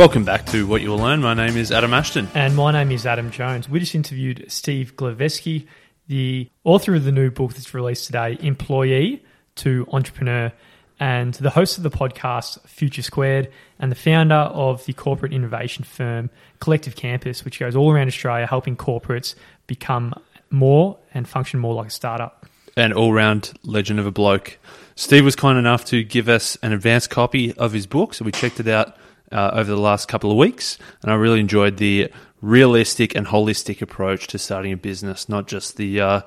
Welcome 0.00 0.24
back 0.24 0.46
to 0.46 0.66
What 0.66 0.80
You 0.80 0.88
Will 0.88 1.00
Learn. 1.00 1.20
My 1.20 1.34
name 1.34 1.58
is 1.58 1.70
Adam 1.70 1.92
Ashton. 1.92 2.26
And 2.34 2.56
my 2.56 2.72
name 2.72 2.90
is 2.90 3.04
Adam 3.04 3.30
Jones. 3.30 3.68
We 3.68 3.80
just 3.80 3.94
interviewed 3.94 4.46
Steve 4.48 4.96
Glaveski, 4.96 5.66
the 6.08 6.48
author 6.64 6.94
of 6.94 7.04
the 7.04 7.12
new 7.12 7.30
book 7.30 7.52
that's 7.52 7.74
released 7.74 8.06
today, 8.06 8.38
Employee 8.40 9.22
to 9.56 9.86
Entrepreneur, 9.92 10.54
and 10.98 11.34
the 11.34 11.50
host 11.50 11.76
of 11.76 11.82
the 11.82 11.90
podcast, 11.90 12.66
Future 12.66 13.02
Squared, 13.02 13.52
and 13.78 13.92
the 13.92 13.94
founder 13.94 14.34
of 14.34 14.86
the 14.86 14.94
corporate 14.94 15.34
innovation 15.34 15.84
firm, 15.84 16.30
Collective 16.60 16.96
Campus, 16.96 17.44
which 17.44 17.60
goes 17.60 17.76
all 17.76 17.92
around 17.92 18.08
Australia 18.08 18.46
helping 18.46 18.78
corporates 18.78 19.34
become 19.66 20.14
more 20.48 20.96
and 21.12 21.28
function 21.28 21.60
more 21.60 21.74
like 21.74 21.88
a 21.88 21.90
startup. 21.90 22.46
An 22.74 22.94
all 22.94 23.12
round 23.12 23.52
legend 23.64 24.00
of 24.00 24.06
a 24.06 24.10
bloke. 24.10 24.56
Steve 24.94 25.26
was 25.26 25.36
kind 25.36 25.58
enough 25.58 25.84
to 25.86 26.02
give 26.02 26.30
us 26.30 26.56
an 26.62 26.72
advanced 26.72 27.10
copy 27.10 27.52
of 27.58 27.72
his 27.72 27.86
book, 27.86 28.14
so 28.14 28.24
we 28.24 28.32
checked 28.32 28.60
it 28.60 28.66
out 28.66 28.96
uh, 29.32 29.50
over 29.54 29.70
the 29.70 29.80
last 29.80 30.08
couple 30.08 30.30
of 30.30 30.36
weeks, 30.36 30.78
and 31.02 31.10
I 31.10 31.14
really 31.14 31.40
enjoyed 31.40 31.76
the 31.76 32.10
realistic 32.42 33.14
and 33.14 33.26
holistic 33.26 33.82
approach 33.82 34.26
to 34.28 34.38
starting 34.38 34.72
a 34.72 34.76
business, 34.76 35.28
not 35.28 35.46
just 35.46 35.76
the 35.76 36.00
uh, 36.00 36.20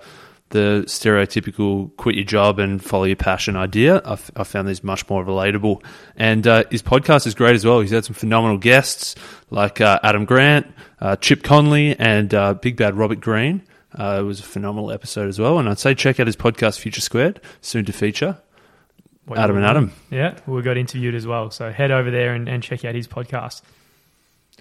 the 0.50 0.84
stereotypical 0.86 1.96
quit 1.98 2.16
your 2.16 2.24
job 2.24 2.60
and 2.60 2.84
follow 2.84 3.06
your 3.06 3.16
passion 3.16 3.56
idea. 3.56 3.98
I, 4.06 4.14
f- 4.14 4.30
I 4.36 4.44
found 4.44 4.68
these 4.68 4.84
much 4.84 5.10
more 5.10 5.26
relatable, 5.26 5.84
and 6.16 6.46
uh, 6.46 6.64
his 6.70 6.84
podcast 6.84 7.26
is 7.26 7.34
great 7.34 7.56
as 7.56 7.66
well. 7.66 7.80
He's 7.80 7.90
had 7.92 8.06
some 8.06 8.14
phenomenal 8.14 8.58
guests 8.60 9.16
like 9.50 9.82
uh, 9.82 10.00
Adam 10.04 10.26
Grant, 10.26 10.72
uh, 11.02 11.16
Chip 11.16 11.42
Conley, 11.44 11.98
and 11.98 12.34
uh, 12.34 12.54
Big 12.54 12.78
Bad 12.78 12.96
Robert 12.96 13.20
Greene. 13.20 13.64
Uh, 13.98 14.18
it 14.22 14.24
was 14.24 14.40
a 14.40 14.44
phenomenal 14.44 14.92
episode 14.92 15.28
as 15.28 15.40
well, 15.40 15.58
and 15.60 15.68
I'd 15.68 15.80
say 15.80 15.96
check 15.96 16.20
out 16.20 16.28
his 16.28 16.36
podcast 16.36 16.80
Future 16.80 17.02
Squared, 17.02 17.42
soon 17.62 17.86
to 17.86 17.92
feature. 17.94 18.38
What 19.26 19.40
Adam 19.40 19.56
and 19.58 19.66
Adam. 19.66 19.92
Yeah, 20.10 20.38
we 20.46 20.62
got 20.62 20.78
interviewed 20.78 21.16
as 21.16 21.26
well. 21.26 21.50
So 21.50 21.72
head 21.72 21.92
over 21.92 22.12
there 22.12 22.34
and, 22.34 22.50
and 22.50 22.62
check 22.62 22.84
out 22.84 22.94
his 22.96 23.08
podcast. 23.08 23.62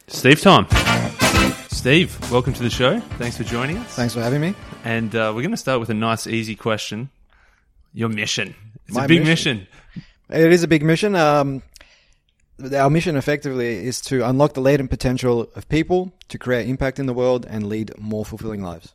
Steve 0.06 0.40
time. 0.40 0.66
Steve, 1.70 2.30
welcome 2.30 2.52
to 2.52 2.62
the 2.62 2.70
show. 2.70 3.00
Thanks 3.18 3.36
for 3.36 3.44
joining 3.44 3.78
us. 3.78 3.88
Thanks 3.94 4.14
for 4.14 4.20
having 4.20 4.40
me. 4.40 4.54
And 4.84 5.14
uh, 5.14 5.32
we're 5.34 5.42
going 5.42 5.50
to 5.52 5.56
start 5.56 5.80
with 5.80 5.90
a 5.90 5.94
nice, 5.94 6.26
easy 6.26 6.54
question. 6.54 7.10
Your 7.92 8.08
mission. 8.08 8.54
It's 8.86 8.94
My 8.94 9.04
a 9.04 9.08
big 9.08 9.24
mission. 9.24 9.66
mission. 9.94 10.04
It 10.30 10.52
is 10.52 10.62
a 10.62 10.68
big 10.68 10.82
mission. 10.84 11.14
Um, 11.16 11.62
our 12.74 12.88
mission 12.88 13.16
effectively 13.16 13.84
is 13.84 14.00
to 14.02 14.26
unlock 14.26 14.54
the 14.54 14.60
latent 14.60 14.90
potential 14.90 15.48
of 15.56 15.68
people 15.68 16.12
to 16.28 16.38
create 16.38 16.68
impact 16.68 16.98
in 16.98 17.06
the 17.06 17.12
world 17.12 17.46
and 17.48 17.68
lead 17.68 17.92
more 17.98 18.24
fulfilling 18.24 18.62
lives. 18.62 18.94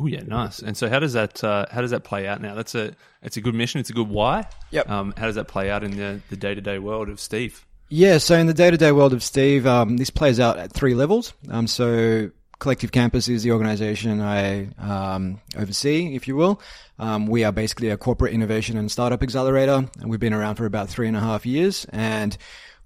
Oh 0.00 0.06
yeah, 0.06 0.22
nice. 0.26 0.60
And 0.60 0.76
so, 0.76 0.88
how 0.88 0.98
does 0.98 1.12
that 1.12 1.44
uh, 1.44 1.66
how 1.70 1.82
does 1.82 1.90
that 1.90 2.04
play 2.04 2.26
out 2.26 2.40
now? 2.40 2.54
That's 2.54 2.74
a 2.74 2.94
it's 3.22 3.36
a 3.36 3.40
good 3.40 3.54
mission. 3.54 3.80
It's 3.80 3.90
a 3.90 3.92
good 3.92 4.08
why. 4.08 4.46
Yep. 4.70 4.88
Um, 4.88 5.14
how 5.16 5.26
does 5.26 5.34
that 5.34 5.48
play 5.48 5.70
out 5.70 5.84
in 5.84 5.96
the 5.96 6.20
the 6.30 6.36
day 6.36 6.54
to 6.54 6.60
day 6.60 6.78
world 6.78 7.08
of 7.08 7.20
Steve? 7.20 7.66
Yeah, 7.92 8.18
so 8.18 8.36
in 8.36 8.46
the 8.46 8.54
day-to-day 8.54 8.92
world 8.92 9.12
of 9.12 9.20
Steve, 9.20 9.66
um, 9.66 9.96
this 9.96 10.10
plays 10.10 10.38
out 10.38 10.58
at 10.58 10.72
three 10.72 10.94
levels. 10.94 11.34
Um, 11.50 11.66
so 11.66 12.30
Collective 12.60 12.92
Campus 12.92 13.28
is 13.28 13.42
the 13.42 13.50
organization 13.50 14.20
I 14.20 14.68
um, 14.78 15.40
oversee, 15.56 16.14
if 16.14 16.28
you 16.28 16.36
will. 16.36 16.62
Um, 17.00 17.26
we 17.26 17.42
are 17.42 17.50
basically 17.50 17.88
a 17.88 17.96
corporate 17.96 18.32
innovation 18.32 18.78
and 18.78 18.92
startup 18.92 19.24
accelerator, 19.24 19.88
and 19.98 20.08
we've 20.08 20.20
been 20.20 20.32
around 20.32 20.54
for 20.54 20.66
about 20.66 20.88
three 20.88 21.08
and 21.08 21.16
a 21.16 21.20
half 21.20 21.44
years. 21.44 21.84
And 21.88 22.36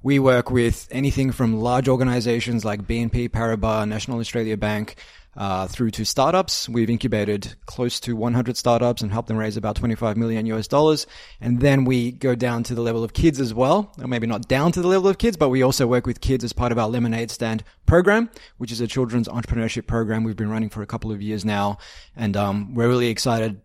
we 0.05 0.19
work 0.19 0.51
with 0.51 0.87
anything 0.91 1.33
from 1.33 1.61
large 1.61 1.89
organizations 1.89 2.63
like 2.63 2.87
BNP 2.87 3.31
Paribas, 3.31 3.89
National 3.89 4.21
Australia 4.21 4.55
Bank, 4.55 4.97
uh, 5.35 5.67
through 5.67 5.91
to 5.93 6.05
startups. 6.05 6.69
We've 6.69 6.91
incubated 6.91 7.55
close 7.65 7.99
to 8.01 8.15
100 8.15 8.59
startups 8.59 9.01
and 9.01 9.11
helped 9.11 9.29
them 9.29 9.39
raise 9.39 9.57
about 9.57 9.77
25 9.77 10.19
million 10.19 10.45
US 10.45 10.69
dollars. 10.69 11.07
And 11.41 11.59
then 11.59 11.87
we 11.87 12.13
go 12.13 12.35
down 12.35 12.65
to 12.65 12.75
the 12.75 12.83
level 12.83 13.03
of 13.03 13.15
kids 13.15 13.41
as 13.41 13.55
well, 13.55 13.95
or 13.99 14.07
maybe 14.07 14.27
not 14.27 14.47
down 14.47 14.73
to 14.73 14.83
the 14.83 14.89
level 14.89 15.09
of 15.09 15.17
kids, 15.17 15.39
but 15.39 15.49
we 15.49 15.63
also 15.63 15.87
work 15.87 16.07
with 16.07 16.21
kids 16.21 16.45
as 16.45 16.53
part 16.53 16.71
of 16.71 16.79
our 16.79 16.87
Lemonade 16.87 17.31
Stand 17.31 17.65
program, 17.87 18.29
which 18.59 18.71
is 18.71 18.83
a 18.83 18.87
children's 18.87 19.27
entrepreneurship 19.27 19.87
program 19.87 20.23
we've 20.23 20.37
been 20.37 20.51
running 20.51 20.69
for 20.69 20.83
a 20.83 20.87
couple 20.87 21.13
of 21.13 21.23
years 21.23 21.47
now. 21.47 21.79
And 22.15 22.37
um, 22.37 22.75
we're 22.75 22.89
really 22.89 23.09
excited 23.09 23.59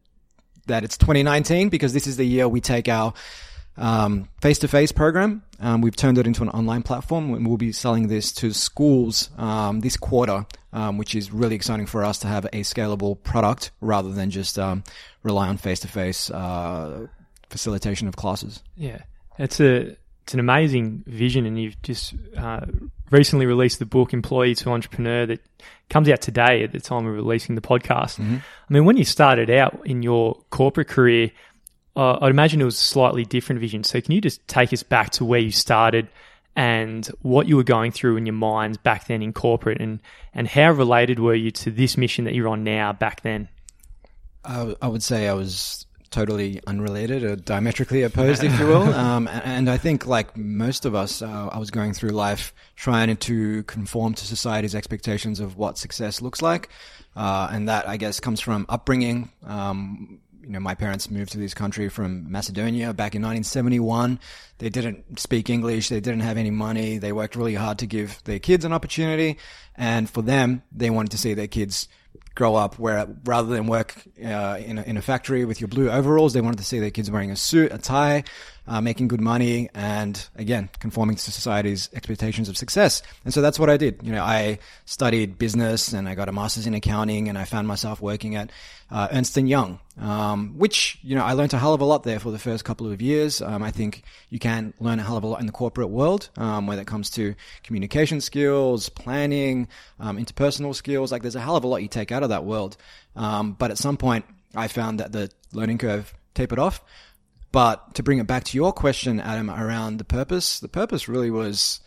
that 0.67 0.85
it's 0.85 0.97
2019 0.97 1.67
because 1.67 1.91
this 1.91 2.07
is 2.07 2.15
the 2.15 2.25
year 2.25 2.47
we 2.47 2.61
take 2.61 2.87
our 2.87 3.13
um, 3.79 4.29
face-to-face 4.41 4.91
program. 4.91 5.41
Um, 5.59 5.81
we've 5.81 5.95
turned 5.95 6.17
it 6.17 6.27
into 6.27 6.43
an 6.43 6.49
online 6.49 6.83
platform, 6.83 7.33
and 7.33 7.47
we'll 7.47 7.57
be 7.57 7.71
selling 7.71 8.07
this 8.07 8.31
to 8.33 8.51
schools 8.53 9.29
um, 9.37 9.79
this 9.79 9.97
quarter, 9.97 10.45
um, 10.73 10.97
which 10.97 11.15
is 11.15 11.31
really 11.31 11.55
exciting 11.55 11.85
for 11.85 12.03
us 12.03 12.19
to 12.19 12.27
have 12.27 12.45
a 12.45 12.61
scalable 12.61 13.21
product 13.23 13.71
rather 13.81 14.11
than 14.11 14.29
just 14.29 14.59
um, 14.59 14.83
rely 15.23 15.47
on 15.47 15.57
face-to-face 15.57 16.29
uh, 16.29 17.07
facilitation 17.49 18.07
of 18.07 18.15
classes. 18.15 18.61
Yeah, 18.75 18.99
it's 19.37 19.59
a 19.59 19.95
it's 20.23 20.35
an 20.35 20.39
amazing 20.39 21.03
vision, 21.07 21.47
and 21.47 21.59
you've 21.59 21.81
just 21.81 22.13
uh, 22.37 22.65
recently 23.09 23.47
released 23.47 23.79
the 23.79 23.85
book 23.85 24.13
"Employee 24.13 24.53
to 24.55 24.69
Entrepreneur" 24.69 25.25
that 25.25 25.39
comes 25.89 26.07
out 26.07 26.21
today 26.21 26.63
at 26.63 26.71
the 26.71 26.79
time 26.79 27.07
of 27.07 27.13
releasing 27.13 27.55
the 27.55 27.61
podcast. 27.61 28.19
I 28.69 28.73
mean, 28.73 28.85
when 28.85 28.95
you 28.95 29.05
started 29.05 29.49
out 29.49 29.81
in 29.85 30.03
your 30.03 30.39
corporate 30.51 30.87
career, 30.87 31.31
uh, 31.95 32.19
I'd 32.21 32.31
imagine 32.31 32.61
it 32.61 32.65
was 32.65 32.75
a 32.75 32.79
slightly 32.79 33.25
different 33.25 33.61
vision. 33.61 33.83
So, 33.83 34.01
can 34.01 34.11
you 34.13 34.21
just 34.21 34.47
take 34.47 34.73
us 34.73 34.83
back 34.83 35.11
to 35.11 35.25
where 35.25 35.39
you 35.39 35.51
started 35.51 36.07
and 36.55 37.07
what 37.21 37.47
you 37.47 37.55
were 37.55 37.63
going 37.63 37.91
through 37.91 38.17
in 38.17 38.25
your 38.25 38.33
minds 38.33 38.77
back 38.77 39.07
then 39.07 39.21
in 39.21 39.33
corporate, 39.33 39.81
and 39.81 39.99
and 40.33 40.47
how 40.47 40.71
related 40.71 41.19
were 41.19 41.35
you 41.35 41.51
to 41.51 41.71
this 41.71 41.97
mission 41.97 42.25
that 42.25 42.33
you're 42.33 42.47
on 42.47 42.63
now 42.63 42.93
back 42.93 43.21
then? 43.21 43.49
I, 44.43 44.75
I 44.81 44.87
would 44.87 45.03
say 45.03 45.27
I 45.27 45.33
was 45.33 45.85
totally 46.11 46.59
unrelated 46.65 47.23
or 47.23 47.35
diametrically 47.35 48.03
opposed, 48.03 48.43
if 48.43 48.59
you 48.59 48.65
will. 48.65 48.79
Um, 48.99 49.27
and, 49.27 49.43
and 49.45 49.69
I 49.69 49.77
think, 49.77 50.05
like 50.05 50.35
most 50.35 50.85
of 50.85 50.95
us, 50.95 51.21
uh, 51.21 51.49
I 51.51 51.57
was 51.57 51.71
going 51.71 51.93
through 51.93 52.09
life 52.09 52.53
trying 52.75 53.15
to 53.15 53.63
conform 53.63 54.13
to 54.15 54.25
society's 54.25 54.75
expectations 54.75 55.39
of 55.39 55.57
what 55.57 55.77
success 55.77 56.21
looks 56.21 56.41
like. 56.41 56.69
Uh, 57.15 57.49
and 57.51 57.69
that, 57.69 57.87
I 57.87 57.97
guess, 57.97 58.19
comes 58.19 58.39
from 58.39 58.65
upbringing. 58.67 59.31
Um, 59.45 60.19
you 60.49 60.53
know, 60.53 60.59
my 60.59 60.73
parents 60.73 61.11
moved 61.11 61.33
to 61.33 61.37
this 61.37 61.53
country 61.53 61.89
from 61.89 62.31
Macedonia 62.31 62.87
back 62.91 63.13
in 63.13 63.21
1971. 63.21 64.19
They 64.57 64.69
didn't 64.69 65.19
speak 65.19 65.47
English. 65.47 65.89
They 65.89 65.99
didn't 65.99 66.21
have 66.21 66.37
any 66.37 66.49
money. 66.49 66.97
They 66.97 67.11
worked 67.11 67.35
really 67.35 67.53
hard 67.53 67.77
to 67.79 67.85
give 67.85 68.19
their 68.23 68.39
kids 68.39 68.65
an 68.65 68.73
opportunity. 68.73 69.37
And 69.75 70.09
for 70.09 70.23
them, 70.23 70.63
they 70.71 70.89
wanted 70.89 71.11
to 71.11 71.19
see 71.19 71.35
their 71.35 71.47
kids 71.47 71.87
grow 72.33 72.55
up 72.55 72.79
where 72.79 73.07
rather 73.25 73.49
than 73.49 73.67
work 73.67 73.93
uh, 74.25 74.57
in, 74.65 74.79
a, 74.79 74.81
in 74.81 74.97
a 74.97 75.03
factory 75.03 75.45
with 75.45 75.61
your 75.61 75.67
blue 75.67 75.87
overalls, 75.87 76.33
they 76.33 76.41
wanted 76.41 76.57
to 76.57 76.65
see 76.65 76.79
their 76.79 76.89
kids 76.89 77.11
wearing 77.11 77.29
a 77.29 77.35
suit, 77.35 77.71
a 77.71 77.77
tie, 77.77 78.23
uh, 78.69 78.79
making 78.79 79.07
good 79.07 79.19
money, 79.19 79.67
and 79.73 80.29
again, 80.35 80.69
conforming 80.79 81.15
to 81.15 81.31
society's 81.31 81.89
expectations 81.93 82.49
of 82.49 82.55
success. 82.55 83.01
And 83.25 83.33
so 83.33 83.41
that's 83.41 83.57
what 83.57 83.67
I 83.67 83.77
did. 83.77 84.01
You 84.03 84.11
know, 84.11 84.23
I 84.23 84.59
studied 84.85 85.39
business 85.39 85.91
and 85.91 86.07
I 86.07 86.13
got 86.13 86.29
a 86.29 86.31
master's 86.31 86.67
in 86.67 86.75
accounting, 86.75 87.29
and 87.29 87.37
I 87.37 87.45
found 87.45 87.67
myself 87.67 87.99
working 87.99 88.35
at 88.35 88.51
uh, 88.91 89.07
Ernst 89.11 89.37
and 89.37 89.49
Young, 89.49 89.79
um, 89.99 90.53
which 90.57 90.99
you 91.01 91.15
know 91.15 91.23
I 91.23 91.33
learned 91.33 91.53
a 91.55 91.57
hell 91.57 91.73
of 91.73 91.81
a 91.81 91.85
lot 91.85 92.03
there 92.03 92.19
for 92.19 92.29
the 92.29 92.37
first 92.37 92.63
couple 92.63 92.91
of 92.91 93.01
years. 93.01 93.41
Um, 93.41 93.63
I 93.63 93.71
think 93.71 94.03
you 94.29 94.37
can 94.37 94.75
learn 94.79 94.99
a 94.99 95.03
hell 95.03 95.17
of 95.17 95.23
a 95.23 95.27
lot 95.27 95.39
in 95.39 95.47
the 95.47 95.51
corporate 95.51 95.89
world 95.89 96.29
um, 96.37 96.67
when 96.67 96.77
it 96.77 96.85
comes 96.85 97.09
to 97.11 97.33
communication 97.63 98.21
skills, 98.21 98.87
planning, 98.87 99.67
um, 99.99 100.23
interpersonal 100.23 100.75
skills. 100.75 101.11
Like 101.11 101.23
there's 101.23 101.35
a 101.35 101.41
hell 101.41 101.55
of 101.55 101.63
a 101.63 101.67
lot 101.67 101.77
you 101.77 101.87
take 101.87 102.11
out 102.11 102.21
of 102.21 102.29
that 102.29 102.45
world. 102.45 102.77
Um, 103.15 103.53
but 103.53 103.71
at 103.71 103.79
some 103.79 103.97
point, 103.97 104.25
I 104.55 104.67
found 104.67 104.99
that 104.99 105.11
the 105.11 105.31
learning 105.53 105.79
curve 105.79 106.13
tapered 106.35 106.59
off. 106.59 106.83
But 107.51 107.95
to 107.95 108.03
bring 108.03 108.19
it 108.19 108.27
back 108.27 108.43
to 108.45 108.57
your 108.57 108.71
question, 108.71 109.19
Adam, 109.19 109.49
around 109.49 109.97
the 109.97 110.03
purpose, 110.03 110.59
the 110.59 110.67
purpose 110.67 111.07
really 111.07 111.31
was 111.31 111.79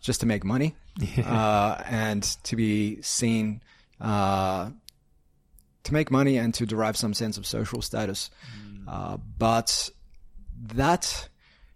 just 0.00 0.20
to 0.20 0.26
make 0.26 0.44
money 0.44 0.74
uh, 1.24 1.82
and 1.86 2.22
to 2.44 2.56
be 2.56 3.00
seen, 3.02 3.62
uh, 4.00 4.70
to 5.84 5.92
make 5.92 6.10
money 6.10 6.38
and 6.38 6.54
to 6.54 6.66
derive 6.66 6.96
some 6.96 7.14
sense 7.14 7.36
of 7.36 7.46
social 7.46 7.82
status. 7.82 8.30
Uh, 8.88 9.16
but 9.38 9.90
that, 10.74 11.28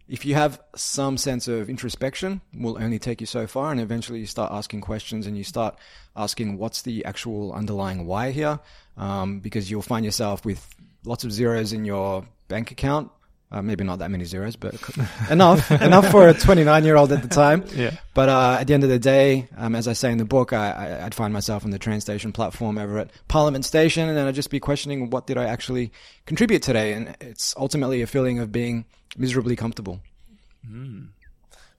if 0.09 0.25
you 0.25 0.35
have 0.35 0.61
some 0.75 1.17
sense 1.19 1.47
of 1.47 1.69
introspection, 1.69 2.41
will 2.55 2.83
only 2.83 2.99
take 2.99 3.21
you 3.21 3.27
so 3.27 3.47
far. 3.47 3.71
And 3.71 3.81
eventually 3.81 4.21
you 4.21 4.27
start 4.27 4.53
asking 4.53 4.81
questions 4.81 5.27
and 5.27 5.37
you 5.37 5.45
start 5.45 5.79
asking 6.17 6.59
what's 6.59 6.83
the 6.83 7.05
actual 7.05 7.53
underlying 7.53 8.07
why 8.07 8.31
here? 8.31 8.61
Um, 8.97 9.41
because 9.41 9.71
you'll 9.71 9.83
find 9.83 10.05
yourself 10.05 10.45
with 10.45 10.75
lots 11.05 11.25
of 11.25 11.33
zeros 11.33 11.73
in 11.73 11.85
your 11.85 12.27
bank 12.49 12.71
account. 12.71 13.11
Uh, 13.53 13.63
maybe 13.63 13.85
not 13.85 14.01
that 14.01 14.11
many 14.11 14.25
zeros, 14.25 14.57
but 14.57 14.75
enough, 15.31 15.71
enough 15.71 16.11
for 16.11 16.27
a 16.29 16.35
29 16.35 16.85
year 16.85 16.97
old 16.97 17.13
at 17.13 17.23
the 17.23 17.29
time. 17.29 17.65
Yeah. 17.77 17.93
But 18.13 18.29
uh, 18.29 18.57
at 18.61 18.67
the 18.67 18.75
end 18.75 18.83
of 18.83 18.91
the 18.91 18.99
day, 18.99 19.47
um, 19.57 19.75
as 19.77 19.87
I 19.87 19.93
say 19.93 20.11
in 20.11 20.19
the 20.19 20.25
book, 20.25 20.53
I, 20.53 20.71
I, 20.71 21.05
I'd 21.07 21.15
find 21.15 21.33
myself 21.33 21.65
on 21.65 21.71
the 21.71 21.79
train 21.79 22.01
station 22.01 22.33
platform 22.33 22.77
over 22.79 22.99
at 22.99 23.11
Parliament 23.29 23.65
Station, 23.65 24.09
and 24.09 24.17
then 24.17 24.27
I'd 24.27 24.35
just 24.35 24.51
be 24.51 24.59
questioning 24.59 25.11
what 25.11 25.27
did 25.27 25.37
I 25.39 25.45
actually 25.45 25.93
contribute 26.25 26.63
today, 26.63 26.93
and 26.95 27.15
it's 27.21 27.55
ultimately 27.57 28.03
a 28.03 28.07
feeling 28.07 28.39
of 28.41 28.51
being 28.51 28.85
miserably 29.17 29.55
comfortable. 29.55 30.01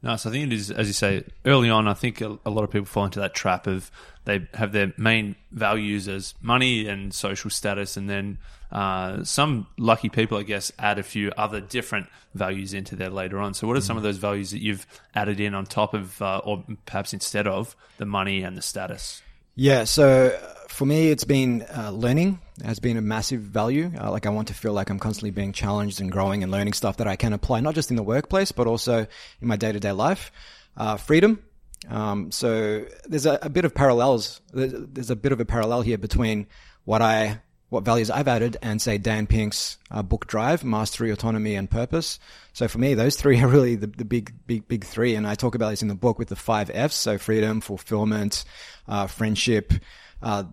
Nice. 0.03 0.25
I 0.25 0.31
think 0.31 0.51
it 0.51 0.53
is, 0.53 0.69
as 0.69 0.87
you 0.87 0.93
say, 0.93 1.23
early 1.45 1.69
on. 1.69 1.87
I 1.87 1.93
think 1.93 2.21
a, 2.21 2.37
a 2.45 2.49
lot 2.49 2.63
of 2.63 2.69
people 2.69 2.85
fall 2.85 3.05
into 3.05 3.19
that 3.19 3.33
trap 3.33 3.65
of 3.65 3.89
they 4.25 4.47
have 4.53 4.71
their 4.71 4.93
main 4.97 5.35
values 5.51 6.07
as 6.07 6.35
money 6.41 6.87
and 6.87 7.13
social 7.13 7.49
status, 7.49 7.97
and 7.97 8.09
then 8.09 8.37
uh, 8.71 9.23
some 9.23 9.67
lucky 9.77 10.09
people, 10.09 10.37
I 10.37 10.43
guess, 10.43 10.71
add 10.77 10.99
a 10.99 11.03
few 11.03 11.31
other 11.37 11.61
different 11.61 12.07
values 12.35 12.73
into 12.73 12.95
there 12.95 13.09
later 13.09 13.39
on. 13.39 13.53
So, 13.53 13.67
what 13.67 13.77
are 13.77 13.81
some 13.81 13.97
of 13.97 14.03
those 14.03 14.17
values 14.17 14.51
that 14.51 14.61
you've 14.61 14.85
added 15.15 15.39
in 15.39 15.55
on 15.55 15.65
top 15.65 15.93
of, 15.93 16.21
uh, 16.21 16.41
or 16.43 16.63
perhaps 16.85 17.13
instead 17.13 17.47
of, 17.47 17.75
the 17.97 18.05
money 18.05 18.43
and 18.43 18.55
the 18.57 18.61
status? 18.61 19.21
Yeah, 19.55 19.85
so 19.85 20.27
uh, 20.27 20.67
for 20.67 20.85
me, 20.85 21.09
it's 21.09 21.23
been 21.23 21.65
uh, 21.75 21.89
learning 21.89 22.39
has 22.63 22.79
been 22.79 22.97
a 22.97 23.01
massive 23.01 23.41
value. 23.41 23.91
Uh, 23.99 24.11
like 24.11 24.25
I 24.25 24.29
want 24.29 24.47
to 24.49 24.53
feel 24.53 24.73
like 24.73 24.89
I'm 24.89 24.99
constantly 24.99 25.31
being 25.31 25.53
challenged 25.53 26.01
and 26.01 26.11
growing 26.11 26.43
and 26.43 26.51
learning 26.51 26.73
stuff 26.73 26.97
that 26.97 27.07
I 27.07 27.15
can 27.15 27.33
apply, 27.33 27.59
not 27.59 27.75
just 27.75 27.89
in 27.89 27.95
the 27.95 28.03
workplace, 28.03 28.51
but 28.51 28.67
also 28.67 29.07
in 29.41 29.47
my 29.47 29.55
day 29.55 29.71
to 29.71 29.79
day 29.79 29.91
life. 29.91 30.31
Uh, 30.75 30.97
freedom. 30.97 31.43
Um, 31.89 32.31
so 32.31 32.85
there's 33.05 33.25
a, 33.25 33.39
a, 33.41 33.49
bit 33.49 33.65
of 33.65 33.73
parallels. 33.73 34.41
There's, 34.53 34.73
there's, 34.73 35.09
a 35.09 35.15
bit 35.15 35.31
of 35.31 35.39
a 35.39 35.45
parallel 35.45 35.81
here 35.81 35.97
between 35.97 36.47
what 36.85 37.01
I, 37.01 37.41
what 37.69 37.83
values 37.83 38.09
I've 38.09 38.27
added 38.27 38.57
and 38.61 38.81
say 38.81 38.97
Dan 38.97 39.27
Pink's 39.27 39.77
uh, 39.91 40.01
book 40.01 40.27
Drive, 40.27 40.63
Mastery, 40.63 41.11
Autonomy, 41.11 41.55
and 41.55 41.69
Purpose. 41.69 42.19
So 42.53 42.67
for 42.67 42.79
me, 42.79 42.93
those 42.93 43.15
three 43.15 43.39
are 43.41 43.47
really 43.47 43.75
the, 43.75 43.87
the 43.87 44.05
big, 44.05 44.33
big, 44.47 44.67
big 44.67 44.83
three. 44.83 45.15
And 45.15 45.27
I 45.27 45.35
talk 45.35 45.55
about 45.55 45.69
this 45.69 45.81
in 45.81 45.87
the 45.87 45.95
book 45.95 46.19
with 46.19 46.29
the 46.29 46.35
five 46.35 46.71
F's. 46.73 46.95
So 46.95 47.17
freedom, 47.17 47.61
fulfillment, 47.61 48.43
uh, 48.87 49.07
friendship, 49.07 49.73
uh, 50.21 50.43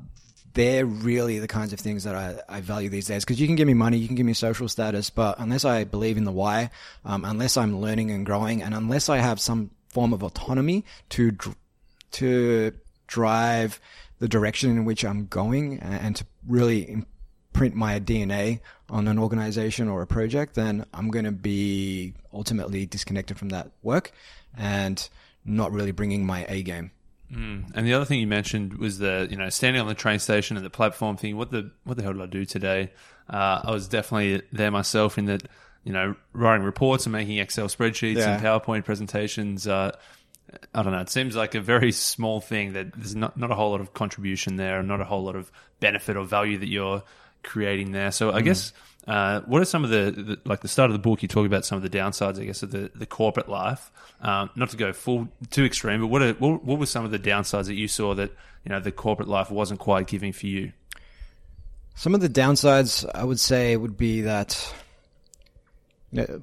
they're 0.55 0.87
really 0.87 1.41
the 1.41 1.49
kinds 1.49 1.73
of 1.73 1.81
things 1.81 2.05
that 2.05 2.15
I, 2.15 2.37
I 2.49 2.61
value 2.61 2.89
these 2.89 3.07
days. 3.07 3.25
Because 3.25 3.41
you 3.41 3.47
can 3.47 3.57
give 3.57 3.67
me 3.67 3.75
money, 3.75 3.99
you 3.99 4.07
can 4.07 4.17
give 4.17 4.27
me 4.27 4.33
social 4.33 4.69
status, 4.69 5.11
but 5.11 5.39
unless 5.39 5.65
I 5.65 5.85
believe 5.85 6.17
in 6.17 6.25
the 6.25 6.33
why, 6.33 6.71
um, 7.05 7.25
unless 7.25 7.57
I'm 7.57 7.81
learning 7.81 8.11
and 8.11 8.25
growing, 8.25 8.63
and 8.63 8.75
unless 8.75 9.09
I 9.09 9.19
have 9.19 9.41
some 9.41 9.71
form 9.89 10.13
of 10.13 10.23
autonomy 10.23 10.85
to 11.11 11.37
to 12.13 12.73
drive 13.07 13.81
the 14.21 14.29
direction 14.29 14.71
in 14.71 14.85
which 14.85 15.05
I'm 15.05 15.27
going 15.27 15.81
and, 15.81 15.95
and 15.95 16.17
to 16.17 16.27
really 16.47 16.89
imprint 16.89 17.75
my 17.75 17.99
DNA 17.99 18.61
on 18.89 19.09
an 19.09 19.19
organization 19.19 19.89
or 19.89 20.03
a 20.03 20.07
project, 20.07 20.55
then 20.55 20.87
I'm 20.95 21.11
going 21.11 21.25
to 21.25 21.33
be 21.33 22.15
ultimately 22.33 22.87
disconnected 22.87 23.39
from 23.39 23.49
that 23.51 23.71
work 23.83 24.13
and 24.57 25.09
not 25.45 25.73
really 25.73 25.93
bringing 25.93 26.25
my 26.25 26.47
A 26.49 26.63
game. 26.63 26.93
Mm. 27.33 27.71
And 27.75 27.87
the 27.87 27.95
other 27.95 28.05
thing 28.05 28.21
you 28.21 28.27
mentioned 28.27 28.75
was 28.75 28.99
the 28.99 29.27
you 29.31 29.37
know 29.37 29.49
standing 29.49 29.81
on 29.81 29.89
the 29.89 29.95
train 29.95 30.19
station 30.19 30.57
and 30.57 30.65
the 30.65 30.71
platform 30.71 31.17
thing. 31.17 31.37
What 31.37 31.51
the 31.51 31.71
what 31.85 31.97
the 31.97 32.03
hell 32.03 32.13
did 32.13 32.23
I 32.23 32.27
do 32.27 32.45
today? 32.45 32.93
Uh, 33.29 33.63
I 33.65 33.71
was 33.71 33.89
definitely 33.89 34.43
there 34.53 34.71
myself 34.71 35.19
in 35.19 35.27
that 35.27 35.43
you 35.85 35.93
know 35.93 36.15
writing 36.33 36.65
reports 36.65 37.07
and 37.07 37.13
making 37.13 37.39
Excel 37.39 37.69
spreadsheets 37.69 38.17
yeah. 38.17 38.35
and 38.35 38.43
PowerPoint 38.43 38.85
presentations. 38.85 39.67
Uh, 39.67 39.97
I 40.75 40.83
don't 40.83 40.93
know. 40.93 41.01
It 41.01 41.11
seems 41.11 41.35
like 41.35 41.55
a 41.55 41.61
very 41.61 41.93
small 41.93 42.41
thing 42.41 42.75
that 42.75 42.93
there's 42.93 43.17
not 43.17 43.37
not 43.37 43.51
a 43.51 43.55
whole 43.55 43.71
lot 43.71 43.81
of 43.81 43.95
contribution 43.95 44.57
there, 44.57 44.79
and 44.79 44.89
not 44.89 45.01
a 45.01 45.05
whole 45.05 45.25
lot 45.25 45.37
of 45.37 45.51
benefit 45.81 46.17
or 46.17 46.25
value 46.25 46.59
that 46.59 46.69
you're 46.69 47.03
creating 47.43 47.93
there. 47.93 48.11
So 48.11 48.33
I 48.33 48.41
mm. 48.41 48.45
guess 48.45 48.73
uh, 49.07 49.41
what 49.43 49.61
are 49.61 49.67
some 49.67 49.85
of 49.85 49.91
the, 49.91 50.11
the, 50.11 50.39
like 50.45 50.61
the 50.61 50.69
start 50.69 50.91
of 50.91 50.95
the 50.95 50.99
book? 50.99 51.23
You 51.23 51.29
talk 51.29 51.47
about 51.47 51.65
some 51.65 51.77
of 51.77 51.83
the 51.83 51.91
downsides, 51.91 52.41
I 52.41 52.45
guess, 52.45 52.63
of 52.63 52.71
the, 52.71 52.91
the 52.95 53.07
corporate 53.07 53.49
life. 53.49 53.91
Um, 54.21 54.51
not 54.57 54.71
to 54.71 54.77
go 54.77 54.93
full 54.93 55.29
too 55.51 55.65
extreme, 55.65 56.01
but 56.01 56.07
what, 56.07 56.23
are, 56.23 56.33
what 56.35 56.65
what 56.65 56.79
were 56.79 56.87
some 56.87 57.05
of 57.05 57.11
the 57.11 57.19
downsides 57.19 57.67
that 57.67 57.75
you 57.75 57.89
saw 57.89 58.15
that 58.15 58.31
you 58.65 58.71
know 58.71 58.81
the 58.81 58.93
corporate 58.93 59.29
life 59.29 59.51
wasn't 59.51 59.81
quite 59.81 60.07
giving 60.07 60.33
for 60.33 60.47
you? 60.47 60.73
Some 61.95 62.15
of 62.15 62.21
the 62.21 62.29
downsides 62.29 63.09
I 63.15 63.25
would 63.25 63.41
say 63.41 63.77
would 63.77 63.97
be 63.97 64.23
that 64.23 64.75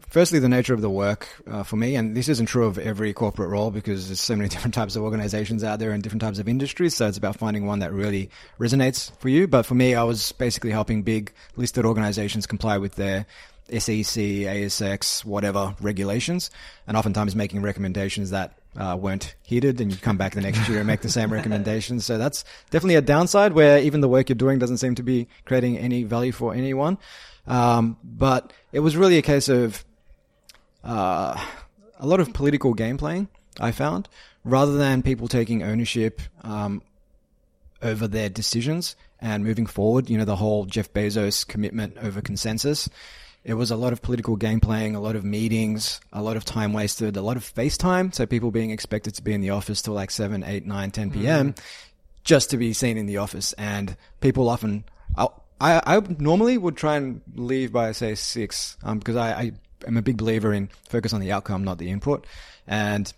firstly, 0.09 0.39
the 0.39 0.49
nature 0.49 0.73
of 0.73 0.81
the 0.81 0.89
work 0.89 1.29
uh, 1.49 1.63
for 1.63 1.75
me, 1.75 1.95
and 1.95 2.15
this 2.15 2.29
isn't 2.29 2.47
true 2.47 2.65
of 2.65 2.77
every 2.77 3.13
corporate 3.13 3.49
role 3.49 3.71
because 3.71 4.07
there's 4.07 4.19
so 4.19 4.35
many 4.35 4.49
different 4.53 4.73
types 4.73 4.95
of 4.95 5.03
organizations 5.03 5.63
out 5.63 5.79
there 5.79 5.91
and 5.91 6.03
different 6.03 6.21
types 6.21 6.39
of 6.39 6.47
industries. 6.47 6.95
So 6.95 7.07
it's 7.07 7.17
about 7.17 7.37
finding 7.37 7.65
one 7.65 7.79
that 7.79 7.93
really 7.93 8.29
resonates 8.59 9.17
for 9.19 9.29
you. 9.29 9.47
But 9.47 9.65
for 9.65 9.75
me, 9.75 9.95
I 9.95 10.03
was 10.03 10.31
basically 10.33 10.71
helping 10.71 11.03
big 11.03 11.31
listed 11.55 11.85
organizations 11.85 12.45
comply 12.45 12.77
with 12.77 12.95
their 12.95 13.25
SEC, 13.69 14.21
ASX, 14.21 15.23
whatever 15.23 15.75
regulations, 15.79 16.49
and 16.87 16.97
oftentimes 16.97 17.35
making 17.35 17.61
recommendations 17.61 18.31
that 18.31 18.57
uh, 18.77 18.97
weren't 18.99 19.35
heeded, 19.43 19.81
and 19.81 19.91
you 19.91 19.97
come 19.97 20.17
back 20.17 20.33
the 20.33 20.41
next 20.41 20.67
year 20.67 20.79
and 20.79 20.87
make 20.87 21.01
the 21.01 21.09
same 21.09 21.31
recommendations. 21.33 22.05
So 22.05 22.17
that's 22.17 22.43
definitely 22.69 22.95
a 22.95 23.01
downside 23.01 23.53
where 23.53 23.79
even 23.79 24.01
the 24.01 24.09
work 24.09 24.29
you're 24.29 24.35
doing 24.35 24.59
doesn't 24.59 24.77
seem 24.77 24.95
to 24.95 25.03
be 25.03 25.27
creating 25.45 25.77
any 25.77 26.03
value 26.03 26.31
for 26.31 26.53
anyone. 26.53 26.97
Um, 27.47 27.97
but 28.03 28.53
it 28.71 28.79
was 28.79 28.95
really 28.95 29.17
a 29.17 29.21
case 29.21 29.49
of 29.49 29.83
uh, 30.83 31.43
a 31.99 32.05
lot 32.05 32.19
of 32.19 32.33
political 32.33 32.73
game 32.73 32.97
playing, 32.97 33.27
I 33.59 33.71
found, 33.71 34.07
rather 34.43 34.77
than 34.77 35.01
people 35.01 35.27
taking 35.27 35.63
ownership 35.63 36.21
um, 36.43 36.81
over 37.81 38.07
their 38.07 38.29
decisions 38.29 38.95
and 39.19 39.43
moving 39.43 39.65
forward. 39.65 40.09
You 40.09 40.17
know, 40.17 40.25
the 40.25 40.35
whole 40.35 40.65
Jeff 40.65 40.91
Bezos 40.93 41.47
commitment 41.47 41.97
over 42.01 42.21
consensus. 42.21 42.89
It 43.43 43.55
was 43.55 43.71
a 43.71 43.75
lot 43.75 43.91
of 43.91 44.03
political 44.03 44.35
game 44.35 44.59
playing, 44.59 44.95
a 44.95 44.99
lot 44.99 45.15
of 45.15 45.25
meetings, 45.25 45.99
a 46.13 46.21
lot 46.21 46.37
of 46.37 46.45
time 46.45 46.73
wasted, 46.73 47.17
a 47.17 47.23
lot 47.23 47.37
of 47.37 47.43
FaceTime. 47.43 48.13
So 48.13 48.27
people 48.27 48.51
being 48.51 48.69
expected 48.69 49.15
to 49.15 49.23
be 49.23 49.33
in 49.33 49.41
the 49.41 49.49
office 49.49 49.81
till 49.81 49.95
like 49.95 50.11
7, 50.11 50.43
8, 50.43 50.65
9, 50.65 50.91
10 50.91 51.11
p.m. 51.11 51.53
Mm. 51.53 51.59
just 52.23 52.51
to 52.51 52.57
be 52.57 52.71
seen 52.73 52.97
in 52.97 53.07
the 53.07 53.17
office. 53.17 53.53
And 53.53 53.97
people 54.19 54.47
often, 54.47 54.83
I, 55.61 55.97
I 55.97 56.01
normally 56.17 56.57
would 56.57 56.75
try 56.75 56.95
and 56.97 57.21
leave 57.35 57.71
by 57.71 57.91
say 57.91 58.15
six, 58.15 58.77
um, 58.83 58.97
because 58.97 59.15
I, 59.15 59.31
I 59.31 59.51
am 59.87 59.95
a 59.95 60.01
big 60.01 60.17
believer 60.17 60.53
in 60.53 60.69
focus 60.89 61.13
on 61.13 61.21
the 61.21 61.31
outcome, 61.31 61.63
not 61.63 61.77
the 61.77 61.91
input, 61.91 62.25
and 62.65 63.11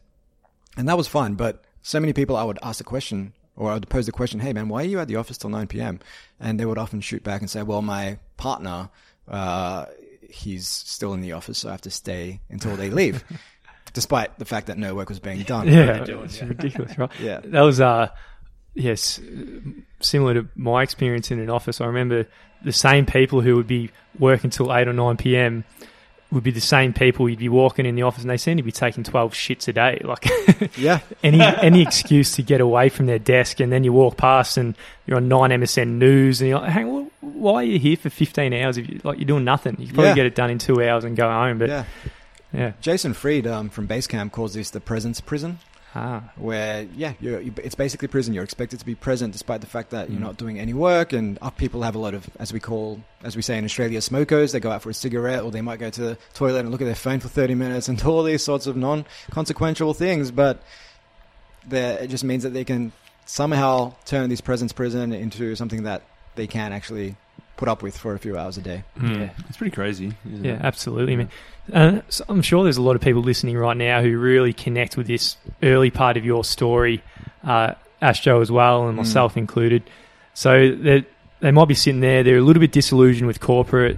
and 0.76 0.90
that 0.90 0.98
was 0.98 1.08
fun. 1.08 1.36
But 1.36 1.64
so 1.82 2.02
many 2.02 2.12
people, 2.12 2.36
I 2.36 2.44
would 2.44 2.60
ask 2.62 2.80
the 2.80 2.84
question, 2.84 3.32
or 3.56 3.72
I 3.72 3.76
would 3.76 3.88
pose 3.90 4.08
the 4.08 4.12
question, 4.12 4.42
"Hey 4.42 4.52
man, 4.52 4.68
why 4.68 4.84
are 4.84 4.88
you 4.88 5.00
at 5.00 5.08
the 5.08 5.16
office 5.16 5.38
till 5.38 5.50
nine 5.50 5.68
p.m.?" 5.68 6.02
And 6.38 6.60
they 6.60 6.66
would 6.66 6.78
often 6.78 7.00
shoot 7.00 7.24
back 7.24 7.40
and 7.40 7.50
say, 7.50 7.64
"Well, 7.64 7.82
my 7.82 8.20
partner, 8.36 8.90
uh, 9.28 9.86
he's 10.30 10.68
still 10.68 11.14
in 11.14 11.22
the 11.22 11.32
office, 11.32 11.60
so 11.60 11.70
I 11.70 11.72
have 11.72 11.82
to 11.82 11.92
stay 11.92 12.42
until 12.50 12.76
they 12.76 12.90
leave." 12.90 13.24
Despite 13.94 14.40
the 14.40 14.46
fact 14.46 14.68
that 14.68 14.78
no 14.80 14.96
work 14.96 15.10
was 15.10 15.20
being 15.20 15.44
done. 15.44 15.68
Yeah, 15.68 16.04
it's 16.04 16.42
yeah. 16.42 16.48
ridiculous, 16.48 16.98
right? 16.98 17.12
yeah, 17.20 17.42
that 17.44 17.62
was 17.62 17.80
uh, 17.80 18.10
yes, 18.76 19.20
similar 20.00 20.34
to 20.36 20.48
my 20.56 20.84
experience 20.84 21.32
in 21.32 21.40
an 21.40 21.50
office. 21.50 21.82
I 21.82 21.86
remember 21.86 22.28
the 22.64 22.72
same 22.72 23.06
people 23.06 23.42
who 23.42 23.56
would 23.56 23.68
be 23.68 23.92
working 24.18 24.50
till 24.50 24.74
8 24.74 24.88
or 24.88 24.94
9 24.94 25.18
p.m. 25.18 25.64
would 26.32 26.44
be 26.44 26.52
the 26.52 26.62
same 26.62 26.94
people 26.94 27.30
you'd 27.30 27.40
be 27.40 27.50
walking 27.50 27.86
in 27.86 27.96
the 27.96 28.04
office 28.04 28.24
and 28.24 28.30
they 28.30 28.38
seem 28.38 28.58
to 28.58 28.64
be 28.64 28.72
taking 28.72 29.04
12 29.04 29.34
shits 29.34 29.68
a 29.68 29.74
day. 29.74 30.02
Like, 30.04 30.28
yeah. 30.78 31.00
any, 31.24 31.42
any 31.42 31.82
excuse 31.82 32.34
to 32.36 32.42
get 32.42 32.62
away 32.62 32.90
from 32.90 33.06
their 33.06 33.20
desk 33.20 33.60
and 33.60 33.72
then 33.72 33.84
you 33.84 33.94
walk 33.94 34.18
past 34.18 34.58
and 34.58 34.76
you're 35.06 35.18
on 35.18 35.30
9MSN 35.30 35.88
News 35.88 36.42
and 36.42 36.50
you're 36.50 36.60
like, 36.60 36.72
hey, 36.72 36.84
well, 36.86 37.08
why 37.22 37.56
are 37.56 37.64
you 37.64 37.80
here 37.80 37.98
for 37.98 38.10
15 38.10 38.54
hours 38.54 38.78
if 38.78 38.90
you, 38.90 39.02
like, 39.04 39.18
you're 39.18 39.26
doing 39.26 39.44
nothing? 39.44 39.76
You 39.80 39.88
probably 39.88 40.10
yeah. 40.10 40.16
get 40.16 40.26
it 40.26 40.36
done 40.36 40.50
in 40.50 40.60
two 40.60 40.82
hours 40.84 41.04
and 41.04 41.16
go 41.16 41.30
home. 41.30 41.58
But 41.58 41.70
yeah. 41.70 41.86
yeah. 42.54 42.74
Jason 42.82 43.14
Fried 43.14 43.48
um, 43.48 43.70
from 43.70 43.88
Basecamp 43.88 44.32
calls 44.32 44.54
this 44.54 44.70
the 44.70 44.80
presence 44.80 45.22
prison. 45.22 45.60
Ah. 45.96 46.24
Where, 46.38 46.88
yeah, 46.96 47.14
it's 47.22 47.76
basically 47.76 48.08
prison. 48.08 48.34
You're 48.34 48.44
expected 48.44 48.80
to 48.80 48.86
be 48.86 48.96
present 48.96 49.34
despite 49.34 49.62
the 49.62 49.68
fact 49.68 49.92
that 49.92 50.08
mm. 50.08 50.14
you're 50.14 50.22
not 50.22 50.38
doing 50.38 50.60
any 50.60 50.74
work. 50.74 51.14
And 51.14 51.38
up 51.42 51.58
people 51.58 51.84
have 51.84 51.96
a 51.96 52.00
lot 52.00 52.14
of, 52.14 52.30
as 52.40 52.52
we 52.52 52.60
call, 52.60 53.02
as 53.24 53.36
we 53.36 53.42
say 53.42 53.58
in 53.58 53.66
Australia, 53.66 54.02
smokers. 54.02 54.52
They 54.52 54.60
go 54.60 54.72
out 54.72 54.82
for 54.82 54.90
a 54.90 54.94
cigarette 54.94 55.44
or 55.44 55.52
they 55.52 55.62
might 55.62 55.80
go 55.80 55.90
to 55.90 56.02
the 56.02 56.18
toilet 56.34 56.62
and 56.62 56.72
look 56.72 56.82
at 56.82 56.86
their 56.86 56.96
phone 56.96 57.20
for 57.20 57.28
30 57.28 57.56
minutes 57.56 57.88
and 57.88 57.98
do 57.98 58.08
all 58.10 58.24
these 58.24 58.44
sorts 58.44 58.68
of 58.68 58.76
non 58.76 59.06
consequential 59.32 59.94
things. 59.94 60.32
But 60.32 60.64
it 61.72 62.08
just 62.08 62.24
means 62.24 62.44
that 62.44 62.54
they 62.54 62.66
can 62.66 62.92
somehow 63.26 63.96
turn 64.06 64.30
this 64.30 64.42
presence 64.42 64.74
prison 64.74 65.14
into 65.14 65.56
something 65.56 65.84
that 65.84 66.04
they 66.36 66.48
can 66.48 66.74
actually 66.74 67.16
put 67.56 67.70
up 67.70 67.84
with 67.84 67.98
for 67.98 68.14
a 68.14 68.20
few 68.20 68.38
hours 68.38 68.58
a 68.58 68.62
day. 68.62 68.84
Mm. 68.98 69.20
Yeah, 69.20 69.30
it's 69.48 69.58
pretty 69.58 69.74
crazy. 69.74 70.14
yeah, 70.26 70.54
it? 70.54 70.62
absolutely. 70.62 71.14
I 71.14 71.18
mean, 71.18 71.30
uh, 71.72 72.02
so 72.10 72.26
I'm 72.28 72.42
sure 72.42 72.64
there's 72.64 72.78
a 72.78 72.82
lot 72.82 72.96
of 72.96 73.02
people 73.02 73.22
listening 73.22 73.58
right 73.58 73.78
now 73.78 74.02
who 74.02 74.18
really 74.18 74.54
connect 74.54 74.98
with 74.98 75.08
this 75.08 75.38
early 75.62 75.92
part 75.92 76.18
of 76.18 76.26
your 76.26 76.44
story, 76.44 77.02
uh, 77.44 77.76
Astro 78.02 78.42
as 78.42 78.52
well, 78.52 78.88
and 78.88 78.94
mm. 78.94 78.98
myself 78.98 79.36
mm. 79.36 79.38
included. 79.38 79.84
So 80.34 80.76
they 80.76 81.06
they 81.40 81.52
might 81.52 81.68
be 81.68 81.76
sitting 81.76 82.02
there. 82.02 82.24
They're 82.24 82.38
a 82.38 82.42
little 82.42 82.60
bit 82.60 82.72
disillusioned 82.72 83.28
with 83.28 83.40
corporate. 83.40 83.98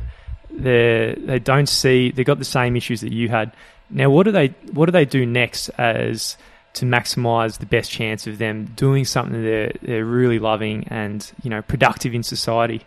They 0.52 1.16
they 1.18 1.40
don't 1.40 1.68
see 1.68 2.12
they've 2.12 2.26
got 2.26 2.40
the 2.40 2.46
same 2.46 2.76
issues 2.76 3.02
that 3.02 3.14
you 3.14 3.30
had. 3.30 3.52
Now, 3.90 4.10
what 4.10 4.24
do 4.24 4.32
they 4.32 4.48
what 4.72 4.86
do 4.86 4.92
they 4.92 5.06
do 5.06 5.26
next 5.26 5.70
as 5.70 6.38
to 6.74 6.86
maximize 6.86 7.58
the 7.58 7.66
best 7.66 7.90
chance 7.90 8.28
of 8.28 8.38
them 8.38 8.66
doing 8.76 9.06
something 9.06 9.42
they're 9.42 9.74
they're 9.82 10.06
really 10.06 10.40
loving 10.40 10.88
and 10.90 11.32
you 11.42 11.50
know 11.50 11.64
productive 11.64 12.14
in 12.14 12.22
society? 12.22 12.84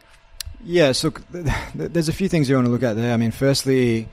Yeah, 0.64 0.92
so 0.92 1.10
there's 1.74 2.08
a 2.08 2.12
few 2.12 2.28
things 2.28 2.48
you 2.48 2.54
want 2.54 2.66
to 2.66 2.70
look 2.70 2.82
at 2.82 2.94
there. 2.94 3.12
I 3.12 3.16
mean, 3.16 3.30
firstly, 3.30 4.08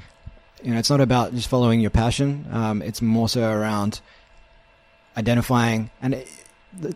you 0.63 0.71
know, 0.71 0.79
it's 0.79 0.89
not 0.89 1.01
about 1.01 1.33
just 1.33 1.47
following 1.47 1.79
your 1.79 1.91
passion. 1.91 2.47
Um, 2.51 2.81
it's 2.81 3.01
more 3.01 3.29
so 3.29 3.51
around 3.51 4.01
identifying, 5.17 5.91
and 6.01 6.15
it, 6.15 6.29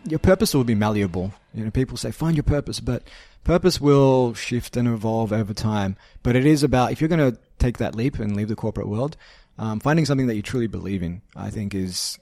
your 0.06 0.18
purpose 0.18 0.54
will 0.54 0.64
be 0.64 0.74
malleable. 0.74 1.32
You 1.54 1.64
know, 1.64 1.70
people 1.70 1.96
say 1.96 2.10
find 2.10 2.36
your 2.36 2.44
purpose, 2.44 2.80
but 2.80 3.02
purpose 3.44 3.80
will 3.80 4.34
shift 4.34 4.76
and 4.76 4.88
evolve 4.88 5.32
over 5.32 5.54
time. 5.54 5.96
But 6.22 6.36
it 6.36 6.46
is 6.46 6.62
about 6.62 6.92
if 6.92 7.00
you're 7.00 7.08
going 7.08 7.32
to 7.32 7.38
take 7.58 7.78
that 7.78 7.94
leap 7.94 8.18
and 8.18 8.36
leave 8.36 8.48
the 8.48 8.56
corporate 8.56 8.88
world, 8.88 9.16
um, 9.58 9.80
finding 9.80 10.04
something 10.04 10.26
that 10.26 10.36
you 10.36 10.42
truly 10.42 10.66
believe 10.66 11.02
in, 11.02 11.22
I 11.36 11.50
think 11.50 11.74
is 11.74 12.18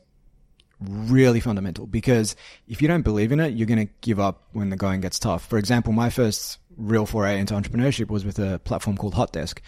really 0.81 1.41
fundamental 1.41 1.87
because 1.87 2.37
if 2.69 2.81
you 2.81 2.89
don't 2.89 3.03
believe 3.03 3.33
in 3.33 3.41
it, 3.41 3.55
you're 3.55 3.67
going 3.67 3.85
to 3.85 3.93
give 4.01 4.21
up 4.21 4.45
when 4.53 4.71
the 4.71 4.77
going 4.77 5.01
gets 5.01 5.19
tough. 5.19 5.47
For 5.47 5.59
example, 5.59 5.93
my 5.93 6.11
first 6.11 6.59
real 6.77 7.07
foray 7.07 7.39
into 7.39 7.55
entrepreneurship 7.55 8.09
was 8.09 8.25
with 8.25 8.39
a 8.39 8.61
platform 8.61 8.97
called 8.97 9.15
Hotdesk, 9.15 9.59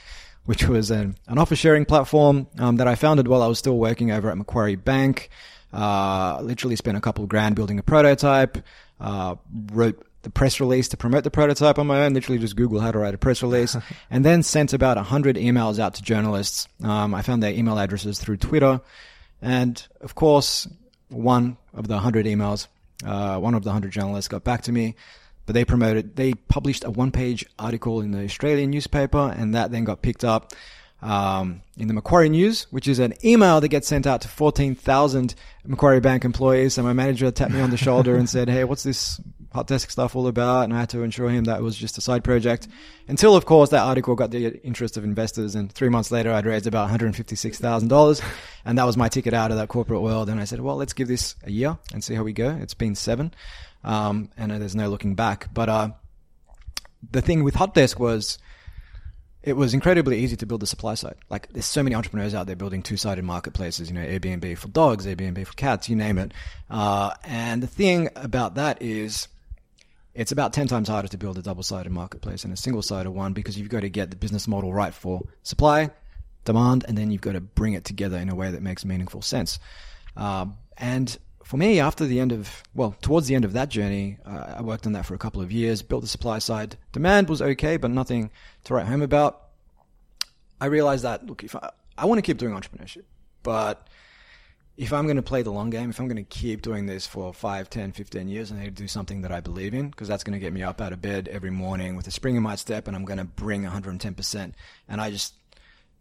which 0.44 0.66
was 0.66 0.90
an, 0.90 1.16
an 1.28 1.38
office 1.38 1.58
sharing 1.58 1.84
platform 1.84 2.46
um, 2.58 2.76
that 2.76 2.88
I 2.88 2.94
founded 2.94 3.28
while 3.28 3.42
I 3.42 3.46
was 3.46 3.58
still 3.58 3.78
working 3.78 4.10
over 4.10 4.30
at 4.30 4.36
Macquarie 4.36 4.76
Bank. 4.76 5.30
Uh, 5.72 6.40
literally 6.42 6.76
spent 6.76 6.96
a 6.96 7.00
couple 7.00 7.22
of 7.22 7.30
grand 7.30 7.54
building 7.54 7.78
a 7.78 7.82
prototype, 7.82 8.58
uh, 9.00 9.36
wrote 9.72 10.04
the 10.22 10.30
press 10.30 10.60
release 10.60 10.88
to 10.88 10.96
promote 10.96 11.24
the 11.24 11.30
prototype 11.30 11.78
on 11.78 11.86
my 11.86 12.02
own, 12.02 12.12
literally 12.12 12.38
just 12.38 12.56
Google 12.56 12.80
how 12.80 12.90
to 12.90 12.98
write 12.98 13.14
a 13.14 13.18
press 13.18 13.42
release, 13.42 13.76
and 14.10 14.24
then 14.24 14.42
sent 14.42 14.72
about 14.72 14.96
100 14.96 15.36
emails 15.36 15.78
out 15.78 15.94
to 15.94 16.02
journalists. 16.02 16.68
Um, 16.82 17.14
I 17.14 17.22
found 17.22 17.42
their 17.42 17.52
email 17.52 17.78
addresses 17.78 18.18
through 18.18 18.38
Twitter. 18.38 18.80
And 19.40 19.82
of 20.00 20.14
course, 20.14 20.68
one 21.08 21.56
of 21.72 21.88
the 21.88 21.94
100 21.94 22.26
emails, 22.26 22.66
uh, 23.04 23.38
one 23.38 23.54
of 23.54 23.62
the 23.62 23.70
100 23.70 23.90
journalists 23.90 24.28
got 24.28 24.44
back 24.44 24.62
to 24.62 24.72
me, 24.72 24.96
but 25.50 25.54
they 25.54 25.64
promoted, 25.64 26.14
they 26.14 26.32
published 26.32 26.84
a 26.84 26.92
one 26.92 27.10
page 27.10 27.44
article 27.58 28.00
in 28.02 28.12
the 28.12 28.22
Australian 28.22 28.70
newspaper, 28.70 29.34
and 29.36 29.52
that 29.52 29.72
then 29.72 29.82
got 29.82 30.00
picked 30.00 30.22
up 30.22 30.52
um, 31.02 31.62
in 31.76 31.88
the 31.88 31.92
Macquarie 31.92 32.28
News, 32.28 32.68
which 32.70 32.86
is 32.86 33.00
an 33.00 33.14
email 33.24 33.60
that 33.60 33.66
gets 33.66 33.88
sent 33.88 34.06
out 34.06 34.20
to 34.20 34.28
14,000 34.28 35.34
Macquarie 35.64 35.98
Bank 35.98 36.24
employees. 36.24 36.74
So 36.74 36.84
my 36.84 36.92
manager 36.92 37.32
tapped 37.32 37.50
me 37.50 37.60
on 37.60 37.70
the 37.70 37.76
shoulder 37.76 38.14
and 38.14 38.30
said, 38.30 38.48
Hey, 38.48 38.62
what's 38.62 38.84
this 38.84 39.20
hot 39.52 39.66
desk 39.66 39.90
stuff 39.90 40.14
all 40.14 40.28
about? 40.28 40.62
And 40.62 40.72
I 40.72 40.78
had 40.78 40.90
to 40.90 41.02
assure 41.02 41.30
him 41.30 41.42
that 41.46 41.58
it 41.58 41.62
was 41.64 41.76
just 41.76 41.98
a 41.98 42.00
side 42.00 42.22
project 42.22 42.68
until, 43.08 43.34
of 43.34 43.44
course, 43.44 43.70
that 43.70 43.82
article 43.82 44.14
got 44.14 44.30
the 44.30 44.64
interest 44.64 44.96
of 44.96 45.02
investors. 45.02 45.56
And 45.56 45.72
three 45.72 45.88
months 45.88 46.12
later, 46.12 46.32
I'd 46.32 46.46
raised 46.46 46.68
about 46.68 46.88
$156,000. 46.90 48.22
And 48.64 48.78
that 48.78 48.84
was 48.84 48.96
my 48.96 49.08
ticket 49.08 49.34
out 49.34 49.50
of 49.50 49.56
that 49.56 49.68
corporate 49.68 50.02
world. 50.02 50.28
And 50.28 50.40
I 50.40 50.44
said, 50.44 50.60
well, 50.60 50.76
let's 50.76 50.92
give 50.92 51.08
this 51.08 51.34
a 51.42 51.50
year 51.50 51.76
and 51.92 52.04
see 52.04 52.14
how 52.14 52.22
we 52.22 52.32
go. 52.32 52.50
It's 52.50 52.74
been 52.74 52.94
seven. 52.94 53.34
Um, 53.82 54.30
and 54.36 54.50
there's 54.50 54.76
no 54.76 54.88
looking 54.88 55.14
back. 55.14 55.52
But, 55.52 55.68
uh, 55.68 55.90
the 57.10 57.22
thing 57.22 57.44
with 57.44 57.54
Hotdesk 57.54 57.98
was, 57.98 58.38
it 59.42 59.54
was 59.54 59.72
incredibly 59.72 60.18
easy 60.18 60.36
to 60.36 60.46
build 60.46 60.60
the 60.60 60.66
supply 60.66 60.94
side. 60.94 61.16
Like 61.30 61.50
there's 61.52 61.64
so 61.64 61.82
many 61.82 61.96
entrepreneurs 61.96 62.34
out 62.34 62.46
there 62.46 62.56
building 62.56 62.82
two-sided 62.82 63.24
marketplaces, 63.24 63.88
you 63.88 63.94
know, 63.94 64.04
Airbnb 64.04 64.58
for 64.58 64.68
dogs, 64.68 65.06
Airbnb 65.06 65.46
for 65.46 65.54
cats, 65.54 65.88
you 65.88 65.96
name 65.96 66.18
it. 66.18 66.32
Uh, 66.68 67.14
and 67.24 67.62
the 67.62 67.66
thing 67.66 68.10
about 68.16 68.56
that 68.56 68.82
is 68.82 69.28
it's 70.14 70.32
about 70.32 70.52
10 70.52 70.66
times 70.66 70.88
harder 70.88 71.08
to 71.08 71.16
build 71.16 71.38
a 71.38 71.42
double-sided 71.42 71.90
marketplace 71.90 72.42
than 72.42 72.52
a 72.52 72.56
single-sided 72.56 73.10
one 73.10 73.32
because 73.32 73.58
you've 73.58 73.68
got 73.68 73.80
to 73.80 73.88
get 73.88 74.10
the 74.10 74.16
business 74.16 74.46
model 74.46 74.72
right 74.72 74.92
for 74.92 75.22
supply, 75.42 75.90
demand, 76.44 76.84
and 76.86 76.98
then 76.98 77.10
you've 77.10 77.20
got 77.22 77.32
to 77.32 77.40
bring 77.40 77.72
it 77.72 77.84
together 77.84 78.18
in 78.18 78.28
a 78.28 78.34
way 78.34 78.50
that 78.50 78.62
makes 78.62 78.84
meaningful 78.84 79.22
sense. 79.22 79.58
Um, 80.16 80.58
and 80.76 81.16
for 81.50 81.56
me, 81.56 81.80
after 81.80 82.06
the 82.06 82.20
end 82.20 82.30
of, 82.30 82.62
well, 82.76 82.94
towards 83.02 83.26
the 83.26 83.34
end 83.34 83.44
of 83.44 83.54
that 83.54 83.70
journey, 83.70 84.18
uh, 84.24 84.54
I 84.58 84.62
worked 84.62 84.86
on 84.86 84.92
that 84.92 85.04
for 85.04 85.14
a 85.14 85.18
couple 85.18 85.42
of 85.42 85.50
years, 85.50 85.82
built 85.82 86.02
the 86.02 86.06
supply 86.06 86.38
side. 86.38 86.76
Demand 86.92 87.28
was 87.28 87.42
okay, 87.42 87.76
but 87.76 87.90
nothing 87.90 88.30
to 88.62 88.74
write 88.74 88.86
home 88.86 89.02
about. 89.02 89.48
I 90.60 90.66
realized 90.66 91.02
that, 91.02 91.26
look, 91.26 91.42
if 91.42 91.56
I, 91.56 91.72
I 91.98 92.06
want 92.06 92.18
to 92.18 92.22
keep 92.22 92.38
doing 92.38 92.54
entrepreneurship, 92.54 93.02
but 93.42 93.88
if 94.76 94.92
I'm 94.92 95.06
going 95.06 95.16
to 95.16 95.22
play 95.22 95.42
the 95.42 95.50
long 95.50 95.70
game, 95.70 95.90
if 95.90 95.98
I'm 95.98 96.06
going 96.06 96.24
to 96.24 96.38
keep 96.38 96.62
doing 96.62 96.86
this 96.86 97.04
for 97.04 97.34
5, 97.34 97.68
10, 97.68 97.90
15 97.90 98.28
years, 98.28 98.52
I 98.52 98.54
need 98.54 98.66
to 98.66 98.70
do 98.70 98.86
something 98.86 99.22
that 99.22 99.32
I 99.32 99.40
believe 99.40 99.74
in 99.74 99.90
because 99.90 100.06
that's 100.06 100.22
going 100.22 100.34
to 100.34 100.38
get 100.38 100.52
me 100.52 100.62
up 100.62 100.80
out 100.80 100.92
of 100.92 101.02
bed 101.02 101.26
every 101.26 101.50
morning 101.50 101.96
with 101.96 102.06
a 102.06 102.12
spring 102.12 102.36
in 102.36 102.44
my 102.44 102.54
step 102.54 102.86
and 102.86 102.96
I'm 102.96 103.04
going 103.04 103.18
to 103.18 103.24
bring 103.24 103.64
110%. 103.64 104.52
And 104.88 105.00
I 105.00 105.10
just 105.10 105.34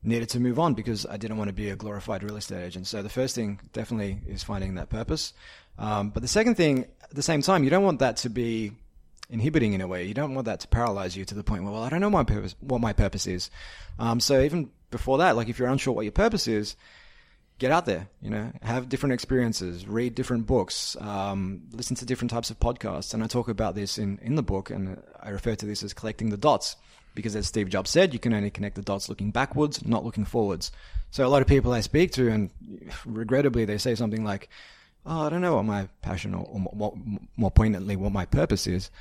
needed 0.04 0.30
to 0.30 0.40
move 0.40 0.60
on 0.60 0.74
because 0.74 1.06
I 1.06 1.18
didn't 1.18 1.38
want 1.38 1.50
to 1.50 1.54
be 1.54 1.70
a 1.70 1.76
glorified 1.76 2.24
real 2.24 2.38
estate 2.38 2.64
agent. 2.64 2.88
So 2.88 3.04
the 3.04 3.10
first 3.10 3.36
thing 3.36 3.60
definitely 3.74 4.20
is 4.28 4.44
finding 4.44 4.76
that 4.76 4.90
purpose. 4.90 5.34
Um, 5.78 6.10
but 6.10 6.22
the 6.22 6.28
second 6.28 6.56
thing, 6.56 6.86
at 7.04 7.16
the 7.16 7.22
same 7.22 7.42
time, 7.42 7.64
you 7.64 7.70
don't 7.70 7.84
want 7.84 8.00
that 8.00 8.18
to 8.18 8.30
be 8.30 8.72
inhibiting 9.30 9.74
in 9.74 9.82
a 9.82 9.88
way. 9.88 10.06
You 10.06 10.14
don't 10.14 10.34
want 10.34 10.46
that 10.46 10.62
to 10.62 10.68
paralyze 10.68 11.16
you 11.16 11.26
to 11.26 11.36
the 11.36 11.44
point 11.44 11.64
where, 11.64 11.74
well, 11.74 11.84
I 11.84 11.90
don't 11.90 12.02
know 12.02 12.10
my 12.10 12.24
purpose, 12.24 12.56
what 12.60 12.82
my 12.82 12.94
purpose 12.94 13.28
is. 13.28 13.50
Um, 13.98 14.20
so 14.20 14.42
even 14.42 14.72
before 14.92 15.20
that, 15.20 15.36
like 15.36 15.50
if 15.50 15.60
you're 15.60 15.68
unsure 15.68 15.94
what 15.94 16.04
your 16.06 16.12
purpose 16.12 16.48
is, 16.48 16.76
get 17.60 17.72
out 17.72 17.86
there, 17.86 18.08
you 18.22 18.30
know, 18.30 18.52
have 18.62 18.90
different 18.90 19.14
experiences, 19.14 19.86
read 19.86 20.16
different 20.16 20.48
books, 20.48 20.96
um, 21.02 21.64
listen 21.74 21.96
to 21.98 22.06
different 22.06 22.32
types 22.32 22.50
of 22.50 22.60
podcasts. 22.60 23.14
And 23.14 23.24
I 23.24 23.28
talk 23.28 23.50
about 23.50 23.76
this 23.76 23.98
in, 23.98 24.18
in 24.22 24.36
the 24.36 24.44
book 24.44 24.70
and 24.70 25.02
I 25.22 25.30
refer 25.30 25.56
to 25.56 25.66
this 25.66 25.84
as 25.84 25.94
collecting 25.94 26.30
the 26.30 26.38
dots 26.38 26.78
because 27.16 27.36
as 27.36 27.48
Steve 27.48 27.70
Jobs 27.70 27.90
said, 27.90 28.14
you 28.14 28.20
can 28.20 28.34
only 28.34 28.50
connect 28.50 28.76
the 28.76 28.82
dots 28.82 29.10
looking 29.10 29.32
backwards, 29.32 29.86
not 29.86 30.06
looking 30.06 30.26
forwards. 30.26 30.72
So 31.12 31.26
a 31.26 31.30
lot 31.30 31.42
of 31.42 31.48
people 31.48 31.74
I 31.74 31.82
speak 31.82 32.12
to, 32.14 32.30
and 32.30 32.50
regrettably, 33.06 33.66
they 33.66 33.78
say 33.78 33.96
something 33.96 34.24
like, 34.24 34.50
"Oh, 35.06 35.26
I 35.26 35.30
don't 35.30 35.42
know 35.42 35.56
what 35.56 35.66
my 35.66 35.88
passion 36.02 36.34
or, 36.34 36.46
or 36.46 36.60
what, 36.60 36.94
more 37.36 37.52
poignantly, 37.52 37.96
what 37.96 38.12
my 38.12 38.26
purpose 38.26 38.68
is," 38.68 38.92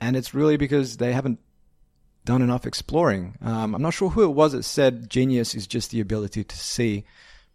and 0.00 0.16
it's 0.16 0.34
really 0.34 0.56
because 0.56 0.96
they 0.98 1.12
haven't 1.12 1.40
done 2.24 2.42
enough 2.42 2.66
exploring. 2.66 3.36
Um, 3.42 3.74
I'm 3.74 3.82
not 3.82 3.94
sure 3.94 4.10
who 4.10 4.24
it 4.24 4.34
was 4.34 4.52
that 4.52 4.62
said 4.64 5.10
genius 5.10 5.54
is 5.54 5.66
just 5.66 5.90
the 5.90 6.00
ability 6.00 6.44
to 6.44 6.56
see, 6.56 7.04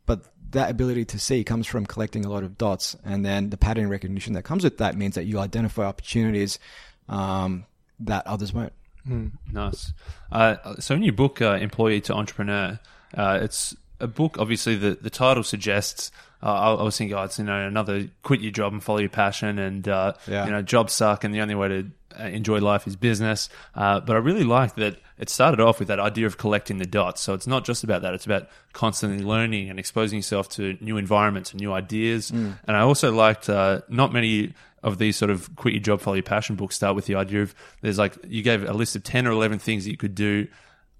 but 0.05 0.25
that 0.51 0.69
ability 0.69 1.05
to 1.05 1.19
see 1.19 1.43
comes 1.43 1.67
from 1.67 1.85
collecting 1.85 2.25
a 2.25 2.29
lot 2.29 2.43
of 2.43 2.57
dots, 2.57 2.95
and 3.05 3.25
then 3.25 3.49
the 3.49 3.57
pattern 3.57 3.89
recognition 3.89 4.33
that 4.33 4.43
comes 4.43 4.63
with 4.63 4.77
that 4.79 4.97
means 4.97 5.15
that 5.15 5.25
you 5.25 5.39
identify 5.39 5.85
opportunities 5.85 6.59
um, 7.07 7.65
that 7.99 8.25
others 8.27 8.53
won't. 8.53 8.73
Mm. 9.07 9.31
Nice. 9.51 9.93
Uh, 10.31 10.75
so 10.79 10.95
in 10.95 11.03
your 11.03 11.13
book, 11.13 11.41
uh, 11.41 11.57
Employee 11.61 12.01
to 12.01 12.13
Entrepreneur, 12.13 12.79
uh, 13.15 13.39
it's 13.41 13.75
a 13.99 14.07
book. 14.07 14.37
Obviously, 14.39 14.75
the, 14.75 14.97
the 14.99 15.09
title 15.09 15.43
suggests. 15.43 16.11
Uh, 16.43 16.53
I, 16.53 16.73
I, 16.73 16.83
was 16.83 16.97
thinking, 16.97 17.15
oh, 17.17 17.23
it's 17.23 17.39
you 17.39 17.45
know 17.45 17.67
another 17.67 18.09
quit 18.23 18.41
your 18.41 18.51
job 18.51 18.73
and 18.73 18.83
follow 18.83 18.99
your 18.99 19.09
passion, 19.09 19.57
and 19.57 19.87
uh, 19.87 20.13
yeah. 20.27 20.45
you 20.45 20.51
know 20.51 20.61
jobs 20.61 20.93
suck, 20.93 21.23
and 21.23 21.33
the 21.33 21.41
only 21.41 21.55
way 21.55 21.67
to 21.67 21.91
uh, 22.19 22.23
enjoy 22.23 22.59
life 22.59 22.87
is 22.87 22.95
business. 22.95 23.49
but 23.73 24.09
I 24.09 24.17
really 24.17 24.43
like 24.43 24.75
that 24.75 24.97
it 25.17 25.29
started 25.29 25.61
off 25.61 25.79
with 25.79 25.87
that 25.87 25.99
idea 25.99 26.25
of 26.25 26.37
collecting 26.37 26.77
the 26.77 26.85
dots. 26.85 27.21
So 27.21 27.33
it's 27.33 27.47
not 27.47 27.63
just 27.63 27.83
about 27.83 28.01
that; 28.01 28.13
it's 28.13 28.25
about 28.25 28.49
constantly 28.73 29.23
learning 29.23 29.69
and 29.69 29.79
exposing 29.79 30.17
yourself 30.17 30.49
to 30.49 30.77
new 30.81 30.97
environments 30.97 31.51
and 31.51 31.61
new 31.61 31.71
ideas. 31.71 32.31
Mm. 32.31 32.59
And 32.67 32.75
I 32.75 32.81
also 32.81 33.11
liked 33.11 33.47
not 33.47 34.11
many 34.11 34.53
of 34.85 34.99
these 34.99 35.17
sort 35.17 35.31
of 35.31 35.53
quit 35.55 35.73
your 35.73 35.81
job, 35.81 35.99
follow 35.99 36.15
your 36.15 36.23
passion 36.23 36.55
books 36.55 36.75
start 36.75 36.95
with 36.95 37.07
the 37.07 37.15
idea 37.15 37.41
of 37.41 37.55
there's 37.81 37.97
like 37.97 38.15
you 38.27 38.43
gave 38.43 38.63
a 38.63 38.71
list 38.71 38.95
of 38.95 39.03
ten 39.03 39.25
or 39.27 39.31
eleven 39.31 39.59
things 39.59 39.83
that 39.83 39.91
you 39.91 39.97
could 39.97 40.15
do 40.15 40.47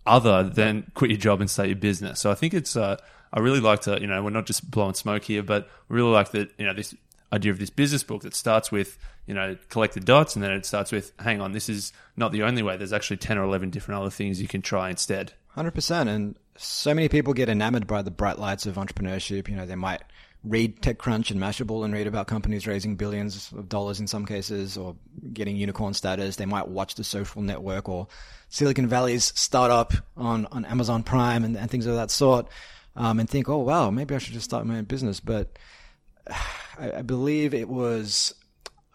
other 0.06 0.44
than 0.44 0.92
quit 0.96 1.12
your 1.12 1.20
job 1.20 1.40
and 1.40 1.50
start 1.50 1.70
your 1.70 1.78
business. 1.78 2.20
So 2.20 2.32
I 2.32 2.34
think 2.34 2.54
it's 2.54 2.76
uh, 2.76 2.98
I 3.32 3.40
really 3.40 3.60
like 3.60 3.82
to 3.82 4.02
you 4.02 4.08
know 4.08 4.22
we're 4.24 4.32
not 4.32 4.48
just 4.48 4.70
blowing 4.70 4.96
smoke 4.96 5.24
here, 5.24 5.44
but 5.44 5.70
we 5.88 5.96
really 5.98 6.12
like 6.12 6.32
that 6.32 6.52
you 6.58 6.66
know 6.66 6.74
this 6.74 6.96
idea 7.32 7.52
of 7.52 7.60
this 7.60 7.70
business 7.70 8.02
book 8.04 8.24
that 8.24 8.34
starts 8.34 8.72
with 8.72 8.98
you 9.28 9.36
know 9.36 9.56
collect 9.70 9.94
the 9.94 10.00
dots 10.00 10.36
and 10.36 10.44
then 10.44 10.52
it 10.52 10.66
starts 10.66 10.92
with 10.92 11.12
hang 11.20 11.42
on 11.42 11.52
this 11.52 11.70
is 11.70 11.94
not 12.18 12.32
the 12.32 12.42
only 12.42 12.64
way. 12.64 12.76
There's 12.78 12.94
actually 12.94 13.18
ten 13.18 13.38
or 13.38 13.44
eleven 13.44 13.70
different 13.70 14.02
other 14.02 14.10
things 14.10 14.42
you 14.42 14.48
can 14.48 14.64
try 14.64 14.90
instead. 14.90 15.34
Hundred 15.50 15.76
percent, 15.76 16.10
and 16.10 16.36
so 16.58 16.94
many 16.96 17.08
people 17.08 17.34
get 17.34 17.50
enamored 17.50 17.86
by 17.86 18.02
the 18.02 18.12
bright 18.12 18.40
lights 18.40 18.66
of 18.66 18.76
entrepreneurship. 18.76 19.48
You 19.48 19.56
know, 19.56 19.68
they 19.68 19.76
might 19.76 20.02
read 20.46 20.82
TechCrunch 20.82 21.32
and 21.32 21.40
Mashable 21.40 21.84
and 21.84 21.94
read 21.94 22.08
about 22.08 22.28
companies 22.28 22.68
raising 22.68 22.96
billions 22.96 23.52
of 23.52 23.68
dollars 23.68 24.00
in 24.00 24.08
some 24.08 24.26
cases 24.26 24.78
or 24.78 24.96
getting 25.34 25.56
unicorn 25.56 25.94
status. 25.94 26.36
They 26.36 26.46
might 26.46 26.68
watch 26.68 26.96
the 26.96 27.04
social 27.04 27.42
network 27.42 27.90
or 27.90 28.08
Silicon 28.50 28.88
Valley's 28.88 29.34
startup 29.36 29.94
on, 30.16 30.46
on 30.48 30.66
Amazon 30.66 31.04
Prime 31.04 31.44
and, 31.44 31.58
and 31.58 31.70
things 31.70 31.86
of 31.88 31.96
that 31.96 32.12
sort 32.12 32.48
um, 32.96 33.20
and 33.20 33.30
think, 33.30 33.50
oh, 33.50 33.58
wow, 33.58 33.90
maybe 33.90 34.16
I 34.16 34.20
should 34.20 34.34
just 34.34 34.46
start 34.46 34.66
my 34.66 34.78
own 34.78 34.86
business. 34.86 35.20
But 35.20 35.58
I, 36.80 36.98
I 36.98 37.02
believe 37.02 37.54
it 37.54 37.68
was 37.68 38.34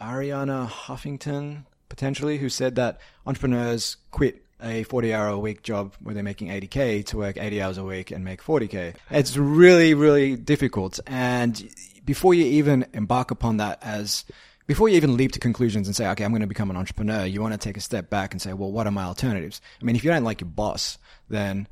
Arianna 0.00 0.68
Huffington, 0.68 1.64
potentially, 1.88 2.38
who 2.38 2.48
said 2.48 2.76
that 2.76 3.00
entrepreneurs 3.26 3.96
quit 4.10 4.44
a 4.62 4.82
40 4.84 5.14
hour 5.14 5.28
a 5.28 5.38
week 5.38 5.62
job 5.62 5.94
where 6.00 6.14
they're 6.14 6.22
making 6.24 6.48
80k 6.48 7.06
to 7.06 7.18
work 7.18 7.36
80 7.36 7.62
hours 7.62 7.78
a 7.78 7.84
week 7.84 8.10
and 8.10 8.24
make 8.24 8.42
40k. 8.42 8.94
It's 9.10 9.36
really, 9.36 9.94
really 9.94 10.36
difficult. 10.36 11.00
And 11.06 11.68
before 12.04 12.34
you 12.34 12.44
even 12.44 12.86
embark 12.92 13.30
upon 13.30 13.58
that 13.58 13.78
as 13.82 14.24
before 14.66 14.88
you 14.88 14.96
even 14.96 15.16
leap 15.16 15.32
to 15.32 15.40
conclusions 15.40 15.88
and 15.88 15.96
say, 15.96 16.08
okay, 16.10 16.24
I'm 16.24 16.30
going 16.30 16.42
to 16.42 16.46
become 16.46 16.70
an 16.70 16.76
entrepreneur, 16.76 17.24
you 17.24 17.42
want 17.42 17.54
to 17.54 17.58
take 17.58 17.76
a 17.76 17.80
step 17.80 18.08
back 18.08 18.32
and 18.32 18.40
say, 18.40 18.52
well, 18.52 18.70
what 18.70 18.86
are 18.86 18.92
my 18.92 19.02
alternatives? 19.02 19.60
I 19.82 19.84
mean, 19.84 19.96
if 19.96 20.04
you 20.04 20.10
don't 20.10 20.22
like 20.22 20.40
your 20.40 20.48
boss, 20.48 20.96
then 21.28 21.66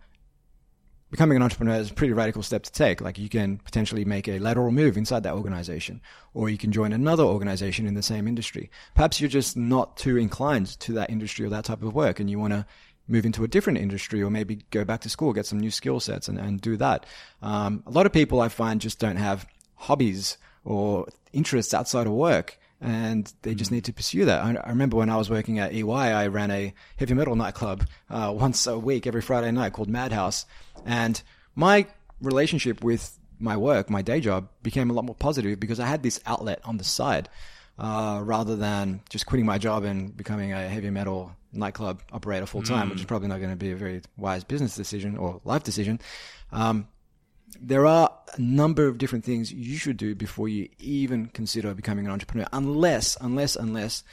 becoming 1.10 1.36
an 1.36 1.42
entrepreneur 1.42 1.76
is 1.76 1.90
a 1.90 1.94
pretty 1.94 2.12
radical 2.12 2.42
step 2.42 2.62
to 2.64 2.72
take. 2.72 3.00
Like 3.00 3.18
you 3.18 3.28
can 3.28 3.58
potentially 3.58 4.04
make 4.04 4.28
a 4.28 4.38
lateral 4.38 4.70
move 4.70 4.96
inside 4.96 5.22
that 5.22 5.34
organization, 5.34 6.00
or 6.34 6.48
you 6.48 6.58
can 6.58 6.72
join 6.72 6.92
another 6.92 7.24
organization 7.24 7.86
in 7.86 7.94
the 7.94 8.02
same 8.02 8.28
industry. 8.28 8.70
Perhaps 8.94 9.20
you're 9.20 9.28
just 9.28 9.56
not 9.56 9.96
too 9.96 10.16
inclined 10.16 10.78
to 10.80 10.92
that 10.94 11.10
industry 11.10 11.46
or 11.46 11.48
that 11.50 11.64
type 11.64 11.82
of 11.82 11.94
work, 11.94 12.20
and 12.20 12.28
you 12.30 12.38
want 12.38 12.52
to 12.52 12.66
move 13.08 13.24
into 13.24 13.42
a 13.42 13.48
different 13.48 13.78
industry 13.78 14.22
or 14.22 14.30
maybe 14.30 14.60
go 14.70 14.84
back 14.84 15.00
to 15.00 15.08
school, 15.08 15.32
get 15.32 15.46
some 15.46 15.58
new 15.58 15.70
skill 15.70 15.98
sets 15.98 16.28
and, 16.28 16.38
and 16.38 16.60
do 16.60 16.76
that. 16.76 17.06
Um, 17.40 17.82
a 17.86 17.90
lot 17.90 18.04
of 18.06 18.12
people 18.12 18.40
I 18.40 18.48
find 18.48 18.80
just 18.80 18.98
don't 18.98 19.16
have 19.16 19.46
hobbies 19.76 20.36
or 20.64 21.06
interests 21.32 21.72
outside 21.72 22.06
of 22.06 22.12
work 22.12 22.58
and 22.80 23.32
they 23.42 23.54
just 23.54 23.70
mm. 23.70 23.74
need 23.74 23.84
to 23.84 23.92
pursue 23.92 24.24
that. 24.26 24.42
I, 24.42 24.54
I, 24.54 24.68
remember 24.70 24.96
when 24.96 25.10
I 25.10 25.16
was 25.16 25.28
working 25.28 25.58
at 25.58 25.72
EY, 25.72 25.90
I 25.90 26.28
ran 26.28 26.50
a 26.50 26.72
heavy 26.96 27.14
metal 27.14 27.34
nightclub 27.34 27.86
uh, 28.10 28.32
once 28.34 28.66
a 28.66 28.78
week, 28.78 29.06
every 29.06 29.22
Friday 29.22 29.50
night 29.50 29.72
called 29.72 29.88
Madhouse, 29.88 30.46
and 30.84 31.20
my 31.54 31.86
relationship 32.20 32.82
with 32.84 33.18
my 33.40 33.56
work, 33.56 33.90
my 33.90 34.02
day 34.02 34.20
job, 34.20 34.48
became 34.62 34.90
a 34.90 34.92
lot 34.92 35.04
more 35.04 35.14
positive 35.14 35.58
because 35.60 35.80
I 35.80 35.86
had 35.86 36.02
this 36.02 36.20
outlet 36.26 36.60
on 36.64 36.76
the 36.76 36.84
side, 36.84 37.28
uh, 37.78 38.20
rather 38.22 38.56
than 38.56 39.00
just 39.08 39.26
quitting 39.26 39.46
my 39.46 39.58
job 39.58 39.84
and 39.84 40.16
becoming 40.16 40.52
a 40.52 40.68
heavy 40.68 40.90
metal 40.90 41.32
nightclub 41.52 42.02
operator 42.12 42.46
full 42.46 42.62
time, 42.62 42.90
which 42.90 43.00
is 43.00 43.06
probably 43.06 43.28
not 43.28 43.38
going 43.38 43.50
to 43.50 43.56
be 43.56 43.72
a 43.72 43.76
very 43.76 44.02
wise 44.16 44.44
business 44.44 44.74
decision 44.74 45.16
or 45.16 45.40
life 45.44 45.62
decision. 45.62 46.00
Um, 46.52 46.88
there 47.60 47.86
are 47.86 48.12
a 48.36 48.40
number 48.40 48.86
of 48.86 48.98
different 48.98 49.24
things 49.24 49.52
you 49.52 49.76
should 49.76 49.96
do 49.96 50.14
before 50.14 50.48
you 50.48 50.68
even 50.78 51.26
consider 51.26 51.74
becoming 51.74 52.06
an 52.06 52.12
entrepreneur, 52.12 52.46
unless, 52.52 53.16
unless, 53.20 53.56
unless 53.56 54.04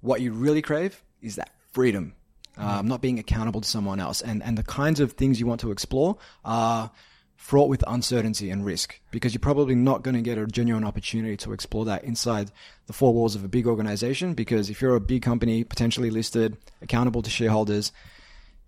what 0.00 0.20
you 0.20 0.32
really 0.32 0.62
crave 0.62 1.02
is 1.20 1.36
that 1.36 1.50
freedom, 1.72 2.14
um, 2.56 2.86
not 2.86 3.00
being 3.00 3.18
accountable 3.18 3.60
to 3.60 3.68
someone 3.68 4.00
else, 4.00 4.20
and 4.20 4.42
and 4.42 4.58
the 4.58 4.62
kinds 4.62 5.00
of 5.00 5.12
things 5.12 5.40
you 5.40 5.46
want 5.46 5.60
to 5.60 5.70
explore 5.70 6.18
are 6.44 6.90
fraught 7.36 7.68
with 7.68 7.82
uncertainty 7.88 8.50
and 8.50 8.64
risk 8.64 9.00
because 9.10 9.34
you're 9.34 9.40
probably 9.40 9.74
not 9.74 10.02
going 10.02 10.14
to 10.14 10.22
get 10.22 10.38
a 10.38 10.46
genuine 10.46 10.84
opportunity 10.84 11.36
to 11.36 11.52
explore 11.52 11.84
that 11.84 12.04
inside 12.04 12.52
the 12.86 12.92
four 12.92 13.12
walls 13.12 13.34
of 13.34 13.42
a 13.42 13.48
big 13.48 13.66
organization 13.66 14.32
because 14.32 14.70
if 14.70 14.80
you're 14.80 14.94
a 14.94 15.00
big 15.00 15.22
company 15.22 15.64
potentially 15.64 16.08
listed 16.08 16.56
accountable 16.82 17.20
to 17.20 17.30
shareholders 17.30 17.90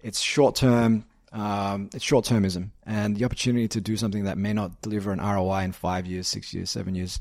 it's 0.02 0.18
short 0.18 0.56
term 0.56 1.04
um, 1.34 1.90
it's 1.94 2.04
short 2.04 2.24
termism 2.24 2.70
and 2.86 3.16
the 3.16 3.24
opportunity 3.24 3.68
to 3.68 3.80
do 3.80 3.96
something 3.96 4.24
that 4.24 4.38
may 4.38 4.52
not 4.52 4.80
deliver 4.80 5.12
an 5.12 5.18
ROI 5.20 5.64
in 5.64 5.72
five 5.72 6.06
years 6.06 6.26
six 6.28 6.54
years 6.54 6.70
seven 6.70 6.94
years 6.94 7.20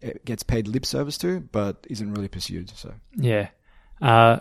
it 0.00 0.24
gets 0.24 0.42
paid 0.42 0.66
lip 0.66 0.84
service 0.86 1.16
to 1.18 1.40
but 1.52 1.86
isn't 1.90 2.12
really 2.14 2.28
pursued 2.28 2.70
so 2.74 2.92
Yeah. 3.16 3.48
Uh, 4.02 4.40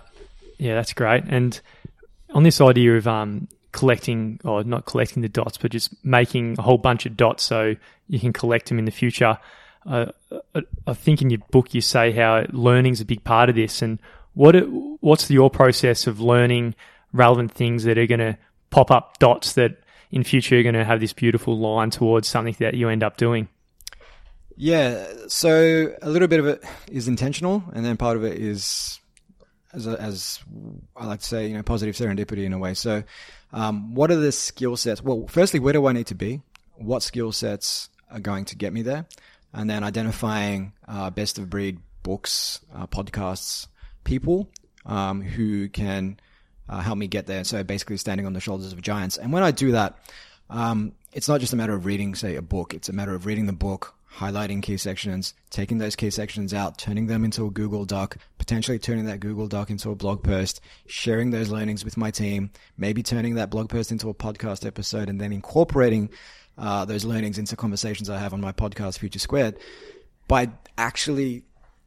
yeah, 0.58 0.76
that's 0.76 0.94
great. 0.94 1.24
And 1.28 1.60
on 2.34 2.44
this 2.44 2.60
idea 2.62 2.98
of 2.98 3.08
um, 3.08 3.48
collecting, 3.72 4.40
or 4.44 4.64
not 4.64 4.86
collecting 4.86 5.22
the 5.22 5.30
dots, 5.30 5.58
but 5.58 5.72
just 5.72 5.94
making 6.06 6.56
a 6.58 6.62
whole 6.62 6.78
bunch 6.78 7.06
of 7.06 7.16
dots 7.18 7.44
so 7.44 7.76
you 8.08 8.20
can 8.20 8.34
collect 8.34 8.70
them 8.70 8.80
in 8.80 8.86
the 8.86 8.92
future. 8.92 9.38
Uh, 9.86 10.08
I- 10.56 10.62
I 10.88 10.94
think 10.94 11.22
in 11.22 11.30
your 11.30 11.42
book 11.52 11.74
you 11.74 11.82
say 11.82 12.12
how 12.12 12.46
learning's 12.52 13.02
a 13.02 13.06
big 13.06 13.24
part 13.24 13.50
of 13.50 13.56
this. 13.56 13.82
And 13.82 14.00
what 14.34 14.56
it, 14.56 14.66
what's 15.02 15.30
your 15.30 15.50
process 15.50 16.08
of 16.08 16.20
learning 16.20 16.76
relevant 17.14 17.52
things 17.52 17.84
that 17.84 17.98
are 17.98 18.08
going 18.08 18.20
to 18.20 18.38
pop 18.74 18.90
up 18.90 19.20
dots 19.20 19.54
that 19.54 19.78
in 20.10 20.24
future 20.24 20.58
are 20.58 20.64
going 20.64 20.74
to 20.74 20.84
have 20.84 21.00
this 21.00 21.14
beautiful 21.14 21.58
line 21.58 21.92
towards 21.92 22.28
something 22.28 22.56
that 22.60 22.74
you 22.74 22.90
end 22.90 23.04
up 23.04 23.18
doing? 23.18 23.48
Yeah, 24.58 25.06
so 25.28 25.94
a 26.02 26.10
little 26.10 26.28
bit 26.28 26.40
of 26.40 26.48
it 26.48 26.64
is 26.92 27.08
intentional, 27.08 27.64
and 27.74 27.86
then 27.86 27.98
part 27.98 28.18
of 28.18 28.24
it 28.24 28.40
is, 28.40 29.00
as 29.74 29.86
a, 29.86 30.02
as 30.02 30.40
I 30.96 31.06
like 31.06 31.20
to 31.20 31.26
say, 31.26 31.48
you 31.48 31.54
know, 31.54 31.62
positive 31.62 31.96
serendipity 31.96 32.46
in 32.46 32.54
a 32.54 32.58
way. 32.58 32.74
So, 32.74 33.04
um, 33.52 33.94
what 33.94 34.10
are 34.10 34.16
the 34.16 34.32
skill 34.32 34.76
sets? 34.76 35.04
Well, 35.04 35.28
firstly, 35.28 35.60
where 35.60 35.74
do 35.74 35.86
I 35.86 35.94
need 35.94 36.08
to 36.08 36.16
be? 36.16 36.42
What 36.76 37.04
skill 37.04 37.32
sets 37.32 37.90
are 38.10 38.20
going 38.20 38.46
to 38.46 38.56
get 38.56 38.74
me 38.74 38.82
there? 38.82 39.06
And 39.54 39.70
then 39.70 39.84
identifying 39.84 40.74
uh, 40.88 41.12
best 41.12 41.38
of 41.38 41.50
breed 41.50 41.80
books, 42.02 42.60
uh, 42.76 42.88
podcasts, 42.88 43.68
people 44.04 44.50
um, 44.86 45.22
who 45.22 45.70
can 45.70 46.18
uh, 46.70 46.82
help 46.82 46.98
me 46.98 47.08
get 47.08 47.28
there. 47.28 47.44
So 47.44 47.64
basically, 47.64 47.98
standing 47.98 48.26
on 48.26 48.34
the 48.34 48.40
shoulders 48.40 48.74
of 48.74 48.82
giants. 48.82 49.18
And 49.18 49.32
when 49.32 49.44
I 49.44 49.52
do 49.52 49.72
that, 49.72 49.98
um, 50.50 50.94
it's 51.14 51.28
not 51.28 51.40
just 51.40 51.54
a 51.54 51.56
matter 51.56 51.74
of 51.74 51.86
reading, 51.86 52.16
say, 52.16 52.36
a 52.36 52.42
book. 52.42 52.74
It's 52.74 52.90
a 52.90 52.94
matter 52.94 53.14
of 53.14 53.26
reading 53.26 53.46
the 53.46 53.54
book, 53.54 53.96
highlighting 54.18 54.62
key 54.62 54.78
sections, 54.78 55.34
taking 55.50 55.78
those 55.78 55.96
key 55.96 56.10
sections 56.10 56.54
out, 56.54 56.78
turning 56.78 57.08
them 57.08 57.24
into 57.24 57.46
a 57.46 57.52
Google 57.52 57.86
Doc, 57.86 58.18
potentially 58.38 58.80
turning 58.80 59.06
that 59.06 59.20
Google 59.20 59.48
Doc 59.48 59.70
into 59.70 59.92
a 59.92 59.96
blog 59.96 60.24
post, 60.24 60.62
sharing 60.86 61.32
those 61.32 61.50
learnings 61.50 61.84
with 61.86 61.98
my 61.98 62.12
team, 62.12 62.52
maybe 62.78 63.04
turning 63.04 63.36
that 63.36 63.50
blog 63.50 63.70
post 63.70 63.92
into 63.92 64.10
a 64.10 64.14
podcast 64.14 64.66
episode, 64.66 65.10
and 65.10 65.20
then 65.20 65.32
incorporating 65.32 66.10
uh, 66.58 66.86
those 66.86 67.06
learnings 67.06 67.38
into 67.38 67.56
conversations 67.56 68.10
I 68.10 68.20
have 68.20 68.34
on 68.34 68.42
my 68.42 68.52
podcast, 68.52 69.00
Future 69.00 69.20
Squared. 69.20 69.58
By 70.28 70.50
actually 70.78 71.44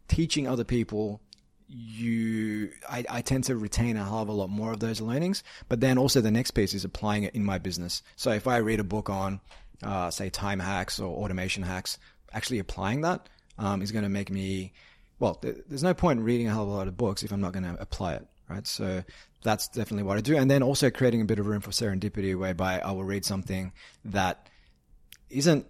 teaching 0.09 0.47
other 0.47 0.65
people 0.65 1.21
you 1.69 2.71
I, 2.89 3.05
I 3.09 3.21
tend 3.23 3.45
to 3.45 3.57
retain 3.57 3.97
a 3.97 4.05
hell 4.05 4.21
of 4.21 4.29
a 4.29 4.33
lot 4.33 4.51
more 4.51 4.73
of 4.73 4.81
those 4.81 5.01
learnings 5.01 5.43
but 5.69 5.81
then 5.81 5.99
also 5.99 6.21
the 6.21 6.31
next 6.31 6.53
piece 6.53 6.75
is 6.75 6.85
applying 6.85 7.25
it 7.25 7.35
in 7.35 7.45
my 7.45 7.59
business. 7.59 8.03
So 8.17 8.31
if 8.31 8.47
i 8.47 8.59
read 8.59 8.81
a 8.81 8.85
book 8.85 9.11
on 9.11 9.41
uh, 9.83 10.11
say 10.11 10.31
time 10.31 10.59
hacks 10.59 11.01
or 11.01 11.15
automation 11.23 11.63
hacks 11.63 11.99
actually 12.33 12.59
applying 12.59 13.03
that 13.03 13.29
um, 13.59 13.83
is 13.83 13.93
going 13.93 14.05
to 14.05 14.09
make 14.09 14.31
me 14.31 14.73
well 15.19 15.35
th- 15.35 15.57
there's 15.69 15.83
no 15.83 15.95
point 15.95 16.21
in 16.21 16.25
reading 16.25 16.47
a 16.49 16.51
hell 16.51 16.63
of 16.63 16.69
a 16.69 16.73
lot 16.73 16.89
of 16.89 16.97
books 16.97 17.23
if 17.23 17.33
i'm 17.33 17.41
not 17.41 17.53
going 17.53 17.65
to 17.65 17.77
apply 17.81 18.15
it 18.15 18.27
right? 18.49 18.67
So 18.67 19.03
that's 19.43 19.67
definitely 19.69 20.05
what 20.05 20.19
i 20.19 20.21
do. 20.21 20.37
And 20.37 20.51
then 20.51 20.63
also 20.63 20.89
creating 20.89 21.21
a 21.21 21.25
bit 21.25 21.39
of 21.39 21.47
room 21.47 21.61
for 21.61 21.71
serendipity 21.71 22.39
whereby 22.39 22.79
i 22.79 22.93
will 22.93 23.05
read 23.05 23.25
something 23.25 23.73
that 24.05 24.49
isn't 25.31 25.67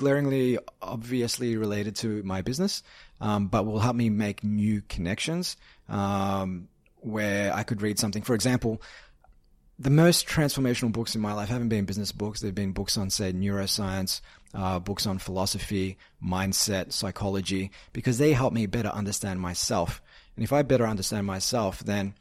glaringly 0.00 0.58
obviously 0.80 1.56
related 1.56 1.94
to 1.94 2.22
my 2.22 2.40
business, 2.42 2.82
um, 3.20 3.48
but 3.48 3.66
will 3.66 3.78
help 3.78 3.96
me 3.96 4.10
make 4.10 4.42
new 4.42 4.82
connections 4.88 5.56
um, 5.88 6.68
where 6.96 7.54
I 7.54 7.62
could 7.62 7.82
read 7.82 7.98
something. 7.98 8.22
For 8.22 8.34
example, 8.34 8.80
the 9.78 9.90
most 9.90 10.26
transformational 10.26 10.92
books 10.92 11.14
in 11.14 11.22
my 11.22 11.32
life 11.32 11.48
haven't 11.48 11.70
been 11.70 11.86
business 11.86 12.12
books. 12.12 12.40
They've 12.40 12.54
been 12.54 12.72
books 12.72 12.98
on, 12.98 13.08
say, 13.08 13.32
neuroscience, 13.32 14.20
uh, 14.52 14.78
books 14.78 15.06
on 15.06 15.18
philosophy, 15.18 15.96
mindset, 16.22 16.92
psychology, 16.92 17.70
because 17.94 18.18
they 18.18 18.32
help 18.32 18.52
me 18.52 18.66
better 18.66 18.90
understand 18.90 19.40
myself. 19.40 20.02
And 20.36 20.44
if 20.44 20.52
I 20.52 20.62
better 20.62 20.86
understand 20.86 21.26
myself, 21.26 21.80
then 21.80 22.14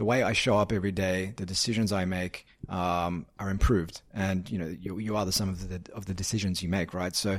the 0.00 0.06
way 0.06 0.22
I 0.22 0.32
show 0.32 0.56
up 0.56 0.72
every 0.72 0.92
day, 0.92 1.34
the 1.36 1.44
decisions 1.44 1.92
I 1.92 2.06
make 2.06 2.46
um, 2.70 3.26
are 3.38 3.50
improved, 3.50 4.00
and 4.14 4.50
you 4.50 4.56
know 4.56 4.66
you, 4.66 4.98
you 4.98 5.14
are 5.14 5.26
the 5.26 5.30
sum 5.30 5.50
of 5.50 5.68
the 5.68 5.92
of 5.92 6.06
the 6.06 6.14
decisions 6.14 6.62
you 6.62 6.70
make, 6.70 6.94
right? 6.94 7.14
So, 7.14 7.38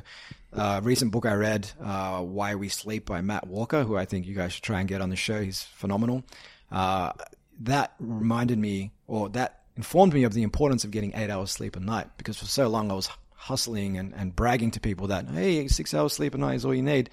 uh, 0.53 0.79
recent 0.83 1.11
book 1.11 1.25
I 1.25 1.33
read, 1.33 1.71
uh, 1.83 2.21
"Why 2.21 2.53
We 2.53 2.69
Sleep" 2.69 3.07
by 3.07 3.21
Matt 3.21 3.47
Walker, 3.47 3.81
who 3.83 3.97
I 3.97 4.05
think 4.05 4.27
you 4.27 4.35
guys 4.35 4.53
should 4.53 4.63
try 4.63 4.79
and 4.79 4.87
get 4.87 5.01
on 5.01 5.09
the 5.09 5.15
show. 5.15 5.41
He's 5.41 5.63
phenomenal. 5.63 6.23
Uh, 6.71 7.13
that 7.61 7.95
reminded 7.99 8.59
me, 8.59 8.91
or 9.07 9.27
that 9.29 9.61
informed 9.75 10.13
me 10.13 10.23
of 10.23 10.35
the 10.35 10.43
importance 10.43 10.83
of 10.83 10.91
getting 10.91 11.13
eight 11.15 11.31
hours 11.31 11.49
sleep 11.49 11.75
a 11.75 11.79
night, 11.79 12.09
because 12.17 12.37
for 12.37 12.45
so 12.45 12.67
long 12.67 12.91
I 12.91 12.93
was 12.93 13.09
hustling 13.33 13.97
and, 13.97 14.13
and 14.13 14.35
bragging 14.35 14.69
to 14.69 14.79
people 14.79 15.07
that 15.07 15.27
hey, 15.29 15.67
six 15.67 15.95
hours 15.95 16.13
sleep 16.13 16.35
a 16.35 16.37
night 16.37 16.57
is 16.57 16.65
all 16.65 16.75
you 16.75 16.83
need. 16.83 17.09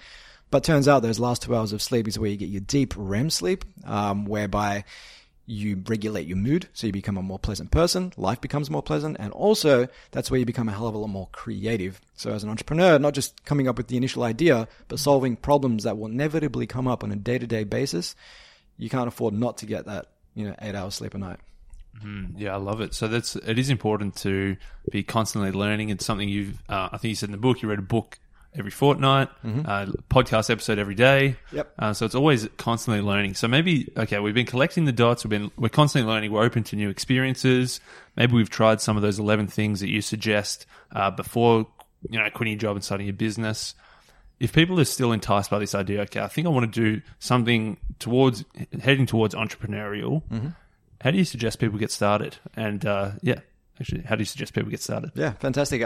But 0.51 0.63
turns 0.63 0.87
out 0.87 1.01
those 1.01 1.19
last 1.19 1.41
two 1.41 1.55
hours 1.55 1.73
of 1.73 1.81
sleep 1.81 2.07
is 2.07 2.19
where 2.19 2.29
you 2.29 2.37
get 2.37 2.49
your 2.49 2.61
deep 2.61 2.93
REM 2.95 3.31
sleep, 3.31 3.65
um, 3.85 4.25
whereby 4.25 4.83
you 5.49 5.81
regulate 5.87 6.27
your 6.27 6.37
mood, 6.37 6.67
so 6.73 6.85
you 6.85 6.93
become 6.93 7.17
a 7.17 7.23
more 7.23 7.39
pleasant 7.39 7.71
person, 7.71 8.13
life 8.17 8.39
becomes 8.39 8.69
more 8.69 8.83
pleasant, 8.83 9.17
and 9.19 9.33
also 9.33 9.87
that's 10.11 10.29
where 10.29 10.39
you 10.39 10.45
become 10.45 10.69
a 10.69 10.71
hell 10.71 10.87
of 10.87 10.93
a 10.93 10.97
lot 10.97 11.07
more 11.07 11.27
creative. 11.31 11.99
So 12.15 12.31
as 12.31 12.43
an 12.43 12.49
entrepreneur, 12.49 12.99
not 12.99 13.15
just 13.15 13.43
coming 13.45 13.67
up 13.67 13.77
with 13.77 13.87
the 13.87 13.97
initial 13.97 14.23
idea, 14.23 14.67
but 14.87 14.99
solving 14.99 15.35
problems 15.35 15.83
that 15.83 15.97
will 15.97 16.05
inevitably 16.05 16.67
come 16.67 16.87
up 16.87 17.03
on 17.03 17.11
a 17.11 17.15
day-to-day 17.15 17.63
basis, 17.63 18.15
you 18.77 18.89
can't 18.89 19.07
afford 19.07 19.33
not 19.33 19.57
to 19.57 19.65
get 19.65 19.85
that, 19.85 20.07
you 20.35 20.47
know, 20.47 20.55
eight 20.61 20.75
hours 20.75 20.95
sleep 20.95 21.15
a 21.15 21.17
night. 21.17 21.39
Mm, 22.05 22.33
yeah, 22.37 22.53
I 22.53 22.57
love 22.57 22.79
it. 22.79 22.93
So 22.93 23.07
that's 23.07 23.35
it 23.35 23.57
is 23.57 23.69
important 23.69 24.15
to 24.17 24.55
be 24.91 25.03
constantly 25.03 25.51
learning. 25.51 25.89
It's 25.89 26.05
something 26.05 26.29
you've. 26.29 26.61
Uh, 26.69 26.89
I 26.91 26.97
think 26.97 27.09
you 27.09 27.15
said 27.15 27.29
in 27.29 27.33
the 27.33 27.39
book 27.39 27.61
you 27.61 27.69
read 27.69 27.79
a 27.79 27.81
book 27.81 28.19
every 28.59 28.71
fortnight, 28.71 29.29
uh, 29.43 29.87
podcast 30.09 30.49
episode 30.49 30.77
every 30.77 30.95
day. 30.95 31.37
Yep. 31.51 31.73
Uh, 31.79 31.93
so 31.93 32.05
it's 32.05 32.15
always 32.15 32.47
constantly 32.57 33.01
learning. 33.01 33.33
So 33.33 33.47
maybe 33.47 33.91
okay, 33.97 34.19
we've 34.19 34.33
been 34.33 34.45
collecting 34.45 34.85
the 34.85 34.91
dots. 34.91 35.23
We've 35.23 35.29
been 35.29 35.51
we're 35.57 35.69
constantly 35.69 36.11
learning. 36.11 36.31
We're 36.31 36.43
open 36.43 36.63
to 36.65 36.75
new 36.75 36.89
experiences. 36.89 37.79
Maybe 38.15 38.33
we've 38.33 38.49
tried 38.49 38.81
some 38.81 38.97
of 38.97 39.01
those 39.01 39.17
eleven 39.17 39.47
things 39.47 39.79
that 39.79 39.89
you 39.89 40.01
suggest 40.01 40.65
uh, 40.91 41.09
before 41.09 41.67
you 42.09 42.19
know 42.19 42.29
quitting 42.29 42.53
your 42.53 42.59
job 42.59 42.75
and 42.75 42.83
starting 42.83 43.07
your 43.07 43.15
business. 43.15 43.73
If 44.39 44.53
people 44.53 44.79
are 44.79 44.85
still 44.85 45.11
enticed 45.11 45.49
by 45.49 45.59
this 45.59 45.75
idea, 45.75 46.01
okay, 46.01 46.21
I 46.21 46.27
think 46.27 46.47
I 46.47 46.49
want 46.49 46.71
to 46.71 46.81
do 46.81 47.01
something 47.19 47.77
towards 47.99 48.45
heading 48.81 49.05
towards 49.05 49.35
entrepreneurial. 49.35 50.23
How 51.01 51.11
do 51.11 51.17
you 51.17 51.25
suggest 51.25 51.59
people 51.59 51.79
get 51.79 51.91
started? 51.91 52.37
And 52.55 52.85
uh, 52.85 53.11
yeah, 53.21 53.39
actually, 53.79 54.01
how 54.01 54.15
do 54.15 54.21
you 54.21 54.25
suggest 54.25 54.53
people 54.53 54.69
get 54.69 54.81
started? 54.81 55.11
Yeah, 55.15 55.31
fantastic. 55.33 55.81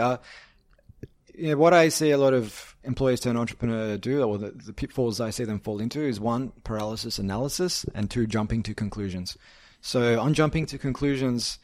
Uh, 1.34 1.38
yeah, 1.38 1.54
what 1.54 1.74
I 1.74 1.88
see 1.88 2.10
a 2.10 2.18
lot 2.18 2.34
of 2.34 2.76
employees 2.84 3.20
turn 3.20 3.36
entrepreneur 3.36 3.96
do, 3.96 4.22
or 4.22 4.38
the, 4.38 4.50
the 4.50 4.72
pitfalls 4.72 5.20
I 5.20 5.30
see 5.30 5.44
them 5.44 5.60
fall 5.60 5.80
into, 5.80 6.00
is 6.00 6.20
one, 6.20 6.52
paralysis 6.64 7.18
analysis, 7.18 7.84
and 7.94 8.10
two, 8.10 8.26
jumping 8.26 8.62
to 8.64 8.74
conclusions. 8.74 9.36
So, 9.80 10.20
on 10.20 10.34
jumping 10.34 10.66
to 10.66 10.78
conclusions, 10.78 11.58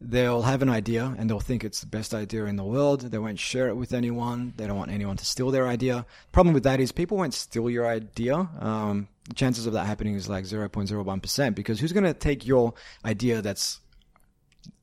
they'll 0.00 0.42
have 0.42 0.62
an 0.62 0.70
idea 0.70 1.14
and 1.18 1.28
they'll 1.28 1.40
think 1.40 1.62
it's 1.62 1.80
the 1.80 1.86
best 1.86 2.14
idea 2.14 2.46
in 2.46 2.56
the 2.56 2.64
world. 2.64 3.02
They 3.02 3.18
won't 3.18 3.38
share 3.38 3.68
it 3.68 3.76
with 3.76 3.92
anyone. 3.92 4.54
They 4.56 4.66
don't 4.66 4.78
want 4.78 4.90
anyone 4.90 5.16
to 5.18 5.26
steal 5.26 5.50
their 5.50 5.68
idea. 5.68 6.06
Problem 6.32 6.54
with 6.54 6.62
that 6.64 6.80
is 6.80 6.90
people 6.90 7.18
won't 7.18 7.34
steal 7.34 7.68
your 7.68 7.86
idea. 7.86 8.48
Um, 8.58 9.08
chances 9.34 9.66
of 9.66 9.74
that 9.74 9.86
happening 9.86 10.14
is 10.14 10.28
like 10.28 10.44
0.01% 10.44 11.54
because 11.54 11.78
who's 11.78 11.92
going 11.92 12.04
to 12.04 12.14
take 12.14 12.46
your 12.46 12.74
idea 13.04 13.42
that's 13.42 13.80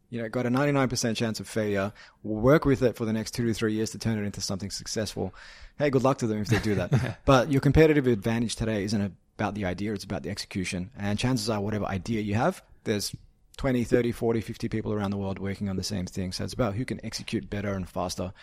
you 0.09 0.21
know, 0.21 0.29
got 0.29 0.45
a 0.45 0.49
99% 0.49 1.15
chance 1.15 1.39
of 1.39 1.47
failure, 1.47 1.91
work 2.23 2.65
with 2.65 2.81
it 2.81 2.95
for 2.95 3.05
the 3.05 3.13
next 3.13 3.31
two 3.31 3.45
to 3.45 3.53
three 3.53 3.73
years 3.73 3.91
to 3.91 3.99
turn 3.99 4.17
it 4.17 4.23
into 4.23 4.41
something 4.41 4.71
successful. 4.71 5.33
Hey, 5.77 5.89
good 5.89 6.03
luck 6.03 6.19
to 6.19 6.27
them 6.27 6.41
if 6.41 6.47
they 6.47 6.59
do 6.59 6.75
that. 6.75 7.19
but 7.25 7.51
your 7.51 7.61
competitive 7.61 8.07
advantage 8.07 8.55
today 8.55 8.83
isn't 8.83 9.13
about 9.37 9.55
the 9.55 9.65
idea, 9.65 9.93
it's 9.93 10.03
about 10.03 10.23
the 10.23 10.29
execution. 10.29 10.91
And 10.97 11.19
chances 11.19 11.49
are, 11.49 11.59
whatever 11.59 11.85
idea 11.85 12.21
you 12.21 12.35
have, 12.35 12.63
there's 12.85 13.15
20, 13.57 13.83
30, 13.83 14.11
40, 14.11 14.41
50 14.41 14.69
people 14.69 14.93
around 14.93 15.11
the 15.11 15.17
world 15.17 15.39
working 15.39 15.67
on 15.67 15.75
the 15.75 15.83
same 15.83 16.05
thing. 16.05 16.31
So 16.31 16.43
it's 16.43 16.53
about 16.53 16.75
who 16.75 16.85
can 16.85 17.03
execute 17.05 17.49
better 17.49 17.73
and 17.73 17.87
faster. 17.87 18.33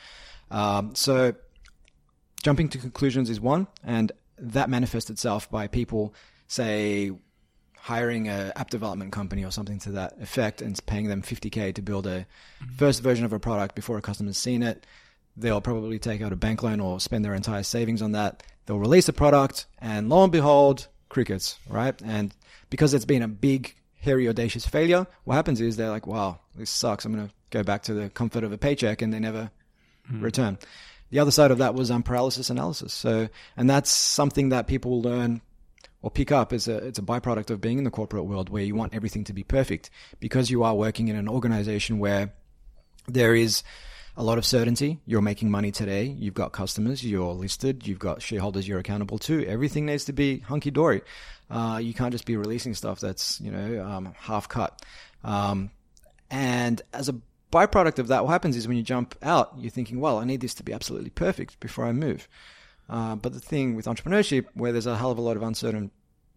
Um, 0.50 0.94
so 0.94 1.34
jumping 2.42 2.68
to 2.70 2.78
conclusions 2.78 3.30
is 3.30 3.40
one, 3.40 3.68
and 3.82 4.12
that 4.38 4.68
manifests 4.68 5.10
itself 5.10 5.50
by 5.50 5.66
people, 5.66 6.14
say, 6.46 7.12
hiring 7.84 8.28
a 8.30 8.50
app 8.56 8.70
development 8.70 9.12
company 9.12 9.44
or 9.44 9.50
something 9.50 9.78
to 9.78 9.90
that 9.90 10.14
effect 10.18 10.62
and 10.62 10.80
paying 10.86 11.06
them 11.06 11.20
50k 11.20 11.74
to 11.74 11.82
build 11.82 12.06
a 12.06 12.26
first 12.78 13.02
version 13.02 13.26
of 13.26 13.32
a 13.34 13.38
product 13.38 13.74
before 13.74 13.98
a 13.98 14.00
customer's 14.00 14.38
seen 14.38 14.62
it. 14.62 14.86
They'll 15.36 15.60
probably 15.60 15.98
take 15.98 16.22
out 16.22 16.32
a 16.32 16.36
bank 16.36 16.62
loan 16.62 16.80
or 16.80 16.98
spend 16.98 17.26
their 17.26 17.34
entire 17.34 17.62
savings 17.62 18.00
on 18.00 18.12
that. 18.12 18.42
They'll 18.64 18.78
release 18.78 19.06
a 19.10 19.12
product, 19.12 19.66
and 19.82 20.08
lo 20.08 20.22
and 20.22 20.32
behold, 20.32 20.88
crickets, 21.10 21.58
right? 21.68 22.00
And 22.02 22.34
because 22.70 22.94
it's 22.94 23.04
been 23.04 23.20
a 23.20 23.28
big, 23.28 23.74
hairy, 24.00 24.30
audacious 24.30 24.64
failure, 24.64 25.06
what 25.24 25.34
happens 25.34 25.60
is 25.60 25.76
they're 25.76 25.90
like, 25.90 26.06
wow, 26.06 26.40
this 26.54 26.70
sucks. 26.70 27.04
I'm 27.04 27.12
going 27.12 27.28
to 27.28 27.34
go 27.50 27.62
back 27.62 27.82
to 27.82 27.92
the 27.92 28.08
comfort 28.08 28.44
of 28.44 28.52
a 28.52 28.56
paycheck, 28.56 29.02
and 29.02 29.12
they 29.12 29.20
never 29.20 29.50
return. 30.10 30.56
The 31.10 31.18
other 31.18 31.30
side 31.30 31.50
of 31.50 31.58
that 31.58 31.74
was 31.74 31.90
um, 31.90 32.02
paralysis 32.02 32.48
analysis. 32.48 32.94
So, 32.94 33.28
and 33.58 33.68
that's 33.68 33.90
something 33.90 34.48
that 34.48 34.68
people 34.68 35.02
learn 35.02 35.42
or 36.04 36.10
pick 36.10 36.30
up 36.30 36.52
as 36.52 36.68
a 36.68 36.76
it's 36.76 36.98
a 36.98 37.02
byproduct 37.02 37.48
of 37.48 37.62
being 37.62 37.78
in 37.78 37.84
the 37.84 37.90
corporate 37.90 38.26
world 38.26 38.50
where 38.50 38.62
you 38.62 38.74
want 38.74 38.94
everything 38.94 39.24
to 39.24 39.32
be 39.32 39.42
perfect 39.42 39.88
because 40.20 40.50
you 40.50 40.62
are 40.62 40.74
working 40.74 41.08
in 41.08 41.16
an 41.16 41.30
organization 41.30 41.98
where 41.98 42.34
there 43.08 43.34
is 43.34 43.62
a 44.14 44.22
lot 44.22 44.36
of 44.36 44.44
certainty. 44.44 45.00
You're 45.06 45.22
making 45.22 45.50
money 45.50 45.72
today. 45.72 46.04
You've 46.04 46.34
got 46.34 46.52
customers. 46.52 47.02
You're 47.02 47.32
listed. 47.32 47.86
You've 47.86 47.98
got 47.98 48.20
shareholders 48.20 48.68
you're 48.68 48.78
accountable 48.78 49.18
to. 49.20 49.46
Everything 49.46 49.86
needs 49.86 50.04
to 50.04 50.12
be 50.12 50.40
hunky 50.40 50.70
dory. 50.70 51.00
Uh, 51.48 51.80
you 51.82 51.94
can't 51.94 52.12
just 52.12 52.26
be 52.26 52.36
releasing 52.36 52.74
stuff 52.74 53.00
that's 53.00 53.40
you 53.40 53.50
know 53.50 53.82
um, 53.82 54.14
half 54.18 54.46
cut. 54.46 54.84
Um, 55.24 55.70
and 56.30 56.82
as 56.92 57.08
a 57.08 57.14
byproduct 57.50 57.98
of 57.98 58.08
that, 58.08 58.24
what 58.24 58.30
happens 58.30 58.56
is 58.56 58.68
when 58.68 58.76
you 58.76 58.82
jump 58.82 59.16
out, 59.22 59.54
you're 59.56 59.70
thinking, 59.70 60.00
well, 60.00 60.18
I 60.18 60.24
need 60.24 60.42
this 60.42 60.52
to 60.54 60.62
be 60.62 60.74
absolutely 60.74 61.10
perfect 61.10 61.58
before 61.60 61.86
I 61.86 61.92
move. 61.92 62.28
Uh, 62.88 63.16
but 63.16 63.32
the 63.32 63.40
thing 63.40 63.74
with 63.74 63.86
entrepreneurship, 63.86 64.46
where 64.54 64.72
there's 64.72 64.86
a 64.86 64.96
hell 64.96 65.10
of 65.10 65.18
a 65.18 65.22
lot 65.22 65.36
of 65.36 65.42
uncertain 65.42 65.90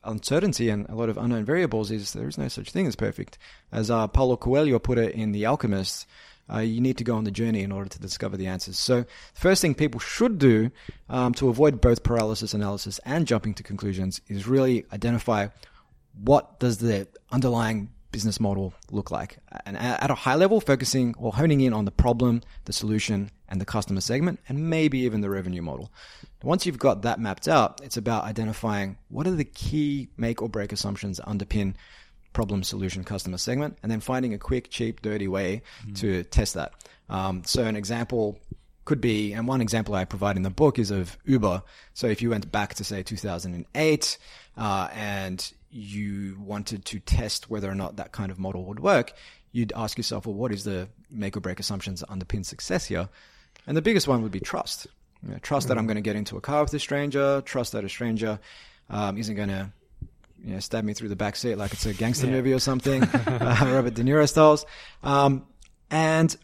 uncertainty 0.04 0.70
and 0.70 0.88
a 0.88 0.96
lot 0.96 1.10
of 1.10 1.18
unknown 1.18 1.44
variables, 1.44 1.92
is 1.92 2.14
there 2.14 2.28
is 2.28 2.38
no 2.38 2.48
such 2.48 2.72
thing 2.72 2.88
as 2.88 2.96
perfect. 2.96 3.38
As 3.72 3.92
uh, 3.92 4.08
Paulo 4.08 4.38
Coelho 4.38 4.80
put 4.80 4.98
it 4.98 5.14
in 5.14 5.34
The 5.34 5.46
Alchemist, 5.46 6.08
uh, 6.52 6.60
you 6.60 6.80
need 6.80 6.98
to 6.98 7.04
go 7.04 7.16
on 7.16 7.26
the 7.26 7.32
journey 7.32 7.62
in 7.62 7.72
order 7.72 7.90
to 7.90 8.00
discover 8.00 8.38
the 8.38 8.48
answers. 8.48 8.78
So, 8.78 9.02
the 9.02 9.40
first 9.40 9.62
thing 9.62 9.76
people 9.76 10.00
should 10.00 10.38
do 10.38 10.72
um, 11.10 11.34
to 11.36 11.50
avoid 11.50 11.82
both 11.82 12.04
paralysis 12.04 12.54
analysis 12.54 13.00
and 13.06 13.28
jumping 13.28 13.54
to 13.56 13.64
conclusions 13.64 14.22
is 14.28 14.48
really 14.48 14.86
identify 14.94 15.48
what 16.24 16.60
does 16.60 16.78
the 16.78 17.08
underlying 17.32 17.90
business 18.12 18.39
model 18.39 18.74
look 18.91 19.12
like? 19.12 19.38
And 19.65 19.78
at 19.78 20.12
a 20.12 20.15
high 20.15 20.36
level, 20.36 20.62
focusing 20.62 21.15
or 21.17 21.34
honing 21.34 21.62
in 21.62 21.74
on 21.74 21.86
the 21.86 21.91
problem, 21.91 22.41
the 22.65 22.74
solution, 22.74 23.32
and 23.50 23.62
the 23.62 23.65
customer 23.65 24.02
segment, 24.02 24.39
and 24.50 24.70
maybe 24.70 25.00
even 25.00 25.22
the 25.22 25.30
revenue 25.30 25.62
model. 25.62 25.91
Once 26.43 26.65
you've 26.65 26.80
got 26.80 27.02
that 27.04 27.20
mapped 27.20 27.48
out, 27.48 27.82
it's 27.84 27.98
about 27.98 28.24
identifying 28.24 28.98
what 29.10 29.26
are 29.28 29.32
the 29.32 29.46
key 29.46 30.10
make 30.17 30.41
or 30.41 30.50
break 30.50 30.72
assumptions 30.72 31.17
that 31.17 31.26
underpin 31.26 31.74
problem, 32.34 32.62
solution, 32.62 33.04
customer 33.04 33.38
segment, 33.38 33.78
and 33.82 33.91
then 33.91 34.00
finding 34.00 34.34
a 34.34 34.38
quick, 34.38 34.70
cheap, 34.70 35.02
dirty 35.02 35.28
way 35.28 35.62
to 35.96 36.24
test 36.26 36.54
that. 36.54 36.74
Um, 37.10 37.43
so, 37.46 37.63
an 37.63 37.76
example 37.76 38.38
could 38.88 39.02
be, 39.02 39.34
and 39.34 39.48
one 39.48 39.60
example 39.60 39.93
I 39.93 40.06
provide 40.06 40.38
in 40.38 40.43
the 40.43 40.50
book 40.50 40.80
is 40.80 40.91
of 40.91 41.17
Uber. 41.26 41.62
So 41.93 42.08
if 42.08 42.22
you 42.22 42.30
went 42.30 42.50
back 42.52 42.74
to 42.76 42.86
say 42.86 43.04
2008 43.04 44.17
uh, 44.56 44.89
and 44.93 45.52
you 45.78 46.36
wanted 46.40 46.84
to 46.86 47.00
test 47.00 47.50
whether 47.50 47.70
or 47.70 47.76
not 47.76 47.98
that 47.98 48.12
kind 48.12 48.32
of 48.32 48.40
model 48.40 48.66
would 48.66 48.80
work, 48.80 49.13
you'd 49.52 49.72
ask 49.76 49.98
yourself, 49.98 50.26
well, 50.26 50.34
what 50.34 50.52
is 50.52 50.63
the 50.63 50.90
make 51.12 51.38
or 51.38 51.40
break 51.40 51.60
assumptions 51.60 52.00
that 52.00 52.10
underpin 52.10 52.44
success 52.44 52.86
here? 52.86 53.08
And 53.68 53.78
the 53.78 53.82
biggest 53.82 54.08
one 54.08 54.24
would 54.24 54.32
be 54.32 54.40
trust. 54.40 54.88
You 55.24 55.34
know, 55.34 55.38
trust 55.40 55.68
that 55.68 55.78
I'm 55.78 55.86
going 55.86 55.96
to 55.96 56.02
get 56.02 56.16
into 56.16 56.36
a 56.36 56.42
car 56.42 56.63
with 56.63 56.74
a 56.74 56.80
stranger. 56.80 57.42
Trust 57.42 57.74
that 57.74 57.84
a 57.84 57.90
stranger 57.90 58.40
um, 58.90 59.18
isn't 59.18 59.36
going 59.36 59.50
to 59.50 59.72
you 60.44 60.54
know, 60.54 60.60
stab 60.60 60.84
me 60.84 60.94
through 60.94 61.10
the 61.10 61.16
back 61.16 61.36
seat 61.36 61.56
like 61.56 61.74
it's 61.74 61.86
a 61.86 61.94
gangster 61.94 62.28
movie 62.28 62.54
or 62.54 62.60
something, 62.60 63.04
uh, 63.04 63.70
Robert 63.72 63.94
De 63.94 64.04
Niro 64.04 64.28
styles. 64.28 64.66
Um, 65.04 65.46
and 65.92 66.36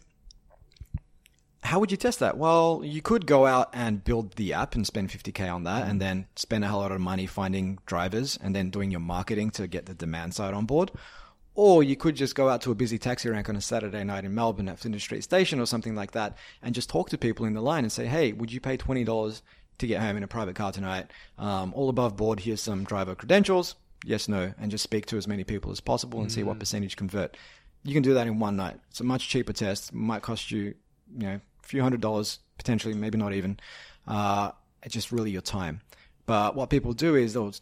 how 1.64 1.80
would 1.80 1.90
you 1.90 1.96
test 1.96 2.18
that? 2.18 2.36
Well, 2.36 2.82
you 2.84 3.00
could 3.00 3.26
go 3.26 3.46
out 3.46 3.70
and 3.72 4.04
build 4.04 4.34
the 4.34 4.52
app 4.52 4.74
and 4.74 4.86
spend 4.86 5.08
50k 5.08 5.52
on 5.52 5.64
that 5.64 5.88
and 5.88 6.00
then 6.00 6.26
spend 6.36 6.62
a 6.62 6.68
whole 6.68 6.80
lot 6.80 6.92
of 6.92 7.00
money 7.00 7.26
finding 7.26 7.78
drivers 7.86 8.38
and 8.42 8.54
then 8.54 8.68
doing 8.68 8.90
your 8.90 9.00
marketing 9.00 9.50
to 9.52 9.66
get 9.66 9.86
the 9.86 9.94
demand 9.94 10.34
side 10.34 10.52
on 10.52 10.66
board. 10.66 10.90
Or 11.54 11.82
you 11.82 11.96
could 11.96 12.16
just 12.16 12.34
go 12.34 12.50
out 12.50 12.60
to 12.62 12.70
a 12.70 12.74
busy 12.74 12.98
taxi 12.98 13.30
rank 13.30 13.48
on 13.48 13.56
a 13.56 13.62
Saturday 13.62 14.04
night 14.04 14.24
in 14.24 14.34
Melbourne 14.34 14.68
at 14.68 14.78
Flinders 14.78 15.02
Street 15.02 15.24
Station 15.24 15.58
or 15.58 15.66
something 15.66 15.94
like 15.94 16.10
that 16.12 16.36
and 16.62 16.74
just 16.74 16.90
talk 16.90 17.08
to 17.10 17.18
people 17.18 17.46
in 17.46 17.54
the 17.54 17.62
line 17.62 17.84
and 17.84 17.92
say, 17.92 18.06
hey, 18.06 18.32
would 18.32 18.52
you 18.52 18.60
pay 18.60 18.76
$20 18.76 19.42
to 19.78 19.86
get 19.86 20.02
home 20.02 20.18
in 20.18 20.22
a 20.22 20.28
private 20.28 20.56
car 20.56 20.70
tonight? 20.70 21.06
Um, 21.38 21.72
all 21.74 21.88
above 21.88 22.14
board, 22.14 22.40
here's 22.40 22.60
some 22.60 22.84
driver 22.84 23.14
credentials. 23.14 23.76
Yes, 24.04 24.28
no. 24.28 24.52
And 24.60 24.70
just 24.70 24.84
speak 24.84 25.06
to 25.06 25.16
as 25.16 25.26
many 25.26 25.44
people 25.44 25.72
as 25.72 25.80
possible 25.80 26.20
and 26.20 26.30
see 26.30 26.42
what 26.42 26.58
percentage 26.58 26.96
convert. 26.96 27.38
You 27.84 27.94
can 27.94 28.02
do 28.02 28.12
that 28.14 28.26
in 28.26 28.38
one 28.38 28.56
night. 28.56 28.78
It's 28.90 29.00
a 29.00 29.04
much 29.04 29.28
cheaper 29.30 29.54
test. 29.54 29.90
It 29.90 29.94
might 29.94 30.20
cost 30.20 30.50
you, 30.50 30.74
you 31.16 31.26
know, 31.26 31.40
few 31.64 31.82
hundred 31.82 32.00
dollars, 32.00 32.38
potentially, 32.58 32.94
maybe 32.94 33.18
not 33.18 33.32
even. 33.32 33.58
Uh, 34.06 34.52
it's 34.82 34.94
just 34.94 35.12
really 35.12 35.30
your 35.30 35.42
time. 35.42 35.80
But 36.26 36.54
what 36.54 36.70
people 36.70 36.92
do 36.92 37.16
is 37.16 37.34
they'll 37.34 37.54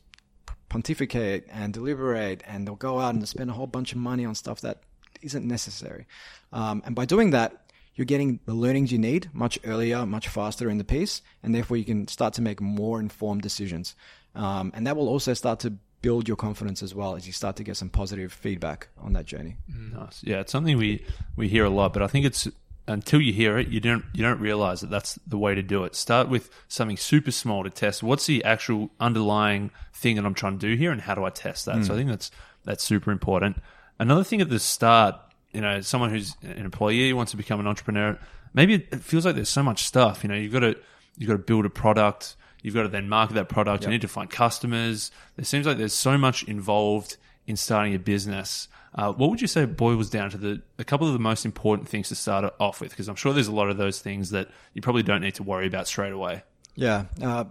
pontificate 0.68 1.44
and 1.50 1.72
deliberate 1.72 2.42
and 2.46 2.66
they'll 2.66 2.76
go 2.76 2.98
out 2.98 3.14
and 3.14 3.28
spend 3.28 3.50
a 3.50 3.52
whole 3.52 3.66
bunch 3.66 3.92
of 3.92 3.98
money 3.98 4.24
on 4.24 4.34
stuff 4.34 4.60
that 4.62 4.82
isn't 5.20 5.46
necessary. 5.46 6.06
Um, 6.52 6.82
and 6.84 6.94
by 6.94 7.04
doing 7.04 7.30
that, 7.30 7.62
you're 7.94 8.06
getting 8.06 8.40
the 8.46 8.54
learnings 8.54 8.90
you 8.90 8.98
need 8.98 9.28
much 9.34 9.58
earlier, 9.64 10.06
much 10.06 10.28
faster 10.28 10.70
in 10.70 10.78
the 10.78 10.84
piece, 10.84 11.20
and 11.42 11.54
therefore 11.54 11.76
you 11.76 11.84
can 11.84 12.08
start 12.08 12.34
to 12.34 12.42
make 12.42 12.60
more 12.60 13.00
informed 13.00 13.42
decisions. 13.42 13.94
Um, 14.34 14.72
and 14.74 14.86
that 14.86 14.96
will 14.96 15.08
also 15.08 15.34
start 15.34 15.60
to 15.60 15.74
build 16.00 16.26
your 16.26 16.36
confidence 16.36 16.82
as 16.82 16.94
well 16.94 17.14
as 17.14 17.26
you 17.26 17.32
start 17.32 17.56
to 17.56 17.62
get 17.62 17.76
some 17.76 17.88
positive 17.88 18.32
feedback 18.32 18.88
on 18.98 19.12
that 19.12 19.26
journey. 19.26 19.56
Nice. 19.68 20.22
Yeah, 20.24 20.40
it's 20.40 20.50
something 20.50 20.76
we, 20.78 21.04
we 21.36 21.48
hear 21.48 21.64
a 21.64 21.70
lot, 21.70 21.92
but 21.92 22.02
I 22.02 22.06
think 22.06 22.24
it's 22.26 22.48
until 22.88 23.20
you 23.20 23.32
hear 23.32 23.58
it, 23.58 23.68
you 23.68 23.80
don't 23.80 24.04
you 24.12 24.22
don't 24.22 24.40
realize 24.40 24.80
that 24.80 24.90
that's 24.90 25.18
the 25.26 25.38
way 25.38 25.54
to 25.54 25.62
do 25.62 25.84
it. 25.84 25.94
Start 25.94 26.28
with 26.28 26.50
something 26.68 26.96
super 26.96 27.30
small 27.30 27.64
to 27.64 27.70
test. 27.70 28.02
What's 28.02 28.26
the 28.26 28.44
actual 28.44 28.90
underlying 28.98 29.70
thing 29.94 30.16
that 30.16 30.24
I'm 30.24 30.34
trying 30.34 30.58
to 30.58 30.66
do 30.70 30.76
here, 30.76 30.90
and 30.90 31.00
how 31.00 31.14
do 31.14 31.24
I 31.24 31.30
test 31.30 31.66
that? 31.66 31.84
So 31.84 31.88
hmm. 31.88 31.92
I 31.92 31.96
think 31.96 32.08
that's 32.10 32.30
that's 32.64 32.84
super 32.84 33.10
important. 33.10 33.56
Another 33.98 34.24
thing 34.24 34.40
at 34.40 34.48
the 34.48 34.58
start, 34.58 35.16
you 35.52 35.60
know, 35.60 35.80
someone 35.80 36.10
who's 36.10 36.34
an 36.42 36.64
employee 36.64 37.12
wants 37.12 37.30
to 37.32 37.36
become 37.36 37.60
an 37.60 37.66
entrepreneur. 37.66 38.18
Maybe 38.54 38.74
it 38.74 39.00
feels 39.00 39.24
like 39.24 39.34
there's 39.34 39.48
so 39.48 39.62
much 39.62 39.84
stuff. 39.84 40.22
You 40.24 40.28
know, 40.28 40.34
you've 40.34 40.52
got 40.52 40.60
to 40.60 40.76
you've 41.16 41.28
got 41.28 41.34
to 41.34 41.42
build 41.42 41.66
a 41.66 41.70
product. 41.70 42.36
You've 42.62 42.74
got 42.74 42.82
to 42.82 42.88
then 42.88 43.08
market 43.08 43.34
that 43.34 43.48
product. 43.48 43.84
You 43.84 43.90
need 43.90 44.02
to 44.02 44.08
find 44.08 44.30
customers. 44.30 45.10
It 45.36 45.46
seems 45.46 45.66
like 45.66 45.78
there's 45.78 45.92
so 45.94 46.16
much 46.16 46.44
involved 46.44 47.16
in 47.46 47.56
starting 47.56 47.94
a 47.94 47.98
business. 47.98 48.68
Uh, 48.94 49.12
what 49.12 49.31
would 49.31 49.40
you 49.40 49.46
say 49.46 49.64
boils 49.64 50.11
down 50.11 50.31
to 50.31 50.37
the 50.37 50.62
a 50.78 50.85
couple 50.85 51.07
of 51.07 51.14
the 51.14 51.18
most 51.18 51.46
important 51.46 51.88
things 51.88 52.09
to 52.09 52.14
start 52.14 52.55
off 52.61 52.81
with? 52.81 52.90
Because 52.90 53.09
I'm 53.09 53.16
sure 53.16 53.33
there's 53.33 53.48
a 53.48 53.55
lot 53.55 53.70
of 53.70 53.78
those 53.78 54.00
things 54.00 54.31
that 54.31 54.48
you 54.74 54.83
probably 54.83 55.02
don't 55.02 55.22
need 55.22 55.35
to 55.37 55.42
worry 55.42 55.66
about 55.66 55.87
straight 55.87 56.12
away. 56.12 56.42
Yeah. 56.74 57.05
Uh, 57.22 57.44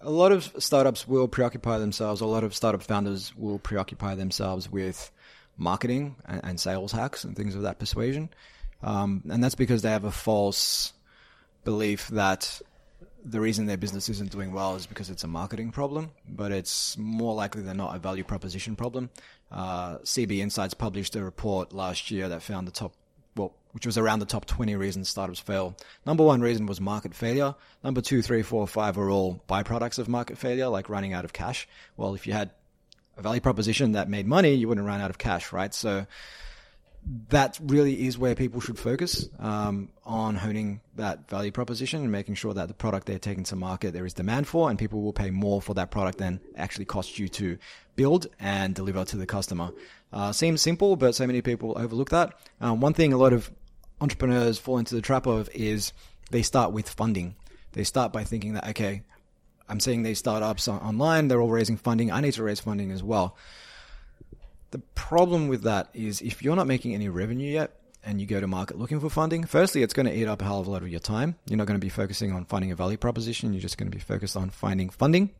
a 0.00 0.10
lot 0.10 0.32
of 0.32 0.52
startups 0.58 1.06
will 1.06 1.28
preoccupy 1.28 1.78
themselves, 1.78 2.20
a 2.20 2.26
lot 2.26 2.44
of 2.44 2.54
startup 2.54 2.82
founders 2.82 3.34
will 3.36 3.58
preoccupy 3.58 4.14
themselves 4.14 4.70
with 4.70 5.10
marketing 5.56 6.16
and, 6.26 6.40
and 6.42 6.60
sales 6.60 6.92
hacks 6.92 7.24
and 7.24 7.36
things 7.36 7.54
of 7.54 7.62
that 7.62 7.78
persuasion. 7.78 8.30
Um, 8.82 9.22
and 9.30 9.44
that's 9.44 9.54
because 9.54 9.82
they 9.82 9.90
have 9.90 10.04
a 10.04 10.10
false 10.10 10.92
belief 11.64 12.08
that 12.08 12.62
the 13.24 13.40
reason 13.40 13.66
their 13.66 13.76
business 13.76 14.08
isn't 14.08 14.30
doing 14.30 14.52
well 14.52 14.76
is 14.76 14.86
because 14.86 15.10
it's 15.10 15.24
a 15.24 15.28
marketing 15.28 15.70
problem, 15.70 16.10
but 16.28 16.52
it's 16.52 16.96
more 16.96 17.34
likely 17.34 17.62
than 17.62 17.76
not 17.76 17.94
a 17.94 17.98
value 17.98 18.24
proposition 18.24 18.76
problem. 18.76 19.10
Uh, 19.50 19.98
CB 19.98 20.38
Insights 20.38 20.74
published 20.74 21.16
a 21.16 21.24
report 21.24 21.72
last 21.72 22.10
year 22.10 22.28
that 22.28 22.42
found 22.42 22.66
the 22.66 22.72
top, 22.72 22.94
well, 23.36 23.52
which 23.72 23.86
was 23.86 23.98
around 23.98 24.20
the 24.20 24.26
top 24.26 24.46
20 24.46 24.74
reasons 24.76 25.08
startups 25.08 25.40
fail. 25.40 25.76
Number 26.06 26.24
one 26.24 26.40
reason 26.40 26.66
was 26.66 26.80
market 26.80 27.14
failure. 27.14 27.54
Number 27.84 28.00
two, 28.00 28.22
three, 28.22 28.42
four, 28.42 28.66
five 28.66 28.98
are 28.98 29.10
all 29.10 29.42
byproducts 29.48 29.98
of 29.98 30.08
market 30.08 30.38
failure, 30.38 30.68
like 30.68 30.88
running 30.88 31.12
out 31.12 31.24
of 31.24 31.32
cash. 31.32 31.68
Well, 31.96 32.14
if 32.14 32.26
you 32.26 32.32
had 32.32 32.50
a 33.16 33.22
value 33.22 33.40
proposition 33.40 33.92
that 33.92 34.08
made 34.08 34.26
money, 34.26 34.54
you 34.54 34.68
wouldn't 34.68 34.86
run 34.86 35.00
out 35.00 35.10
of 35.10 35.18
cash, 35.18 35.52
right? 35.52 35.74
So, 35.74 36.06
that 37.30 37.58
really 37.62 38.06
is 38.06 38.18
where 38.18 38.34
people 38.34 38.60
should 38.60 38.78
focus 38.78 39.28
um, 39.38 39.88
on 40.04 40.36
honing 40.36 40.80
that 40.96 41.28
value 41.28 41.50
proposition 41.50 42.02
and 42.02 42.12
making 42.12 42.34
sure 42.34 42.52
that 42.54 42.68
the 42.68 42.74
product 42.74 43.06
they're 43.06 43.18
taking 43.18 43.44
to 43.44 43.56
market 43.56 43.92
there 43.92 44.04
is 44.04 44.14
demand 44.14 44.46
for 44.46 44.68
and 44.68 44.78
people 44.78 45.00
will 45.00 45.12
pay 45.12 45.30
more 45.30 45.62
for 45.62 45.74
that 45.74 45.90
product 45.90 46.18
than 46.18 46.40
actually 46.56 46.84
costs 46.84 47.18
you 47.18 47.28
to 47.28 47.58
build 47.96 48.26
and 48.38 48.74
deliver 48.74 49.04
to 49.04 49.16
the 49.16 49.26
customer. 49.26 49.70
Uh, 50.12 50.30
seems 50.32 50.60
simple, 50.60 50.96
but 50.96 51.14
so 51.14 51.26
many 51.26 51.40
people 51.40 51.74
overlook 51.76 52.10
that. 52.10 52.34
Um, 52.60 52.80
one 52.80 52.94
thing 52.94 53.12
a 53.12 53.18
lot 53.18 53.32
of 53.32 53.50
entrepreneurs 54.00 54.58
fall 54.58 54.78
into 54.78 54.94
the 54.94 55.02
trap 55.02 55.26
of 55.26 55.48
is 55.54 55.92
they 56.30 56.42
start 56.42 56.72
with 56.72 56.88
funding. 56.88 57.34
They 57.72 57.84
start 57.84 58.12
by 58.12 58.24
thinking 58.24 58.54
that, 58.54 58.68
okay, 58.70 59.02
I'm 59.68 59.80
seeing 59.80 60.02
these 60.02 60.18
startups 60.18 60.68
on- 60.68 60.80
online, 60.80 61.28
they're 61.28 61.40
all 61.40 61.50
raising 61.50 61.76
funding. 61.76 62.12
I 62.12 62.20
need 62.20 62.32
to 62.34 62.42
raise 62.42 62.60
funding 62.60 62.90
as 62.90 63.02
well 63.02 63.36
The 64.70 64.78
problem 64.94 65.48
with 65.48 65.62
that 65.62 65.88
is 65.94 66.20
if 66.20 66.42
you're 66.42 66.56
not 66.56 66.66
making 66.66 66.94
any 66.94 67.08
revenue 67.08 67.50
yet 67.50 67.72
and 68.04 68.20
you 68.20 68.26
go 68.26 68.40
to 68.40 68.46
market 68.46 68.78
looking 68.78 69.00
for 69.00 69.10
funding, 69.10 69.44
firstly, 69.44 69.82
it's 69.82 69.92
going 69.92 70.06
to 70.06 70.14
eat 70.14 70.26
up 70.26 70.40
a 70.40 70.44
hell 70.44 70.60
of 70.60 70.66
a 70.66 70.70
lot 70.70 70.82
of 70.82 70.88
your 70.88 71.00
time. 71.00 71.34
You're 71.46 71.58
not 71.58 71.66
going 71.66 71.78
to 71.78 71.84
be 71.84 71.90
focusing 71.90 72.32
on 72.32 72.44
finding 72.44 72.70
a 72.70 72.76
value 72.76 72.96
proposition. 72.96 73.52
You're 73.52 73.62
just 73.62 73.78
going 73.78 73.90
to 73.90 73.96
be 73.96 74.02
focused 74.02 74.36
on 74.36 74.50
finding 74.50 74.88
funding. 74.88 75.30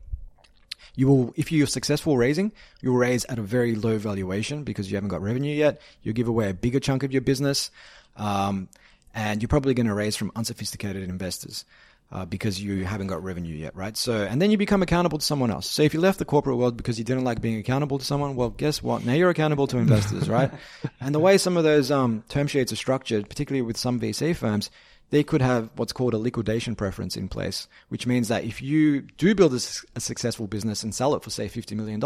You 0.95 1.07
will, 1.07 1.33
if 1.37 1.51
you're 1.51 1.67
successful 1.67 2.17
raising, 2.17 2.51
you'll 2.81 2.97
raise 2.97 3.23
at 3.25 3.39
a 3.39 3.41
very 3.41 3.75
low 3.75 3.97
valuation 3.97 4.63
because 4.63 4.91
you 4.91 4.97
haven't 4.97 5.09
got 5.09 5.21
revenue 5.21 5.55
yet. 5.55 5.79
You'll 6.03 6.15
give 6.15 6.27
away 6.27 6.49
a 6.49 6.53
bigger 6.53 6.81
chunk 6.81 7.03
of 7.03 7.13
your 7.13 7.21
business. 7.21 7.71
Um, 8.17 8.67
and 9.13 9.41
you're 9.41 9.49
probably 9.49 9.73
going 9.73 9.87
to 9.87 9.93
raise 9.93 10.15
from 10.15 10.31
unsophisticated 10.35 11.07
investors 11.07 11.65
uh, 12.11 12.25
because 12.25 12.61
you 12.61 12.85
haven't 12.85 13.07
got 13.07 13.23
revenue 13.23 13.55
yet, 13.55 13.75
right? 13.75 13.95
So, 13.95 14.23
and 14.23 14.41
then 14.41 14.51
you 14.51 14.57
become 14.57 14.81
accountable 14.81 15.17
to 15.17 15.25
someone 15.25 15.49
else. 15.49 15.69
So, 15.69 15.83
if 15.83 15.93
you 15.93 16.01
left 16.01 16.19
the 16.19 16.25
corporate 16.25 16.57
world 16.57 16.75
because 16.75 16.99
you 16.99 17.05
didn't 17.05 17.23
like 17.23 17.41
being 17.41 17.57
accountable 17.57 17.99
to 17.99 18.05
someone, 18.05 18.35
well, 18.35 18.49
guess 18.49 18.83
what? 18.83 19.05
Now 19.05 19.13
you're 19.13 19.29
accountable 19.29 19.67
to 19.67 19.77
investors, 19.77 20.29
right? 20.29 20.51
And 20.99 21.15
the 21.15 21.19
way 21.19 21.37
some 21.37 21.57
of 21.57 21.63
those 21.63 21.89
um, 21.89 22.23
term 22.29 22.47
sheets 22.47 22.71
are 22.71 22.75
structured, 22.75 23.27
particularly 23.27 23.61
with 23.61 23.77
some 23.77 23.99
VC 23.99 24.35
firms, 24.35 24.69
they 25.09 25.23
could 25.23 25.41
have 25.41 25.69
what's 25.75 25.93
called 25.93 26.13
a 26.13 26.17
liquidation 26.17 26.75
preference 26.75 27.15
in 27.15 27.27
place, 27.27 27.67
which 27.89 28.07
means 28.07 28.27
that 28.27 28.43
if 28.43 28.61
you 28.61 29.01
do 29.01 29.33
build 29.35 29.53
a, 29.53 29.59
a 29.95 29.99
successful 29.99 30.47
business 30.47 30.83
and 30.83 30.93
sell 30.93 31.15
it 31.15 31.23
for, 31.23 31.29
say, 31.29 31.47
$50 31.47 31.75
million, 31.75 32.01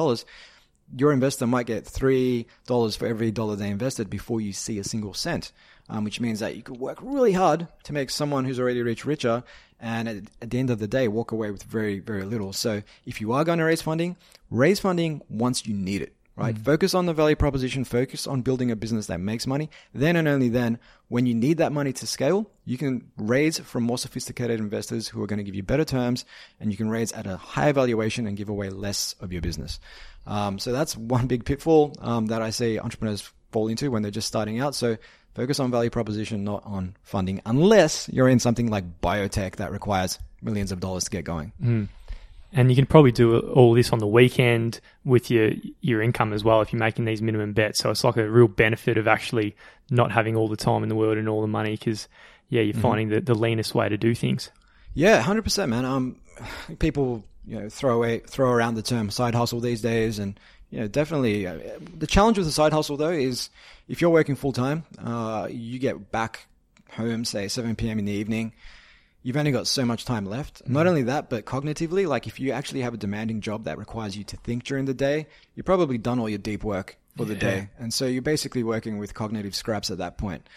your 0.95 1.11
investor 1.11 1.47
might 1.47 1.65
get 1.65 1.85
$3 1.85 2.45
for 2.97 3.07
every 3.07 3.31
dollar 3.31 3.55
they 3.55 3.69
invested 3.69 4.09
before 4.09 4.41
you 4.41 4.53
see 4.53 4.79
a 4.79 4.83
single 4.83 5.13
cent 5.13 5.51
um, 5.89 6.03
which 6.03 6.19
means 6.19 6.39
that 6.39 6.55
you 6.55 6.63
could 6.63 6.77
work 6.77 6.97
really 7.01 7.33
hard 7.33 7.67
to 7.83 7.93
make 7.93 8.09
someone 8.09 8.45
who's 8.45 8.59
already 8.59 8.81
rich 8.81 9.05
richer 9.05 9.43
and 9.79 10.07
at, 10.07 10.17
at, 10.41 10.49
the 10.49 10.59
end 10.59 10.69
of 10.69 10.79
the 10.79 10.87
day 10.87 11.07
walk 11.07 11.31
away 11.31 11.51
with 11.51 11.63
very 11.63 11.99
very 11.99 12.23
little. 12.23 12.53
So 12.53 12.81
if 13.05 13.21
you 13.21 13.31
are 13.33 13.43
going 13.43 13.59
to 13.59 13.65
raise 13.65 13.81
funding 13.81 14.15
raise 14.49 14.79
funding 14.79 15.21
once 15.29 15.65
you 15.65 15.73
need 15.73 16.01
it 16.01 16.13
right? 16.35 16.55
Mm. 16.55 16.65
focus 16.65 16.93
on 16.93 17.05
the 17.05 17.13
value 17.13 17.35
proposition 17.35 17.83
focus 17.83 18.27
on 18.27 18.41
building 18.41 18.71
a 18.71 18.75
business 18.75 19.07
that 19.07 19.19
makes 19.19 19.47
money. 19.47 19.69
Then 19.93 20.15
and 20.15 20.27
only 20.27 20.49
then 20.49 20.79
when 21.07 21.25
you 21.25 21.35
need 21.35 21.57
that 21.57 21.71
money 21.71 21.93
to 21.93 22.07
scale 22.07 22.49
you 22.65 22.77
can 22.77 23.11
raise 23.17 23.59
from 23.59 23.83
more 23.83 23.97
sophisticated 23.97 24.59
investors 24.59 25.07
who 25.07 25.21
are 25.23 25.27
going 25.27 25.37
to 25.37 25.43
give 25.43 25.55
you 25.55 25.63
better 25.63 25.85
terms 25.85 26.25
and 26.59 26.71
you 26.71 26.77
can 26.77 26.89
raise 26.89 27.11
at 27.11 27.27
a 27.27 27.37
higher 27.37 27.73
valuation 27.73 28.27
and 28.27 28.37
give 28.37 28.49
away 28.49 28.69
less 28.69 29.15
of 29.19 29.31
your 29.31 29.41
business. 29.41 29.79
Um, 30.25 30.57
so 30.57 30.71
that's 30.71 30.97
one 30.97 31.27
big 31.27 31.45
pitfall 31.45 31.95
um, 31.99 32.25
that 32.27 32.41
i 32.41 32.49
see 32.49 32.79
entrepreneurs 32.79 33.31
fall 33.51 33.67
into 33.67 33.89
when 33.91 34.01
they're 34.01 34.11
just 34.11 34.27
starting 34.27 34.59
out. 34.59 34.75
So 34.75 34.97
Focus 35.35 35.59
on 35.59 35.69
value 35.69 35.89
proposition, 35.89 36.45
not 36.45 36.63
on 36.65 36.95
funding, 37.03 37.41
unless 37.45 38.07
you're 38.07 38.29
in 38.29 38.39
something 38.39 38.69
like 38.69 39.01
biotech 39.01 39.57
that 39.57 39.69
requires 39.69 40.17
millions 40.41 40.71
of 40.71 40.79
dollars 40.79 41.03
to 41.03 41.11
get 41.11 41.25
going. 41.25 41.51
Mm. 41.61 41.89
And 42.53 42.69
you 42.69 42.75
can 42.75 42.85
probably 42.85 43.11
do 43.11 43.39
all 43.39 43.73
this 43.73 43.91
on 43.91 43.99
the 43.99 44.07
weekend 44.07 44.79
with 45.03 45.29
your 45.29 45.51
your 45.81 46.01
income 46.01 46.31
as 46.31 46.45
well 46.45 46.61
if 46.61 46.71
you're 46.71 46.79
making 46.79 47.03
these 47.03 47.21
minimum 47.21 47.51
bets. 47.51 47.79
So 47.79 47.89
it's 47.89 48.05
like 48.05 48.15
a 48.15 48.29
real 48.29 48.47
benefit 48.47 48.97
of 48.97 49.09
actually 49.09 49.57
not 49.89 50.13
having 50.13 50.37
all 50.37 50.47
the 50.47 50.55
time 50.55 50.83
in 50.83 50.89
the 50.89 50.95
world 50.95 51.17
and 51.17 51.27
all 51.27 51.41
the 51.41 51.47
money 51.47 51.71
because 51.71 52.07
yeah, 52.47 52.61
you're 52.61 52.71
mm-hmm. 52.71 52.81
finding 52.81 53.09
the, 53.09 53.19
the 53.19 53.35
leanest 53.35 53.75
way 53.75 53.89
to 53.89 53.97
do 53.97 54.15
things. 54.15 54.51
Yeah, 54.93 55.21
hundred 55.21 55.43
percent, 55.43 55.69
man. 55.69 55.83
Um, 55.83 56.15
people 56.79 57.25
you 57.45 57.59
know 57.59 57.67
throw 57.67 57.97
away 57.97 58.19
throw 58.19 58.49
around 58.49 58.75
the 58.75 58.81
term 58.81 59.09
side 59.09 59.35
hustle 59.35 59.59
these 59.59 59.81
days, 59.81 60.17
and 60.17 60.39
you 60.69 60.79
know, 60.79 60.87
definitely. 60.87 61.47
Uh, 61.47 61.59
the 61.97 62.07
challenge 62.07 62.37
with 62.37 62.47
the 62.47 62.53
side 62.53 62.73
hustle 62.73 62.97
though 62.97 63.09
is 63.09 63.49
if 63.87 64.01
you're 64.01 64.09
working 64.09 64.35
full 64.35 64.53
time, 64.53 64.83
uh, 65.03 65.47
you 65.49 65.79
get 65.79 66.11
back 66.11 66.47
home 66.95 67.25
say 67.25 67.47
7 67.47 67.75
p.m. 67.75 67.99
in 67.99 68.05
the 68.05 68.11
evening. 68.11 68.53
You've 69.23 69.37
only 69.37 69.51
got 69.51 69.67
so 69.67 69.85
much 69.85 70.05
time 70.05 70.25
left. 70.25 70.63
Mm-hmm. 70.63 70.73
Not 70.73 70.87
only 70.87 71.03
that, 71.03 71.29
but 71.29 71.45
cognitively, 71.45 72.07
like 72.07 72.27
if 72.27 72.39
you 72.39 72.51
actually 72.51 72.81
have 72.81 72.93
a 72.93 72.97
demanding 72.97 73.41
job 73.41 73.63
that 73.65 73.77
requires 73.77 74.15
you 74.15 74.23
to 74.25 74.37
think 74.37 74.63
during 74.63 74.85
the 74.85 74.93
day, 74.93 75.27
you're 75.55 75.63
probably 75.63 75.97
done 75.97 76.19
all 76.19 76.29
your 76.29 76.37
deep 76.37 76.63
work 76.63 76.97
for 77.17 77.23
yeah. 77.23 77.29
the 77.29 77.35
day, 77.35 77.69
and 77.79 77.93
so 77.93 78.05
you're 78.05 78.21
basically 78.21 78.63
working 78.63 78.97
with 78.97 79.13
cognitive 79.13 79.55
scraps 79.55 79.89
at 79.89 79.97
that 79.97 80.17
point. 80.17 80.47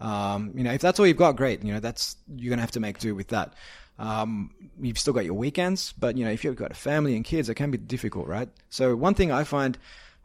Um, 0.00 0.52
you 0.54 0.62
know, 0.62 0.72
if 0.72 0.80
that's 0.80 1.00
all 1.00 1.06
you've 1.06 1.16
got, 1.16 1.36
great. 1.36 1.64
You 1.64 1.72
know, 1.72 1.80
that's 1.80 2.16
you're 2.36 2.50
gonna 2.50 2.62
have 2.62 2.72
to 2.72 2.80
make 2.80 2.98
do 2.98 3.14
with 3.14 3.28
that. 3.28 3.54
Um, 3.98 4.52
you've 4.80 4.98
still 4.98 5.12
got 5.12 5.24
your 5.24 5.34
weekends, 5.34 5.92
but 5.98 6.16
you 6.16 6.24
know, 6.24 6.30
if 6.30 6.44
you've 6.44 6.56
got 6.56 6.70
a 6.70 6.74
family 6.74 7.16
and 7.16 7.24
kids, 7.24 7.48
it 7.48 7.54
can 7.54 7.70
be 7.70 7.78
difficult, 7.78 8.28
right? 8.28 8.48
So 8.70 8.94
one 8.94 9.14
thing 9.14 9.32
I 9.32 9.44
find 9.44 9.76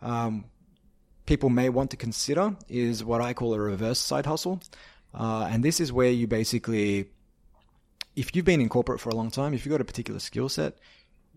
um, 0.01 0.45
people 1.25 1.49
may 1.49 1.69
want 1.69 1.91
to 1.91 1.97
consider 1.97 2.55
is 2.69 3.03
what 3.03 3.21
I 3.21 3.33
call 3.33 3.53
a 3.53 3.59
reverse 3.59 3.99
side 3.99 4.25
hustle, 4.25 4.61
uh, 5.13 5.47
and 5.49 5.63
this 5.63 5.79
is 5.79 5.91
where 5.91 6.11
you 6.11 6.27
basically, 6.27 7.09
if 8.15 8.35
you've 8.35 8.45
been 8.45 8.61
in 8.61 8.69
corporate 8.69 8.99
for 8.99 9.09
a 9.09 9.15
long 9.15 9.31
time, 9.31 9.53
if 9.53 9.65
you've 9.65 9.71
got 9.71 9.81
a 9.81 9.85
particular 9.85 10.19
skill 10.19 10.49
set, 10.49 10.77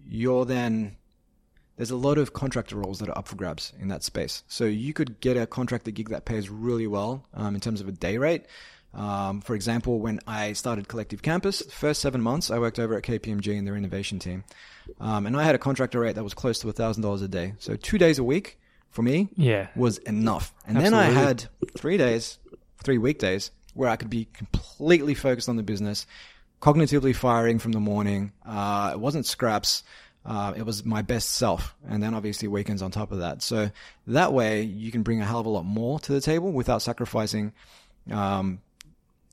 you're 0.06 0.44
then 0.44 0.96
there's 1.76 1.90
a 1.90 1.96
lot 1.96 2.18
of 2.18 2.32
contractor 2.32 2.76
roles 2.76 2.98
that 2.98 3.08
are 3.08 3.18
up 3.18 3.28
for 3.28 3.36
grabs 3.36 3.72
in 3.78 3.88
that 3.88 4.02
space. 4.02 4.42
So 4.48 4.64
you 4.64 4.92
could 4.92 5.20
get 5.20 5.36
a 5.36 5.46
contractor 5.46 5.90
gig 5.90 6.08
that 6.08 6.24
pays 6.24 6.48
really 6.48 6.86
well 6.86 7.26
um, 7.34 7.54
in 7.54 7.60
terms 7.60 7.80
of 7.80 7.88
a 7.88 7.92
day 7.92 8.16
rate. 8.18 8.46
Um, 8.96 9.42
for 9.42 9.54
example, 9.54 10.00
when 10.00 10.20
I 10.26 10.54
started 10.54 10.88
Collective 10.88 11.20
Campus, 11.20 11.62
first 11.70 12.00
seven 12.00 12.22
months 12.22 12.50
I 12.50 12.58
worked 12.58 12.78
over 12.78 12.96
at 12.96 13.02
KPMG 13.02 13.54
in 13.54 13.66
their 13.66 13.76
innovation 13.76 14.18
team, 14.18 14.42
um, 15.00 15.26
and 15.26 15.36
I 15.36 15.44
had 15.44 15.54
a 15.54 15.58
contractor 15.58 16.00
rate 16.00 16.14
that 16.14 16.24
was 16.24 16.32
close 16.32 16.58
to 16.60 16.72
thousand 16.72 17.02
dollars 17.02 17.20
a 17.20 17.28
day. 17.28 17.52
So 17.58 17.76
two 17.76 17.98
days 17.98 18.18
a 18.18 18.24
week 18.24 18.58
for 18.90 19.02
me, 19.02 19.28
yeah, 19.36 19.68
was 19.76 19.98
enough. 19.98 20.54
And 20.66 20.78
Absolutely. 20.78 21.08
then 21.08 21.16
I 21.16 21.20
had 21.20 21.44
three 21.76 21.98
days, 21.98 22.38
three 22.82 22.96
weekdays 22.96 23.50
where 23.74 23.90
I 23.90 23.96
could 23.96 24.08
be 24.08 24.28
completely 24.32 25.12
focused 25.12 25.50
on 25.50 25.56
the 25.56 25.62
business, 25.62 26.06
cognitively 26.62 27.14
firing 27.14 27.58
from 27.58 27.72
the 27.72 27.80
morning. 27.80 28.32
Uh, 28.46 28.92
it 28.94 28.98
wasn't 28.98 29.26
scraps. 29.26 29.84
Uh, 30.24 30.54
it 30.56 30.64
was 30.64 30.84
my 30.84 31.02
best 31.02 31.32
self, 31.32 31.76
and 31.86 32.02
then 32.02 32.14
obviously 32.14 32.48
weekends 32.48 32.82
on 32.82 32.90
top 32.90 33.12
of 33.12 33.18
that. 33.18 33.42
So 33.42 33.70
that 34.06 34.32
way, 34.32 34.62
you 34.62 34.90
can 34.90 35.02
bring 35.02 35.20
a 35.20 35.24
hell 35.24 35.40
of 35.40 35.46
a 35.46 35.50
lot 35.50 35.64
more 35.66 36.00
to 36.00 36.12
the 36.12 36.20
table 36.20 36.50
without 36.50 36.82
sacrificing 36.82 37.52
um, 38.10 38.60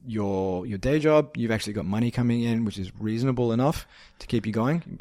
your 0.05 0.65
your 0.65 0.77
day 0.77 0.99
job, 0.99 1.35
you've 1.37 1.51
actually 1.51 1.73
got 1.73 1.85
money 1.85 2.11
coming 2.11 2.43
in, 2.43 2.65
which 2.65 2.77
is 2.77 2.91
reasonable 2.99 3.51
enough 3.51 3.87
to 4.19 4.27
keep 4.27 4.45
you 4.45 4.51
going. 4.51 4.99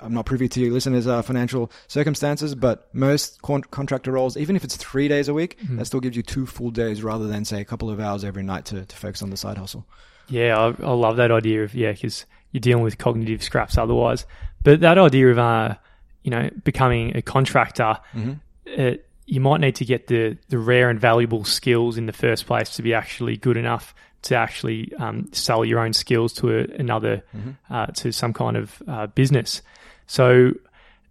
I'm 0.00 0.14
not 0.14 0.26
privy 0.26 0.48
to 0.48 0.60
your 0.60 0.72
listeners' 0.72 1.06
uh, 1.06 1.22
financial 1.22 1.70
circumstances, 1.88 2.54
but 2.54 2.88
most 2.94 3.42
con- 3.42 3.62
contractor 3.62 4.12
roles, 4.12 4.36
even 4.36 4.56
if 4.56 4.64
it's 4.64 4.76
three 4.76 5.08
days 5.08 5.28
a 5.28 5.34
week, 5.34 5.58
mm-hmm. 5.58 5.76
that 5.76 5.86
still 5.86 6.00
gives 6.00 6.16
you 6.16 6.22
two 6.22 6.46
full 6.46 6.70
days 6.70 7.02
rather 7.02 7.26
than 7.26 7.44
say 7.44 7.60
a 7.60 7.64
couple 7.64 7.90
of 7.90 8.00
hours 8.00 8.24
every 8.24 8.42
night 8.42 8.64
to, 8.66 8.84
to 8.84 8.96
focus 8.96 9.22
on 9.22 9.30
the 9.30 9.36
side 9.36 9.58
hustle. 9.58 9.86
Yeah, 10.28 10.58
I, 10.58 10.82
I 10.82 10.92
love 10.92 11.16
that 11.16 11.30
idea 11.30 11.64
of 11.64 11.74
yeah, 11.74 11.92
because 11.92 12.26
you're 12.52 12.60
dealing 12.60 12.84
with 12.84 12.98
cognitive 12.98 13.42
scraps 13.42 13.78
otherwise. 13.78 14.26
But 14.62 14.80
that 14.80 14.98
idea 14.98 15.30
of 15.30 15.38
uh, 15.38 15.74
you 16.22 16.30
know 16.30 16.50
becoming 16.64 17.16
a 17.16 17.22
contractor. 17.22 17.98
Mm-hmm. 18.14 18.32
It, 18.66 19.05
you 19.26 19.40
might 19.40 19.60
need 19.60 19.74
to 19.76 19.84
get 19.84 20.06
the, 20.06 20.38
the 20.48 20.58
rare 20.58 20.88
and 20.88 21.00
valuable 21.00 21.44
skills 21.44 21.98
in 21.98 22.06
the 22.06 22.12
first 22.12 22.46
place 22.46 22.76
to 22.76 22.82
be 22.82 22.94
actually 22.94 23.36
good 23.36 23.56
enough 23.56 23.94
to 24.22 24.36
actually 24.36 24.92
um, 24.98 25.28
sell 25.32 25.64
your 25.64 25.80
own 25.80 25.92
skills 25.92 26.32
to 26.32 26.58
a, 26.58 26.62
another 26.78 27.22
mm-hmm. 27.36 27.50
uh, 27.70 27.86
to 27.86 28.12
some 28.12 28.32
kind 28.32 28.56
of 28.56 28.82
uh, 28.88 29.06
business. 29.08 29.62
So 30.06 30.52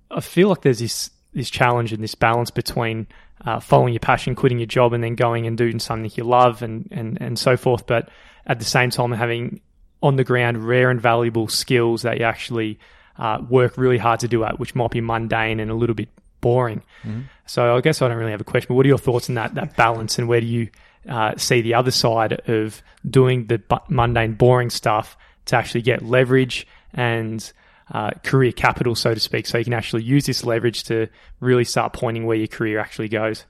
I 0.09 0.21
feel 0.21 0.49
like 0.49 0.61
there's 0.61 0.79
this 0.79 1.11
this 1.33 1.49
challenge 1.49 1.91
and 1.91 2.01
this 2.01 2.15
balance 2.15 2.49
between 2.49 3.07
uh, 3.45 3.59
following 3.59 3.93
your 3.93 3.99
passion, 3.99 4.35
quitting 4.35 4.59
your 4.59 4.67
job, 4.67 4.93
and 4.93 5.03
then 5.03 5.15
going 5.15 5.45
and 5.47 5.57
doing 5.57 5.79
something 5.79 6.09
you 6.15 6.23
love 6.23 6.61
and 6.61 6.87
and 6.91 7.17
and 7.21 7.37
so 7.37 7.57
forth. 7.57 7.85
But 7.85 8.09
at 8.45 8.59
the 8.59 8.65
same 8.65 8.89
time, 8.89 9.11
having 9.11 9.59
on 10.01 10.15
the 10.15 10.23
ground 10.23 10.65
rare 10.65 10.89
and 10.89 11.01
valuable 11.01 11.47
skills 11.47 12.03
that 12.03 12.19
you 12.19 12.25
actually 12.25 12.79
uh, 13.17 13.39
work 13.49 13.77
really 13.77 13.97
hard 13.97 14.19
to 14.21 14.27
do 14.27 14.43
at, 14.43 14.59
which 14.59 14.75
might 14.75 14.91
be 14.91 15.01
mundane 15.01 15.59
and 15.59 15.71
a 15.71 15.75
little 15.75 15.95
bit 15.95 16.09
boring. 16.45 16.83
Mm-hmm. 17.01 17.21
So 17.47 17.75
I 17.75 17.81
guess 17.81 18.03
I 18.03 18.07
don't 18.07 18.17
really 18.17 18.29
have 18.29 18.41
a 18.41 18.43
question. 18.43 18.67
But 18.67 18.75
what 18.75 18.85
are 18.85 18.89
your 18.89 18.99
thoughts 18.99 19.29
on 19.29 19.35
that 19.35 19.55
that 19.55 19.75
balance, 19.75 20.19
and 20.19 20.27
where 20.27 20.39
do 20.39 20.45
you 20.45 20.69
uh, 21.09 21.35
see 21.37 21.61
the 21.61 21.73
other 21.73 21.89
side 21.89 22.33
of 22.47 22.83
doing 23.09 23.47
the 23.47 23.59
mundane, 23.89 24.33
boring 24.33 24.69
stuff 24.69 25.17
to 25.45 25.55
actually 25.55 25.81
get 25.81 26.03
leverage 26.03 26.67
and 26.93 27.51
uh, 27.91 28.11
career 28.23 28.51
capital, 28.51 28.93
so 28.93 29.15
to 29.15 29.19
speak. 29.19 29.47
So 29.47 29.57
you 29.57 29.63
can 29.63 29.73
actually 29.73 30.03
use 30.03 30.27
this 30.27 30.43
leverage 30.43 30.83
to 30.83 31.07
really 31.39 31.63
start 31.63 31.93
pointing 31.93 32.27
where 32.27 32.37
your 32.37 32.47
career 32.47 32.77
actually 32.77 33.09
goes. 33.09 33.45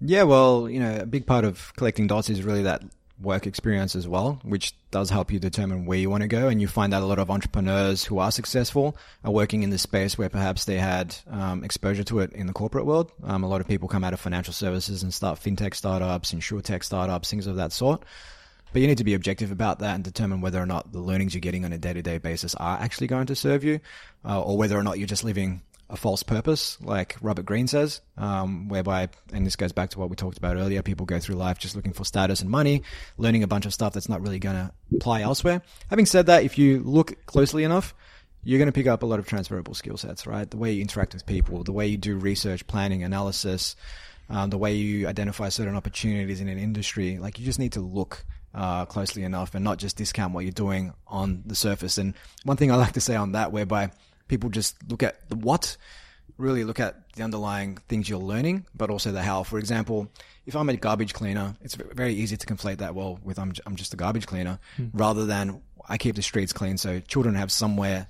Yeah, 0.00 0.22
well, 0.22 0.70
you 0.70 0.78
know, 0.78 0.96
a 0.96 1.06
big 1.06 1.26
part 1.26 1.44
of 1.44 1.72
collecting 1.76 2.06
dots 2.06 2.30
is 2.30 2.44
really 2.44 2.62
that 2.62 2.84
work 3.20 3.46
experience 3.46 3.94
as 3.94 4.08
well, 4.08 4.40
which 4.42 4.74
does 4.90 5.10
help 5.10 5.30
you 5.30 5.38
determine 5.38 5.86
where 5.86 5.98
you 5.98 6.10
want 6.10 6.22
to 6.22 6.28
go. 6.28 6.48
And 6.48 6.60
you 6.60 6.68
find 6.68 6.92
that 6.92 7.02
a 7.02 7.06
lot 7.06 7.18
of 7.18 7.30
entrepreneurs 7.30 8.04
who 8.04 8.18
are 8.18 8.30
successful 8.30 8.96
are 9.24 9.30
working 9.30 9.62
in 9.62 9.70
the 9.70 9.78
space 9.78 10.16
where 10.16 10.28
perhaps 10.28 10.64
they 10.64 10.78
had 10.78 11.16
um, 11.30 11.62
exposure 11.64 12.04
to 12.04 12.20
it 12.20 12.32
in 12.32 12.46
the 12.46 12.52
corporate 12.52 12.86
world. 12.86 13.12
Um, 13.24 13.44
a 13.44 13.48
lot 13.48 13.60
of 13.60 13.68
people 13.68 13.88
come 13.88 14.04
out 14.04 14.12
of 14.14 14.20
financial 14.20 14.52
services 14.52 15.02
and 15.02 15.12
start 15.12 15.38
fintech 15.38 15.74
startups, 15.74 16.32
insurtech 16.32 16.82
startups, 16.82 17.30
things 17.30 17.46
of 17.46 17.56
that 17.56 17.72
sort. 17.72 18.04
But 18.72 18.82
you 18.82 18.88
need 18.88 18.98
to 18.98 19.04
be 19.04 19.14
objective 19.14 19.50
about 19.50 19.80
that 19.80 19.96
and 19.96 20.04
determine 20.04 20.40
whether 20.40 20.60
or 20.60 20.66
not 20.66 20.92
the 20.92 21.00
learnings 21.00 21.34
you're 21.34 21.40
getting 21.40 21.64
on 21.64 21.72
a 21.72 21.78
day 21.78 21.92
to 21.92 22.02
day 22.02 22.18
basis 22.18 22.54
are 22.54 22.78
actually 22.78 23.08
going 23.08 23.26
to 23.26 23.34
serve 23.34 23.64
you, 23.64 23.80
uh, 24.24 24.40
or 24.40 24.56
whether 24.56 24.78
or 24.78 24.84
not 24.84 24.98
you're 24.98 25.08
just 25.08 25.24
living 25.24 25.62
a 25.90 25.96
false 25.96 26.22
purpose, 26.22 26.78
like 26.80 27.16
Robert 27.20 27.44
Greene 27.44 27.66
says, 27.66 28.00
um, 28.16 28.68
whereby, 28.68 29.08
and 29.32 29.44
this 29.44 29.56
goes 29.56 29.72
back 29.72 29.90
to 29.90 29.98
what 29.98 30.08
we 30.08 30.16
talked 30.16 30.38
about 30.38 30.56
earlier, 30.56 30.82
people 30.82 31.06
go 31.06 31.18
through 31.18 31.34
life 31.34 31.58
just 31.58 31.76
looking 31.76 31.92
for 31.92 32.04
status 32.04 32.40
and 32.40 32.48
money, 32.48 32.82
learning 33.18 33.42
a 33.42 33.48
bunch 33.48 33.66
of 33.66 33.74
stuff 33.74 33.92
that's 33.92 34.08
not 34.08 34.20
really 34.20 34.38
going 34.38 34.56
to 34.56 34.70
apply 34.94 35.22
elsewhere. 35.22 35.62
Having 35.88 36.06
said 36.06 36.26
that, 36.26 36.44
if 36.44 36.58
you 36.58 36.82
look 36.84 37.26
closely 37.26 37.64
enough, 37.64 37.94
you're 38.42 38.58
going 38.58 38.66
to 38.66 38.72
pick 38.72 38.86
up 38.86 39.02
a 39.02 39.06
lot 39.06 39.18
of 39.18 39.26
transferable 39.26 39.74
skill 39.74 39.96
sets, 39.96 40.26
right? 40.26 40.50
The 40.50 40.56
way 40.56 40.72
you 40.72 40.80
interact 40.80 41.12
with 41.12 41.26
people, 41.26 41.62
the 41.64 41.72
way 41.72 41.86
you 41.86 41.98
do 41.98 42.16
research, 42.16 42.66
planning, 42.66 43.02
analysis, 43.02 43.76
um, 44.30 44.50
the 44.50 44.58
way 44.58 44.74
you 44.74 45.08
identify 45.08 45.48
certain 45.48 45.76
opportunities 45.76 46.40
in 46.40 46.48
an 46.48 46.58
industry. 46.58 47.18
Like 47.18 47.38
you 47.38 47.44
just 47.44 47.58
need 47.58 47.72
to 47.72 47.80
look 47.80 48.24
uh, 48.54 48.86
closely 48.86 49.24
enough 49.24 49.54
and 49.54 49.64
not 49.64 49.78
just 49.78 49.96
discount 49.96 50.32
what 50.32 50.44
you're 50.44 50.52
doing 50.52 50.94
on 51.06 51.42
the 51.44 51.54
surface. 51.54 51.98
And 51.98 52.14
one 52.44 52.56
thing 52.56 52.70
I 52.70 52.76
like 52.76 52.92
to 52.92 53.00
say 53.00 53.16
on 53.16 53.32
that, 53.32 53.52
whereby 53.52 53.90
people 54.30 54.48
just 54.48 54.76
look 54.88 55.02
at 55.02 55.28
the 55.28 55.34
what, 55.34 55.76
really 56.38 56.64
look 56.64 56.80
at 56.80 57.12
the 57.14 57.22
underlying 57.22 57.76
things 57.88 58.08
you're 58.08 58.20
learning, 58.20 58.64
but 58.74 58.88
also 58.88 59.10
the 59.10 59.20
how. 59.20 59.42
For 59.42 59.58
example, 59.58 60.08
if 60.46 60.54
I'm 60.54 60.68
a 60.68 60.76
garbage 60.76 61.12
cleaner, 61.12 61.56
it's 61.60 61.74
very 61.74 62.14
easy 62.14 62.36
to 62.36 62.46
conflate 62.46 62.78
that 62.78 62.94
well 62.94 63.18
with 63.22 63.38
I'm, 63.38 63.52
I'm 63.66 63.76
just 63.76 63.92
a 63.92 63.96
garbage 63.96 64.26
cleaner 64.26 64.60
hmm. 64.76 64.86
rather 64.94 65.26
than 65.26 65.60
I 65.88 65.98
keep 65.98 66.14
the 66.14 66.22
streets 66.22 66.52
clean 66.52 66.78
so 66.78 67.00
children 67.00 67.34
have 67.34 67.50
somewhere 67.50 68.06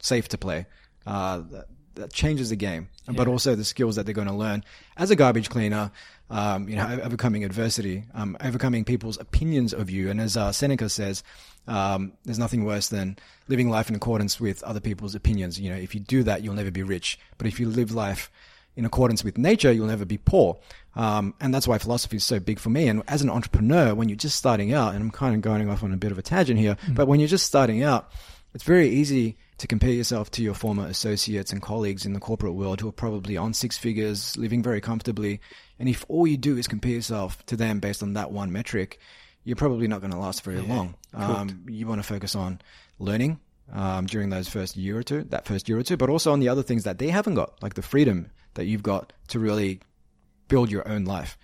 safe 0.00 0.28
to 0.28 0.38
play. 0.38 0.66
Uh, 1.06 1.42
that, 1.50 1.66
that, 1.94 2.12
changes 2.12 2.50
the 2.50 2.56
game, 2.56 2.88
yeah. 3.06 3.14
but 3.14 3.28
also 3.28 3.54
the 3.54 3.64
skills 3.64 3.96
that 3.96 4.04
they're 4.04 4.14
going 4.14 4.28
to 4.28 4.34
learn 4.34 4.62
as 4.96 5.10
a 5.10 5.16
garbage 5.16 5.48
cleaner. 5.48 5.90
Um, 6.30 6.68
you 6.68 6.76
know, 6.76 7.00
overcoming 7.02 7.42
adversity, 7.42 8.04
um, 8.12 8.36
overcoming 8.42 8.84
people's 8.84 9.18
opinions 9.18 9.72
of 9.72 9.88
you, 9.88 10.10
and 10.10 10.20
as 10.20 10.36
uh, 10.36 10.52
Seneca 10.52 10.90
says, 10.90 11.22
um, 11.68 12.12
there's 12.24 12.38
nothing 12.38 12.64
worse 12.64 12.88
than 12.88 13.18
living 13.46 13.68
life 13.68 13.88
in 13.88 13.94
accordance 13.94 14.40
with 14.40 14.62
other 14.62 14.80
people's 14.80 15.14
opinions. 15.14 15.60
You 15.60 15.70
know, 15.70 15.76
if 15.76 15.94
you 15.94 16.00
do 16.00 16.22
that, 16.24 16.42
you'll 16.42 16.54
never 16.54 16.70
be 16.70 16.82
rich. 16.82 17.18
But 17.36 17.46
if 17.46 17.60
you 17.60 17.68
live 17.68 17.92
life 17.92 18.30
in 18.74 18.84
accordance 18.84 19.22
with 19.22 19.36
nature, 19.38 19.70
you'll 19.70 19.86
never 19.86 20.04
be 20.04 20.18
poor. 20.18 20.58
Um, 20.96 21.34
and 21.40 21.52
that's 21.52 21.68
why 21.68 21.78
philosophy 21.78 22.16
is 22.16 22.24
so 22.24 22.40
big 22.40 22.58
for 22.58 22.70
me. 22.70 22.88
And 22.88 23.02
as 23.06 23.22
an 23.22 23.30
entrepreneur, 23.30 23.94
when 23.94 24.08
you're 24.08 24.16
just 24.16 24.36
starting 24.36 24.72
out, 24.72 24.94
and 24.94 25.02
I'm 25.02 25.10
kind 25.10 25.34
of 25.34 25.42
going 25.42 25.68
off 25.68 25.82
on 25.82 25.92
a 25.92 25.96
bit 25.96 26.10
of 26.10 26.18
a 26.18 26.22
tangent 26.22 26.58
here, 26.58 26.74
mm-hmm. 26.74 26.94
but 26.94 27.06
when 27.06 27.20
you're 27.20 27.28
just 27.28 27.46
starting 27.46 27.82
out, 27.82 28.10
it's 28.54 28.64
very 28.64 28.88
easy 28.88 29.36
to 29.58 29.66
compare 29.66 29.90
yourself 29.90 30.30
to 30.30 30.42
your 30.42 30.54
former 30.54 30.86
associates 30.86 31.52
and 31.52 31.60
colleagues 31.60 32.06
in 32.06 32.12
the 32.14 32.20
corporate 32.20 32.54
world 32.54 32.80
who 32.80 32.88
are 32.88 32.92
probably 32.92 33.36
on 33.36 33.52
six 33.52 33.76
figures, 33.76 34.36
living 34.36 34.62
very 34.62 34.80
comfortably. 34.80 35.40
And 35.78 35.88
if 35.88 36.04
all 36.08 36.26
you 36.26 36.36
do 36.36 36.56
is 36.56 36.66
compare 36.66 36.92
yourself 36.92 37.44
to 37.46 37.56
them 37.56 37.80
based 37.80 38.02
on 38.02 38.14
that 38.14 38.30
one 38.30 38.52
metric, 38.52 38.98
you're 39.44 39.56
probably 39.56 39.88
not 39.88 40.00
going 40.00 40.12
to 40.12 40.18
last 40.18 40.42
very 40.42 40.60
yeah, 40.60 40.74
long. 40.74 40.94
Um, 41.14 41.64
you 41.68 41.86
want 41.86 42.00
to 42.00 42.06
focus 42.06 42.34
on 42.34 42.60
learning 42.98 43.40
um, 43.72 44.06
during 44.06 44.30
those 44.30 44.48
first 44.48 44.76
year 44.76 44.98
or 44.98 45.02
two, 45.02 45.24
that 45.24 45.46
first 45.46 45.68
year 45.68 45.78
or 45.78 45.82
two, 45.82 45.96
but 45.96 46.10
also 46.10 46.32
on 46.32 46.40
the 46.40 46.48
other 46.48 46.62
things 46.62 46.84
that 46.84 46.98
they 46.98 47.08
haven't 47.08 47.34
got, 47.34 47.62
like 47.62 47.74
the 47.74 47.82
freedom 47.82 48.30
that 48.54 48.66
you've 48.66 48.82
got 48.82 49.12
to 49.28 49.38
really 49.38 49.80
build 50.48 50.70
your 50.70 50.86
own 50.88 51.04
life. 51.04 51.38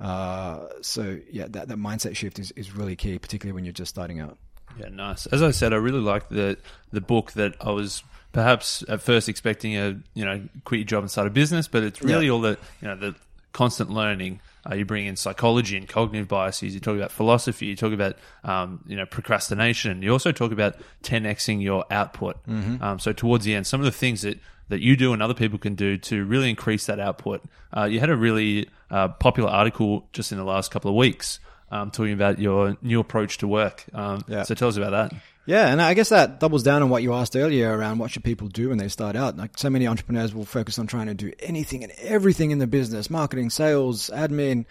Uh, 0.00 0.66
so 0.80 1.18
yeah, 1.30 1.46
that, 1.48 1.68
that 1.68 1.78
mindset 1.78 2.14
shift 2.16 2.38
is, 2.38 2.52
is 2.52 2.74
really 2.74 2.96
key, 2.96 3.18
particularly 3.18 3.54
when 3.54 3.64
you're 3.64 3.72
just 3.72 3.90
starting 3.90 4.20
out. 4.20 4.38
Yeah, 4.78 4.88
nice. 4.90 5.26
As 5.26 5.42
I 5.42 5.50
said, 5.50 5.72
I 5.72 5.76
really 5.76 6.00
liked 6.00 6.30
the 6.30 6.58
the 6.92 7.00
book 7.00 7.32
that 7.32 7.56
I 7.60 7.70
was 7.70 8.02
perhaps 8.32 8.84
at 8.88 9.00
first 9.00 9.28
expecting 9.28 9.76
a 9.76 9.98
you 10.14 10.24
know 10.24 10.42
quit 10.64 10.80
your 10.80 10.86
job 10.86 11.02
and 11.02 11.10
start 11.10 11.26
a 11.26 11.30
business, 11.30 11.68
but 11.68 11.82
it's 11.82 12.02
really 12.02 12.26
yeah. 12.26 12.32
all 12.32 12.40
the 12.40 12.58
you 12.80 12.88
know 12.88 12.96
the 12.96 13.14
constant 13.52 13.90
learning. 13.90 14.40
Uh, 14.68 14.74
you 14.74 14.84
bring 14.84 15.06
in 15.06 15.16
psychology 15.16 15.76
and 15.76 15.88
cognitive 15.88 16.28
biases. 16.28 16.74
You 16.74 16.80
talk 16.80 16.96
about 16.96 17.10
philosophy. 17.10 17.66
You 17.66 17.76
talk 17.76 17.92
about 17.92 18.16
um, 18.44 18.84
you 18.86 18.96
know 18.96 19.06
procrastination. 19.06 20.02
You 20.02 20.12
also 20.12 20.32
talk 20.32 20.52
about 20.52 20.76
10xing 21.02 21.62
your 21.62 21.84
output. 21.90 22.44
Mm-hmm. 22.46 22.82
Um, 22.82 22.98
so 22.98 23.12
towards 23.12 23.44
the 23.44 23.54
end, 23.54 23.66
some 23.66 23.80
of 23.80 23.84
the 23.84 23.92
things 23.92 24.22
that 24.22 24.38
that 24.68 24.80
you 24.80 24.96
do 24.96 25.12
and 25.12 25.22
other 25.22 25.34
people 25.34 25.58
can 25.58 25.74
do 25.74 25.96
to 25.96 26.24
really 26.24 26.50
increase 26.50 26.86
that 26.86 27.00
output. 27.00 27.42
Uh, 27.74 27.84
you 27.84 28.00
had 28.00 28.10
a 28.10 28.16
really 28.16 28.68
uh, 28.90 29.08
popular 29.08 29.48
article 29.48 30.06
just 30.12 30.30
in 30.30 30.38
the 30.38 30.44
last 30.44 30.70
couple 30.70 30.90
of 30.90 30.96
weeks 30.96 31.40
um, 31.70 31.90
talking 31.90 32.12
about 32.12 32.38
your 32.38 32.76
new 32.82 33.00
approach 33.00 33.38
to 33.38 33.48
work. 33.48 33.84
Um, 33.92 34.24
yeah. 34.28 34.42
So 34.42 34.54
tell 34.54 34.68
us 34.68 34.76
about 34.76 34.90
that. 34.90 35.12
Yeah, 35.48 35.68
and 35.68 35.80
I 35.80 35.94
guess 35.94 36.10
that 36.10 36.40
doubles 36.40 36.62
down 36.62 36.82
on 36.82 36.90
what 36.90 37.02
you 37.02 37.14
asked 37.14 37.34
earlier 37.34 37.74
around 37.74 37.96
what 37.96 38.10
should 38.10 38.22
people 38.22 38.48
do 38.48 38.68
when 38.68 38.76
they 38.76 38.88
start 38.88 39.16
out. 39.16 39.38
Like 39.38 39.56
so 39.56 39.70
many 39.70 39.86
entrepreneurs 39.86 40.34
will 40.34 40.44
focus 40.44 40.78
on 40.78 40.86
trying 40.86 41.06
to 41.06 41.14
do 41.14 41.32
anything 41.38 41.82
and 41.82 41.90
everything 42.02 42.50
in 42.50 42.58
the 42.58 42.66
business: 42.66 43.08
marketing, 43.08 43.48
sales, 43.48 44.10
admin, 44.12 44.66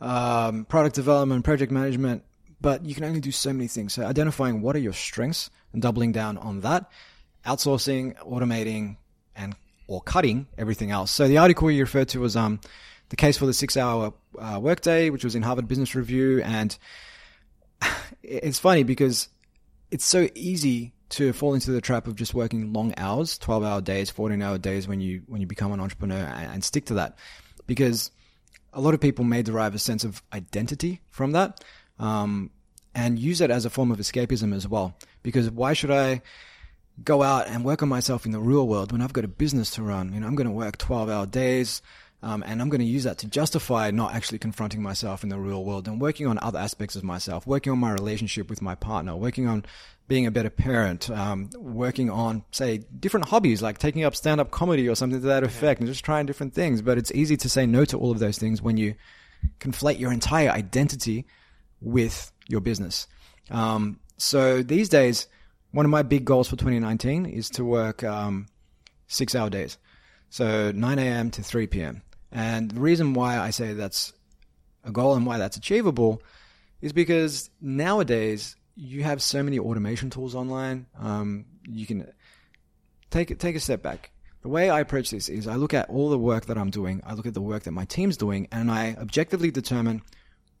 um, 0.00 0.66
product 0.66 0.94
development, 0.94 1.44
project 1.44 1.72
management. 1.72 2.22
But 2.60 2.84
you 2.84 2.94
can 2.94 3.02
only 3.02 3.18
do 3.18 3.32
so 3.32 3.52
many 3.52 3.66
things. 3.66 3.94
So 3.94 4.04
identifying 4.04 4.62
what 4.62 4.76
are 4.76 4.78
your 4.78 4.92
strengths 4.92 5.50
and 5.72 5.82
doubling 5.82 6.12
down 6.12 6.38
on 6.38 6.60
that, 6.60 6.88
outsourcing, 7.44 8.16
automating, 8.24 8.98
and 9.34 9.56
or 9.88 10.00
cutting 10.00 10.46
everything 10.56 10.92
else. 10.92 11.10
So 11.10 11.26
the 11.26 11.38
article 11.38 11.72
you 11.72 11.80
referred 11.80 12.10
to 12.10 12.20
was 12.20 12.36
um, 12.36 12.60
the 13.08 13.16
case 13.16 13.36
for 13.36 13.46
the 13.46 13.52
six-hour 13.52 14.14
uh, 14.38 14.60
workday, 14.62 15.10
which 15.10 15.24
was 15.24 15.34
in 15.34 15.42
Harvard 15.42 15.66
Business 15.66 15.96
Review, 15.96 16.40
and 16.40 16.78
it's 18.22 18.60
funny 18.60 18.84
because 18.84 19.28
it's 19.90 20.04
so 20.04 20.28
easy 20.34 20.92
to 21.10 21.32
fall 21.32 21.54
into 21.54 21.72
the 21.72 21.80
trap 21.80 22.06
of 22.06 22.14
just 22.14 22.34
working 22.34 22.72
long 22.72 22.94
hours, 22.96 23.36
twelve-hour 23.38 23.80
days, 23.80 24.10
fourteen-hour 24.10 24.58
days 24.58 24.86
when 24.86 25.00
you 25.00 25.22
when 25.26 25.40
you 25.40 25.46
become 25.46 25.72
an 25.72 25.80
entrepreneur, 25.80 26.16
and, 26.16 26.52
and 26.52 26.64
stick 26.64 26.86
to 26.86 26.94
that, 26.94 27.16
because 27.66 28.10
a 28.72 28.80
lot 28.80 28.94
of 28.94 29.00
people 29.00 29.24
may 29.24 29.42
derive 29.42 29.74
a 29.74 29.78
sense 29.78 30.04
of 30.04 30.22
identity 30.32 31.00
from 31.10 31.32
that, 31.32 31.64
um, 31.98 32.50
and 32.94 33.18
use 33.18 33.40
it 33.40 33.50
as 33.50 33.64
a 33.64 33.70
form 33.70 33.90
of 33.90 33.98
escapism 33.98 34.54
as 34.54 34.68
well. 34.68 34.94
Because 35.22 35.50
why 35.50 35.72
should 35.72 35.90
I? 35.90 36.22
go 37.04 37.22
out 37.22 37.46
and 37.48 37.64
work 37.64 37.82
on 37.82 37.88
myself 37.88 38.26
in 38.26 38.32
the 38.32 38.40
real 38.40 38.66
world 38.66 38.92
when 38.92 39.00
I've 39.00 39.12
got 39.12 39.24
a 39.24 39.28
business 39.28 39.70
to 39.72 39.82
run. 39.82 40.12
You 40.12 40.20
know, 40.20 40.26
I'm 40.26 40.34
going 40.34 40.46
to 40.46 40.52
work 40.52 40.76
12 40.78 41.08
hour 41.08 41.26
days. 41.26 41.82
Um, 42.22 42.44
and 42.46 42.60
I'm 42.60 42.68
going 42.68 42.80
to 42.80 42.86
use 42.86 43.04
that 43.04 43.18
to 43.18 43.28
justify 43.28 43.90
not 43.90 44.14
actually 44.14 44.38
confronting 44.38 44.82
myself 44.82 45.22
in 45.22 45.30
the 45.30 45.38
real 45.38 45.64
world 45.64 45.88
and 45.88 46.00
working 46.00 46.26
on 46.26 46.38
other 46.42 46.58
aspects 46.58 46.94
of 46.94 47.02
myself, 47.02 47.46
working 47.46 47.72
on 47.72 47.78
my 47.78 47.92
relationship 47.92 48.50
with 48.50 48.60
my 48.60 48.74
partner, 48.74 49.16
working 49.16 49.48
on 49.48 49.64
being 50.06 50.26
a 50.26 50.30
better 50.30 50.50
parent, 50.50 51.08
um, 51.08 51.48
working 51.56 52.10
on, 52.10 52.44
say, 52.50 52.78
different 52.98 53.28
hobbies 53.28 53.62
like 53.62 53.78
taking 53.78 54.04
up 54.04 54.14
stand 54.14 54.40
up 54.40 54.50
comedy 54.50 54.88
or 54.88 54.94
something 54.94 55.20
to 55.20 55.26
that 55.28 55.44
effect 55.44 55.80
and 55.80 55.88
just 55.88 56.04
trying 56.04 56.26
different 56.26 56.52
things. 56.52 56.82
But 56.82 56.98
it's 56.98 57.12
easy 57.12 57.36
to 57.38 57.48
say 57.48 57.64
no 57.64 57.84
to 57.86 57.98
all 57.98 58.10
of 58.10 58.18
those 58.18 58.36
things 58.36 58.60
when 58.60 58.76
you 58.76 58.96
conflate 59.58 59.98
your 59.98 60.12
entire 60.12 60.50
identity 60.50 61.26
with 61.80 62.32
your 62.48 62.60
business. 62.60 63.06
Um, 63.50 64.00
so 64.18 64.62
these 64.62 64.90
days, 64.90 65.26
one 65.72 65.86
of 65.86 65.90
my 65.90 66.02
big 66.02 66.24
goals 66.26 66.48
for 66.48 66.56
2019 66.56 67.24
is 67.24 67.48
to 67.50 67.64
work 67.64 68.04
um, 68.04 68.46
six 69.06 69.34
hour 69.34 69.48
days. 69.48 69.78
So 70.28 70.70
9 70.72 70.98
a.m. 70.98 71.30
to 71.32 71.42
3 71.42 71.66
p.m. 71.66 72.02
And 72.32 72.70
the 72.70 72.80
reason 72.80 73.14
why 73.14 73.38
I 73.38 73.50
say 73.50 73.72
that's 73.72 74.12
a 74.84 74.90
goal 74.90 75.14
and 75.14 75.26
why 75.26 75.38
that's 75.38 75.56
achievable 75.56 76.22
is 76.80 76.92
because 76.92 77.50
nowadays 77.60 78.56
you 78.76 79.02
have 79.02 79.22
so 79.22 79.42
many 79.42 79.58
automation 79.58 80.10
tools 80.10 80.34
online. 80.34 80.86
Um, 80.98 81.46
you 81.68 81.86
can 81.86 82.10
take 83.10 83.38
take 83.38 83.56
a 83.56 83.60
step 83.60 83.82
back. 83.82 84.10
The 84.42 84.48
way 84.48 84.70
I 84.70 84.80
approach 84.80 85.10
this 85.10 85.28
is 85.28 85.46
I 85.46 85.56
look 85.56 85.74
at 85.74 85.90
all 85.90 86.08
the 86.08 86.18
work 86.18 86.46
that 86.46 86.56
I'm 86.56 86.70
doing, 86.70 87.02
I 87.04 87.12
look 87.12 87.26
at 87.26 87.34
the 87.34 87.42
work 87.42 87.64
that 87.64 87.72
my 87.72 87.84
team's 87.84 88.16
doing, 88.16 88.48
and 88.50 88.70
I 88.70 88.96
objectively 88.98 89.50
determine 89.50 90.02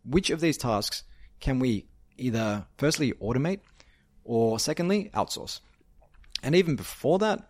which 0.04 0.28
of 0.28 0.40
these 0.40 0.58
tasks 0.58 1.02
can 1.40 1.58
we 1.58 1.86
either 2.18 2.66
firstly 2.76 3.12
automate 3.12 3.60
or 4.24 4.58
secondly 4.58 5.10
outsource. 5.14 5.60
And 6.42 6.54
even 6.54 6.76
before 6.76 7.18
that, 7.20 7.49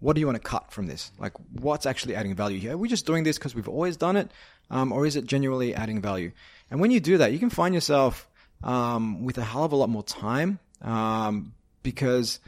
what 0.00 0.14
do 0.14 0.20
you 0.20 0.26
want 0.26 0.36
to 0.36 0.42
cut 0.42 0.72
from 0.72 0.86
this? 0.86 1.12
Like, 1.18 1.32
what's 1.52 1.86
actually 1.86 2.16
adding 2.16 2.34
value 2.34 2.58
here? 2.58 2.72
Are 2.72 2.78
we 2.78 2.88
just 2.88 3.06
doing 3.06 3.24
this 3.24 3.38
because 3.38 3.54
we've 3.54 3.68
always 3.68 3.96
done 3.96 4.16
it? 4.16 4.30
Um, 4.70 4.92
or 4.92 5.06
is 5.06 5.16
it 5.16 5.26
genuinely 5.26 5.74
adding 5.74 6.00
value? 6.00 6.32
And 6.70 6.80
when 6.80 6.90
you 6.90 7.00
do 7.00 7.18
that, 7.18 7.32
you 7.32 7.38
can 7.38 7.50
find 7.50 7.74
yourself 7.74 8.28
um, 8.64 9.24
with 9.24 9.38
a 9.38 9.44
hell 9.44 9.64
of 9.64 9.72
a 9.72 9.76
lot 9.76 9.88
more 9.88 10.02
time 10.02 10.58
um, 10.82 11.52
because 11.82 12.40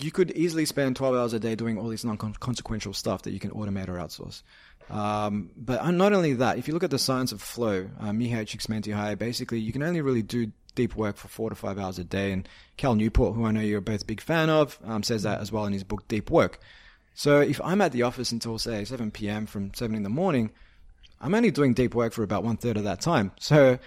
you 0.00 0.10
could 0.10 0.30
easily 0.32 0.64
spend 0.64 0.96
12 0.96 1.14
hours 1.14 1.32
a 1.32 1.40
day 1.40 1.54
doing 1.54 1.78
all 1.78 1.88
this 1.88 2.04
non-consequential 2.04 2.92
stuff 2.92 3.22
that 3.22 3.32
you 3.32 3.40
can 3.40 3.50
automate 3.50 3.88
or 3.88 3.94
outsource. 3.94 4.42
Um, 4.90 5.50
but 5.56 5.84
not 5.92 6.12
only 6.12 6.34
that, 6.34 6.58
if 6.58 6.68
you 6.68 6.74
look 6.74 6.84
at 6.84 6.90
the 6.90 6.98
science 6.98 7.32
of 7.32 7.40
flow, 7.40 7.88
uh, 8.00 8.10
Mihaly 8.10 8.44
Csikszentmihalyi, 8.44 9.18
basically 9.18 9.60
you 9.60 9.72
can 9.72 9.82
only 9.82 10.02
really 10.02 10.22
do 10.22 10.52
deep 10.74 10.96
work 10.96 11.16
for 11.16 11.28
four 11.28 11.50
to 11.50 11.56
five 11.56 11.78
hours 11.78 11.98
a 11.98 12.04
day. 12.04 12.32
And 12.32 12.48
Cal 12.76 12.94
Newport, 12.94 13.34
who 13.34 13.44
I 13.44 13.52
know 13.52 13.60
you're 13.60 13.80
both 13.80 14.06
big 14.06 14.20
fan 14.20 14.50
of, 14.50 14.78
um, 14.84 15.02
says 15.02 15.22
that 15.22 15.40
as 15.40 15.52
well 15.52 15.66
in 15.66 15.72
his 15.72 15.84
book 15.84 16.06
Deep 16.08 16.30
Work. 16.30 16.60
So 17.14 17.40
if 17.40 17.60
I'm 17.62 17.80
at 17.80 17.92
the 17.92 18.02
office 18.02 18.32
until 18.32 18.58
say 18.58 18.84
7 18.84 19.10
p.m. 19.10 19.46
from 19.46 19.72
7 19.74 19.94
in 19.94 20.02
the 20.02 20.08
morning, 20.08 20.50
I'm 21.20 21.34
only 21.34 21.50
doing 21.50 21.72
deep 21.72 21.94
work 21.94 22.12
for 22.12 22.22
about 22.22 22.44
one 22.44 22.56
third 22.56 22.76
of 22.76 22.84
that 22.84 23.00
time. 23.00 23.32
So 23.38 23.78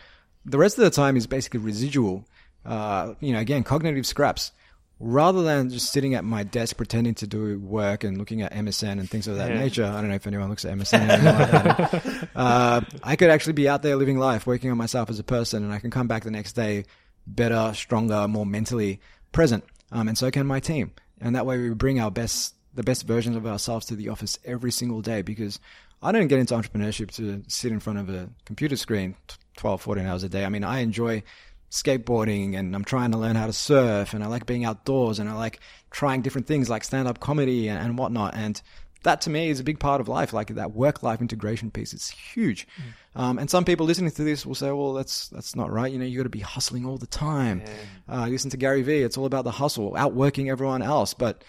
the 0.46 0.58
rest 0.58 0.78
of 0.78 0.84
the 0.86 0.90
time 0.90 1.18
is 1.18 1.28
basically 1.28 1.60
residual. 1.60 2.26
Uh, 2.66 3.14
you 3.20 3.34
know, 3.34 3.40
again, 3.40 3.64
cognitive 3.64 4.06
scraps 4.06 4.52
rather 5.00 5.44
than 5.44 5.70
just 5.70 5.92
sitting 5.92 6.16
at 6.16 6.24
my 6.24 6.44
desk 6.44 6.78
pretending 6.78 7.14
to 7.16 7.28
do 7.28 7.60
work 7.60 8.04
and 8.04 8.18
looking 8.18 8.42
at 8.42 8.52
MSN 8.54 9.00
and 9.00 9.10
things 9.10 9.28
of 9.28 9.38
that 9.38 9.52
yeah. 9.52 9.60
nature, 9.60 9.86
I 9.86 10.02
don't 10.02 10.10
know 10.10 10.16
if 10.16 10.26
anyone 10.26 10.50
looks 10.50 10.66
at 10.66 10.76
MSN. 10.76 12.30
uh, 12.36 12.82
I 13.04 13.16
could 13.16 13.30
actually 13.30 13.54
be 13.54 13.70
out 13.70 13.84
there 13.84 13.96
living 13.96 14.18
life, 14.18 14.48
working 14.48 14.72
on 14.72 14.78
myself 14.78 15.10
as 15.10 15.20
a 15.20 15.24
person, 15.24 15.64
and 15.64 15.72
I 15.72 15.80
can 15.80 15.92
come 15.92 16.08
back 16.08 16.24
the 16.24 16.32
next 16.32 16.54
day 16.54 16.86
better, 17.28 17.74
stronger, 17.74 18.28
more 18.28 18.46
mentally 18.46 19.00
present. 19.32 19.64
Um, 19.92 20.08
and 20.08 20.18
so 20.18 20.32
can 20.32 20.48
my 20.48 20.60
team. 20.60 20.92
And 21.22 21.36
that 21.36 21.46
way 21.46 21.58
we 21.58 21.70
bring 21.70 22.00
our 22.00 22.12
best, 22.12 22.56
the 22.74 22.84
best 22.84 23.06
versions 23.06 23.36
of 23.36 23.46
ourselves 23.46 23.86
to 23.88 23.96
the 23.96 24.10
office 24.10 24.40
every 24.46 24.72
single 24.72 25.02
day 25.02 25.22
because 25.22 25.60
I 26.02 26.12
don't 26.12 26.28
get 26.28 26.40
into 26.40 26.54
entrepreneurship 26.54 27.12
to 27.16 27.44
sit 27.48 27.72
in 27.72 27.80
front 27.80 28.00
of 28.00 28.10
a 28.10 28.30
computer 28.46 28.76
screen 28.76 29.16
12, 29.58 29.82
14 29.82 30.06
hours 30.06 30.24
a 30.24 30.30
day. 30.30 30.46
I 30.46 30.50
mean, 30.50 30.64
I 30.64 30.80
enjoy 30.80 31.24
skateboarding 31.70 32.58
and 32.58 32.76
I'm 32.76 32.86
trying 32.86 33.12
to 33.12 33.18
learn 33.18 33.36
how 33.36 33.48
to 33.48 33.54
surf 33.54 34.14
and 34.14 34.24
I 34.24 34.28
like 34.28 34.46
being 34.46 34.66
outdoors 34.66 35.20
and 35.20 35.30
I 35.30 35.34
like 35.34 35.60
trying 35.92 36.22
different 36.22 36.48
things 36.48 36.70
like 36.70 36.84
stand 36.84 37.08
up 37.08 37.20
comedy 37.20 37.68
and, 37.68 37.80
and, 37.80 37.98
whatnot. 37.98 38.36
And 38.36 38.62
that 39.04 39.22
to 39.22 39.30
me 39.30 39.50
is 39.50 39.60
a 39.60 39.64
big 39.64 39.80
part 39.80 40.00
of 40.00 40.08
life. 40.08 40.32
Like 40.32 40.56
that 40.56 40.72
work 40.72 41.04
life 41.04 41.22
integration 41.22 41.70
piece 41.70 41.94
is 41.94 42.10
huge. 42.10 42.68
Mm. 43.16 43.22
Um, 43.22 43.40
and 43.40 43.50
some 43.50 43.66
people 43.66 43.86
listening 43.86 44.12
to 44.12 44.24
this 44.24 44.46
will 44.46 44.56
say, 44.56 44.72
well, 44.72 44.94
that's, 44.94 45.28
that's 45.28 45.56
not 45.56 45.72
right. 45.72 45.92
You 45.92 46.00
know, 46.00 46.06
you 46.06 46.18
got 46.18 46.24
to 46.24 46.30
be 46.30 46.40
hustling 46.40 46.86
all 46.86 46.98
the 46.98 47.08
time. 47.08 47.64
Yeah. 47.66 48.24
Uh, 48.24 48.28
listen 48.28 48.52
to 48.52 48.58
Gary 48.58 48.82
Vee. 48.82 49.02
It's 49.02 49.18
all 49.18 49.26
about 49.26 49.44
the 49.44 49.52
hustle, 49.52 49.96
outworking 49.98 50.50
everyone 50.50 50.82
else. 50.82 51.14
But 51.14 51.44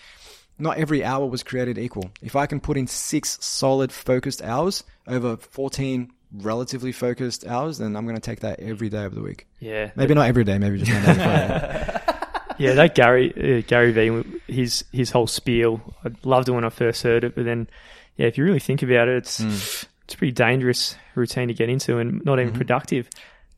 not 0.58 0.78
every 0.78 1.04
hour 1.04 1.26
was 1.26 1.42
created 1.42 1.78
equal. 1.78 2.10
If 2.20 2.34
I 2.34 2.46
can 2.46 2.60
put 2.60 2.76
in 2.76 2.86
six 2.86 3.38
solid 3.40 3.92
focused 3.92 4.42
hours 4.42 4.82
over 5.06 5.36
14 5.36 6.12
relatively 6.32 6.92
focused 6.92 7.46
hours, 7.46 7.78
then 7.78 7.96
I'm 7.96 8.04
going 8.04 8.16
to 8.16 8.22
take 8.22 8.40
that 8.40 8.60
every 8.60 8.88
day 8.88 9.04
of 9.04 9.14
the 9.14 9.22
week. 9.22 9.46
Yeah. 9.60 9.90
Maybe 9.96 10.14
not 10.14 10.28
every 10.28 10.44
day, 10.44 10.58
maybe 10.58 10.78
just 10.78 10.90
Monday 10.90 11.14
Friday. 11.14 12.00
yeah, 12.58 12.74
that 12.74 12.94
Gary 12.94 13.58
uh, 13.58 13.62
Gary 13.66 13.92
Vee, 13.92 14.40
his 14.46 14.84
his 14.92 15.10
whole 15.10 15.26
spiel, 15.26 15.80
I 16.04 16.10
loved 16.24 16.48
it 16.48 16.52
when 16.52 16.64
I 16.64 16.70
first 16.70 17.02
heard 17.02 17.24
it, 17.24 17.34
but 17.34 17.44
then, 17.44 17.68
yeah, 18.16 18.26
if 18.26 18.36
you 18.36 18.44
really 18.44 18.58
think 18.58 18.82
about 18.82 19.08
it, 19.08 19.18
it's 19.18 19.40
mm. 19.40 19.86
it's 20.04 20.14
a 20.14 20.16
pretty 20.16 20.32
dangerous 20.32 20.96
routine 21.14 21.48
to 21.48 21.54
get 21.54 21.68
into 21.68 21.98
and 21.98 22.24
not 22.24 22.38
even 22.38 22.50
mm-hmm. 22.50 22.58
productive. 22.58 23.08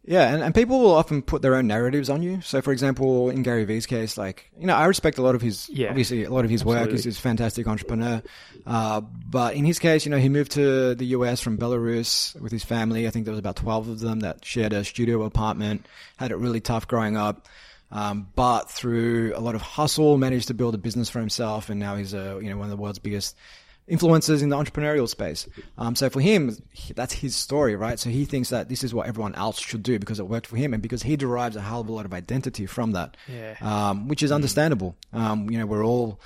Yeah, 0.05 0.33
and, 0.33 0.43
and 0.43 0.55
people 0.55 0.81
will 0.81 0.95
often 0.95 1.21
put 1.21 1.43
their 1.43 1.55
own 1.55 1.67
narratives 1.67 2.09
on 2.09 2.23
you. 2.23 2.41
So, 2.41 2.63
for 2.63 2.73
example, 2.73 3.29
in 3.29 3.43
Gary 3.43 3.65
Vee's 3.65 3.85
case, 3.85 4.17
like, 4.17 4.51
you 4.59 4.67
know, 4.67 4.75
I 4.75 4.87
respect 4.87 5.19
a 5.19 5.23
lot 5.23 5.35
of 5.35 5.43
his, 5.43 5.69
yeah, 5.69 5.91
obviously, 5.91 6.25
a 6.25 6.31
lot 6.31 6.45
of 6.45 6.51
his 6.51 6.63
absolutely. 6.63 6.87
work. 6.87 6.93
He's, 6.93 7.05
he's 7.05 7.19
a 7.19 7.21
fantastic 7.21 7.67
entrepreneur. 7.69 8.23
Uh, 8.67 9.03
but 9.03 9.55
in 9.55 9.65
his 9.65 9.79
case, 9.79 10.07
you 10.07 10.11
know, 10.11 10.17
he 10.19 10.31
moved 10.31 10.53
to 10.53 10.95
the 10.95 11.07
US 11.07 11.41
from 11.41 11.59
Belarus 11.59 12.39
with 12.41 12.51
his 12.51 12.65
family. 12.65 13.07
I 13.07 13.11
think 13.11 13.27
there 13.27 13.33
was 13.33 13.39
about 13.39 13.57
12 13.57 13.89
of 13.89 14.01
them 14.01 14.21
that 14.21 14.45
shared 14.45 14.73
a 14.73 14.85
studio 14.85 15.23
apartment, 15.23 15.87
had 16.17 16.31
it 16.31 16.37
really 16.37 16.61
tough 16.61 16.89
growing 16.89 17.17
up. 17.17 17.47
Um, 17.93 18.29
but 18.37 18.71
through 18.71 19.33
a 19.35 19.41
lot 19.41 19.55
of 19.55 19.63
hustle, 19.63 20.17
managed 20.17 20.49
to 20.49 20.55
build 20.55 20.75
a 20.75 20.79
business 20.79 21.11
for 21.11 21.19
himself, 21.19 21.71
and 21.71 21.81
now 21.81 21.97
he's 21.97 22.15
a 22.15 22.39
you 22.41 22.49
know 22.49 22.57
one 22.57 22.67
of 22.67 22.71
the 22.71 22.77
world's 22.77 23.01
biggest 23.01 23.37
influencers 23.91 24.43
in 24.43 24.49
the 24.49 24.57
entrepreneurial 24.57 25.09
space. 25.09 25.49
Um, 25.77 25.97
so 25.97 26.09
for 26.09 26.21
him, 26.21 26.57
that's 26.95 27.13
his 27.13 27.35
story, 27.35 27.75
right? 27.75 27.99
So 27.99 28.09
he 28.11 28.25
thinks 28.25 28.51
that 28.51 28.69
this 28.69 28.85
is 28.85 28.95
what 28.95 29.09
everyone 29.09 29.35
else 29.35 29.59
should 29.59 29.83
do 29.83 29.99
because 29.99 30.21
it 30.21 30.29
worked 30.29 30.47
for 30.47 30.57
him 30.57 30.73
and 30.73 30.83
because 30.83 31.03
he 31.03 31.17
derives 31.17 31.57
a 31.57 31.61
hell 31.61 31.81
of 31.81 31.89
a 31.89 31.93
lot 31.93 32.05
of 32.05 32.15
identity 32.15 32.67
from 32.67 32.93
that, 32.93 33.17
yeah. 33.29 33.57
um, 33.61 34.09
which 34.09 34.23
is 34.23 34.31
understandable. 34.31 34.97
Um, 35.13 35.51
you 35.51 35.59
know, 35.59 35.67
we're 35.67 35.85
all 35.85 36.21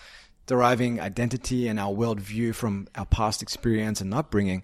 deriving 0.46 1.00
identity 1.00 1.68
and 1.68 1.80
our 1.80 1.92
worldview 1.92 2.54
from 2.54 2.86
our 2.94 3.06
past 3.06 3.42
experience 3.42 4.00
and 4.00 4.12
upbringing. 4.12 4.62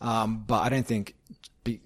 Um, 0.00 0.44
but 0.46 0.62
I 0.62 0.68
don't 0.68 0.86
think 0.86 1.14
be, 1.64 1.80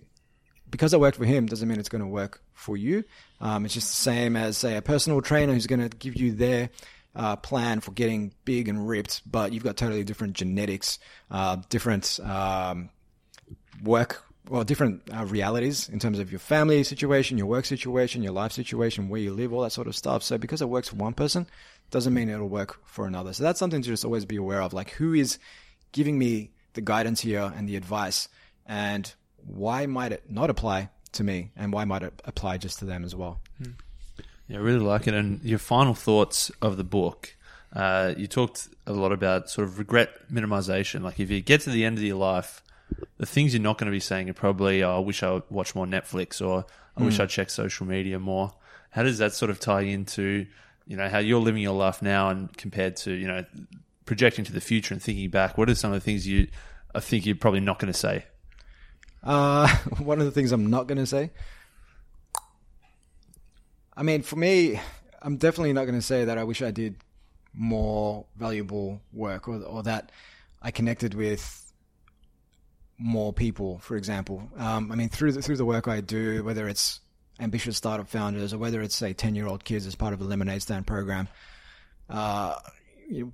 because 0.69 0.93
it 0.93 1.01
worked 1.01 1.19
for 1.19 1.27
him 1.27 1.47
doesn't 1.47 1.69
mean 1.69 1.79
it's 1.79 1.89
going 1.89 2.03
to 2.03 2.09
work 2.09 2.43
for 2.55 2.77
you. 2.77 3.05
Um, 3.41 3.65
it's 3.65 3.75
just 3.75 3.89
the 3.89 4.03
same 4.03 4.35
as 4.35 4.57
say 4.57 4.77
a 4.77 4.83
personal 4.83 5.21
trainer 5.21 5.53
who's 5.53 5.67
going 5.67 5.89
to 5.89 5.97
give 5.97 6.17
you 6.17 6.33
their 6.33 6.71
uh, 7.17 7.37
plan 7.37 7.81
for 7.81 7.91
getting 7.93 8.33
big 8.45 8.69
and 8.69 8.87
ripped, 8.87 9.23
but 9.31 9.53
you've 9.53 9.65
got 9.65 9.77
totally 9.77 10.05
different 10.05 10.35
genetics, 10.35 10.99
uh, 11.31 11.57
different 11.69 12.21
um, 12.21 12.91
work, 13.83 14.23
well, 14.49 14.63
different 14.65 15.03
uh, 15.13 15.25
realities 15.25 15.89
in 15.89 15.99
terms 15.99 16.19
of 16.19 16.31
your 16.31 16.39
family 16.39 16.85
situation, 16.85 17.39
your 17.39 17.47
work 17.47 17.65
situation, 17.65 18.23
your 18.23 18.33
life 18.33 18.53
situation, 18.53 19.09
where 19.09 19.21
you 19.21 19.33
live, 19.33 19.53
all 19.53 19.63
that 19.63 19.73
sort 19.73 19.87
of 19.87 19.97
stuff. 19.97 20.23
So 20.23 20.39
because 20.39 20.63
it 20.63 20.69
works 20.69 20.89
for 20.89 20.97
one 20.97 21.15
person, 21.15 21.47
doesn't 21.91 22.15
mean 22.15 22.29
it'll 22.29 22.49
work 22.49 22.79
for 22.85 23.07
another. 23.07 23.33
So 23.33 23.43
that's 23.43 23.59
something 23.59 23.83
to 23.83 23.89
just 23.89 24.05
always 24.05 24.25
be 24.25 24.37
aware 24.37 24.63
of. 24.63 24.73
Like 24.73 24.91
who 24.91 25.15
is 25.15 25.39
giving 25.93 26.19
me 26.19 26.53
the 26.75 26.81
guidance 26.81 27.21
here 27.21 27.53
and 27.57 27.69
the 27.69 27.77
advice, 27.77 28.29
and 28.67 29.13
why 29.37 29.87
might 29.87 30.13
it 30.13 30.31
not 30.31 30.51
apply 30.51 30.91
to 31.13 31.25
me, 31.25 31.51
and 31.57 31.73
why 31.73 31.85
might 31.85 32.03
it 32.03 32.21
apply 32.25 32.59
just 32.59 32.79
to 32.81 32.85
them 32.85 33.05
as 33.05 33.17
well? 33.17 33.41
Hmm. 33.59 33.71
Yeah, 34.49 34.59
I 34.59 34.61
really 34.61 34.81
like 34.81 35.07
it. 35.07 35.15
And 35.15 35.43
your 35.43 35.59
final 35.59 35.95
thoughts 35.95 36.51
of 36.63 36.77
the 36.77 36.85
book. 36.85 37.35
Uh, 37.73 38.15
you 38.17 38.27
talked 38.27 38.69
a 38.87 38.93
lot 38.93 39.13
about 39.13 39.51
sort 39.51 39.67
of 39.67 39.79
regret 39.79 40.11
minimization. 40.33 41.03
Like 41.03 41.21
if 41.21 41.31
you 41.31 41.41
get 41.41 41.63
to 41.63 41.71
the 41.71 41.85
end 41.85 41.99
of 41.99 42.05
your 42.05 42.17
life, 42.17 42.63
the 43.19 43.27
things 43.27 43.53
you're 43.53 43.63
not 43.63 43.79
going 43.79 43.87
to 43.87 43.93
be 43.93 44.01
saying 44.01 44.31
are 44.31 44.35
probably, 44.35 44.83
oh, 44.83 44.97
I 44.97 44.99
wish 45.01 45.23
I 45.23 45.43
watched 45.51 45.75
more 45.75 45.87
Netflix 45.87 46.41
or 46.41 46.65
I 46.97 47.01
mm. 47.01 47.07
wish 47.07 47.17
hmm. 47.17 47.23
I 47.23 47.27
checked 47.27 47.51
social 47.51 47.87
media 47.87 48.19
more. 48.19 48.53
How 48.91 49.03
does 49.03 49.19
that 49.19 49.35
sort 49.35 49.51
of 49.51 49.61
tie 49.61 49.83
into, 49.83 50.47
you 50.87 50.97
know, 50.97 51.09
how 51.09 51.19
you're 51.19 51.41
living 51.41 51.63
your 51.63 51.75
life 51.75 52.01
now 52.01 52.31
and 52.31 52.57
compared 52.57 52.97
to, 52.99 53.13
you 53.13 53.27
know, 53.27 53.45
projecting 54.07 54.45
to 54.45 54.53
the 54.53 54.61
future 54.61 54.95
and 54.95 55.03
thinking 55.03 55.29
back? 55.29 55.59
What 55.59 55.69
are 55.69 55.75
some 55.75 55.93
of 55.93 55.97
the 55.97 56.05
things 56.05 56.27
you, 56.27 56.49
I 56.95 57.01
think 57.01 57.27
you're 57.27 57.37
probably 57.37 57.61
not 57.61 57.79
going 57.79 57.93
to 57.93 57.99
say? 57.99 58.25
Uh, 59.23 59.69
one 59.99 60.21
of 60.21 60.25
the 60.25 60.31
things 60.31 60.53
I'm 60.53 60.71
not 60.71 60.87
going 60.87 60.99
to 60.99 61.07
say 61.07 61.31
I 63.97 64.03
mean, 64.03 64.23
for 64.23 64.37
me, 64.37 64.81
I'm 65.23 65.37
definitely 65.37 65.73
not 65.73 65.85
going 65.85 65.99
to 65.99 66.03
say 66.03 66.27
that 66.27 66.39
I 66.39 66.45
wish 66.45 66.63
I 66.63 66.71
did 66.71 66.97
more 67.55 68.27
valuable 68.37 69.01
work 69.13 69.49
or, 69.49 69.63
or 69.63 69.83
that 69.85 70.13
I 70.61 70.71
connected 70.71 71.15
with 71.15 71.73
more 72.99 73.33
people, 73.33 73.79
for 73.79 73.97
example. 73.97 74.49
Um, 74.57 74.93
I 74.93 74.95
mean, 74.95 75.09
through 75.09 75.33
the, 75.33 75.43
through 75.43 75.57
the 75.57 75.65
work 75.65 75.89
I 75.89 76.01
do, 76.01 76.45
whether 76.45 76.69
it's 76.69 77.01
ambitious 77.41 77.77
startup 77.77 78.09
founders 78.09 78.53
or 78.53 78.59
whether 78.59 78.83
it's, 78.83 78.95
say, 78.95 79.13
10 79.13 79.35
year 79.35 79.47
old 79.47 79.65
kids 79.65 79.87
as 79.87 79.95
part 79.95 80.13
of 80.13 80.19
the 80.19 80.27
Lemonade 80.27 80.63
Stand 80.63 80.87
program, 80.87 81.29
uh, 82.09 82.55
you 83.09 83.25
know, 83.25 83.33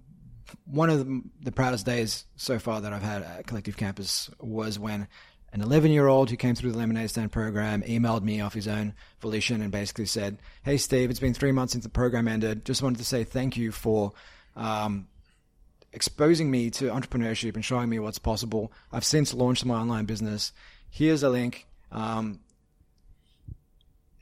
one 0.66 0.90
of 0.90 0.98
the, 0.98 1.22
the 1.42 1.52
proudest 1.52 1.86
days 1.86 2.24
so 2.36 2.58
far 2.58 2.80
that 2.82 2.92
I've 2.92 3.02
had 3.02 3.22
at 3.22 3.46
Collective 3.46 3.76
Campus 3.76 4.30
was 4.38 4.78
when 4.78 5.08
an 5.52 5.60
11 5.60 5.90
year 5.90 6.06
old 6.06 6.30
who 6.30 6.36
came 6.36 6.54
through 6.54 6.72
the 6.72 6.78
Lemonade 6.78 7.10
Stand 7.10 7.30
program 7.30 7.82
emailed 7.82 8.22
me 8.22 8.40
off 8.40 8.54
his 8.54 8.66
own 8.66 8.94
volition 9.20 9.60
and 9.60 9.70
basically 9.70 10.06
said, 10.06 10.38
Hey, 10.64 10.78
Steve, 10.78 11.10
it's 11.10 11.20
been 11.20 11.34
three 11.34 11.52
months 11.52 11.72
since 11.72 11.84
the 11.84 11.90
program 11.90 12.26
ended. 12.26 12.64
Just 12.64 12.82
wanted 12.82 12.98
to 12.98 13.04
say 13.04 13.24
thank 13.24 13.56
you 13.56 13.70
for 13.70 14.12
um, 14.56 15.08
exposing 15.92 16.50
me 16.50 16.70
to 16.70 16.86
entrepreneurship 16.86 17.54
and 17.54 17.64
showing 17.64 17.90
me 17.90 17.98
what's 17.98 18.18
possible. 18.18 18.72
I've 18.90 19.04
since 19.04 19.34
launched 19.34 19.66
my 19.66 19.74
online 19.74 20.06
business. 20.06 20.52
Here's 20.88 21.22
a 21.22 21.28
link. 21.28 21.66
Um, 21.90 22.40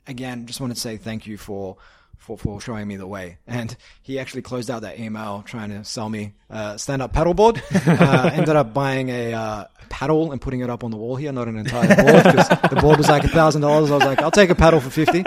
again, 0.05 0.45
just 0.45 0.59
wanted 0.59 0.75
to 0.75 0.81
say 0.81 0.97
thank 0.97 1.27
you 1.27 1.37
for 1.37 1.77
for, 2.21 2.37
for 2.37 2.61
showing 2.61 2.87
me 2.87 2.95
the 2.97 3.07
way. 3.07 3.39
And 3.47 3.75
he 4.03 4.19
actually 4.19 4.43
closed 4.43 4.69
out 4.69 4.83
that 4.83 4.99
email 4.99 5.43
trying 5.45 5.71
to 5.71 5.83
sell 5.83 6.07
me 6.07 6.33
a 6.49 6.77
stand 6.77 7.01
up 7.01 7.13
paddleboard. 7.13 7.61
uh, 7.99 8.29
ended 8.31 8.55
up 8.55 8.73
buying 8.75 9.09
a 9.09 9.33
uh, 9.33 9.65
paddle 9.89 10.31
and 10.31 10.39
putting 10.39 10.59
it 10.61 10.69
up 10.69 10.83
on 10.83 10.91
the 10.91 10.97
wall 10.97 11.15
here, 11.15 11.31
not 11.31 11.47
an 11.47 11.57
entire 11.57 11.87
board 11.87 12.23
because 12.23 12.47
the 12.69 12.77
board 12.79 12.99
was 12.99 13.09
like 13.09 13.23
a 13.23 13.27
thousand 13.27 13.63
dollars. 13.63 13.89
I 13.89 13.95
was 13.95 14.05
like, 14.05 14.21
I'll 14.21 14.29
take 14.29 14.51
a 14.51 14.55
paddle 14.55 14.79
for 14.79 14.91
50. 14.91 15.25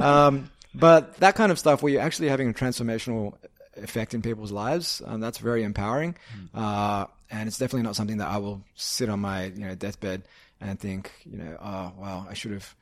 Um, 0.00 0.50
but 0.74 1.16
that 1.18 1.36
kind 1.36 1.52
of 1.52 1.58
stuff 1.60 1.80
where 1.80 1.92
you're 1.92 2.02
actually 2.02 2.28
having 2.28 2.48
a 2.48 2.52
transformational 2.52 3.34
effect 3.76 4.12
in 4.12 4.20
people's 4.20 4.50
lives, 4.50 5.00
um, 5.06 5.20
that's 5.20 5.38
very 5.38 5.62
empowering. 5.62 6.16
Hmm. 6.34 6.58
Uh, 6.58 7.06
and 7.30 7.46
it's 7.46 7.56
definitely 7.56 7.84
not 7.84 7.94
something 7.94 8.16
that 8.18 8.28
I 8.28 8.38
will 8.38 8.62
sit 8.74 9.08
on 9.08 9.20
my 9.20 9.44
you 9.44 9.66
know 9.66 9.74
deathbed 9.76 10.24
and 10.60 10.78
think, 10.78 11.12
you 11.24 11.38
know, 11.38 11.56
oh 11.62 11.92
well, 11.98 12.26
I 12.28 12.34
should 12.34 12.50
have 12.52 12.74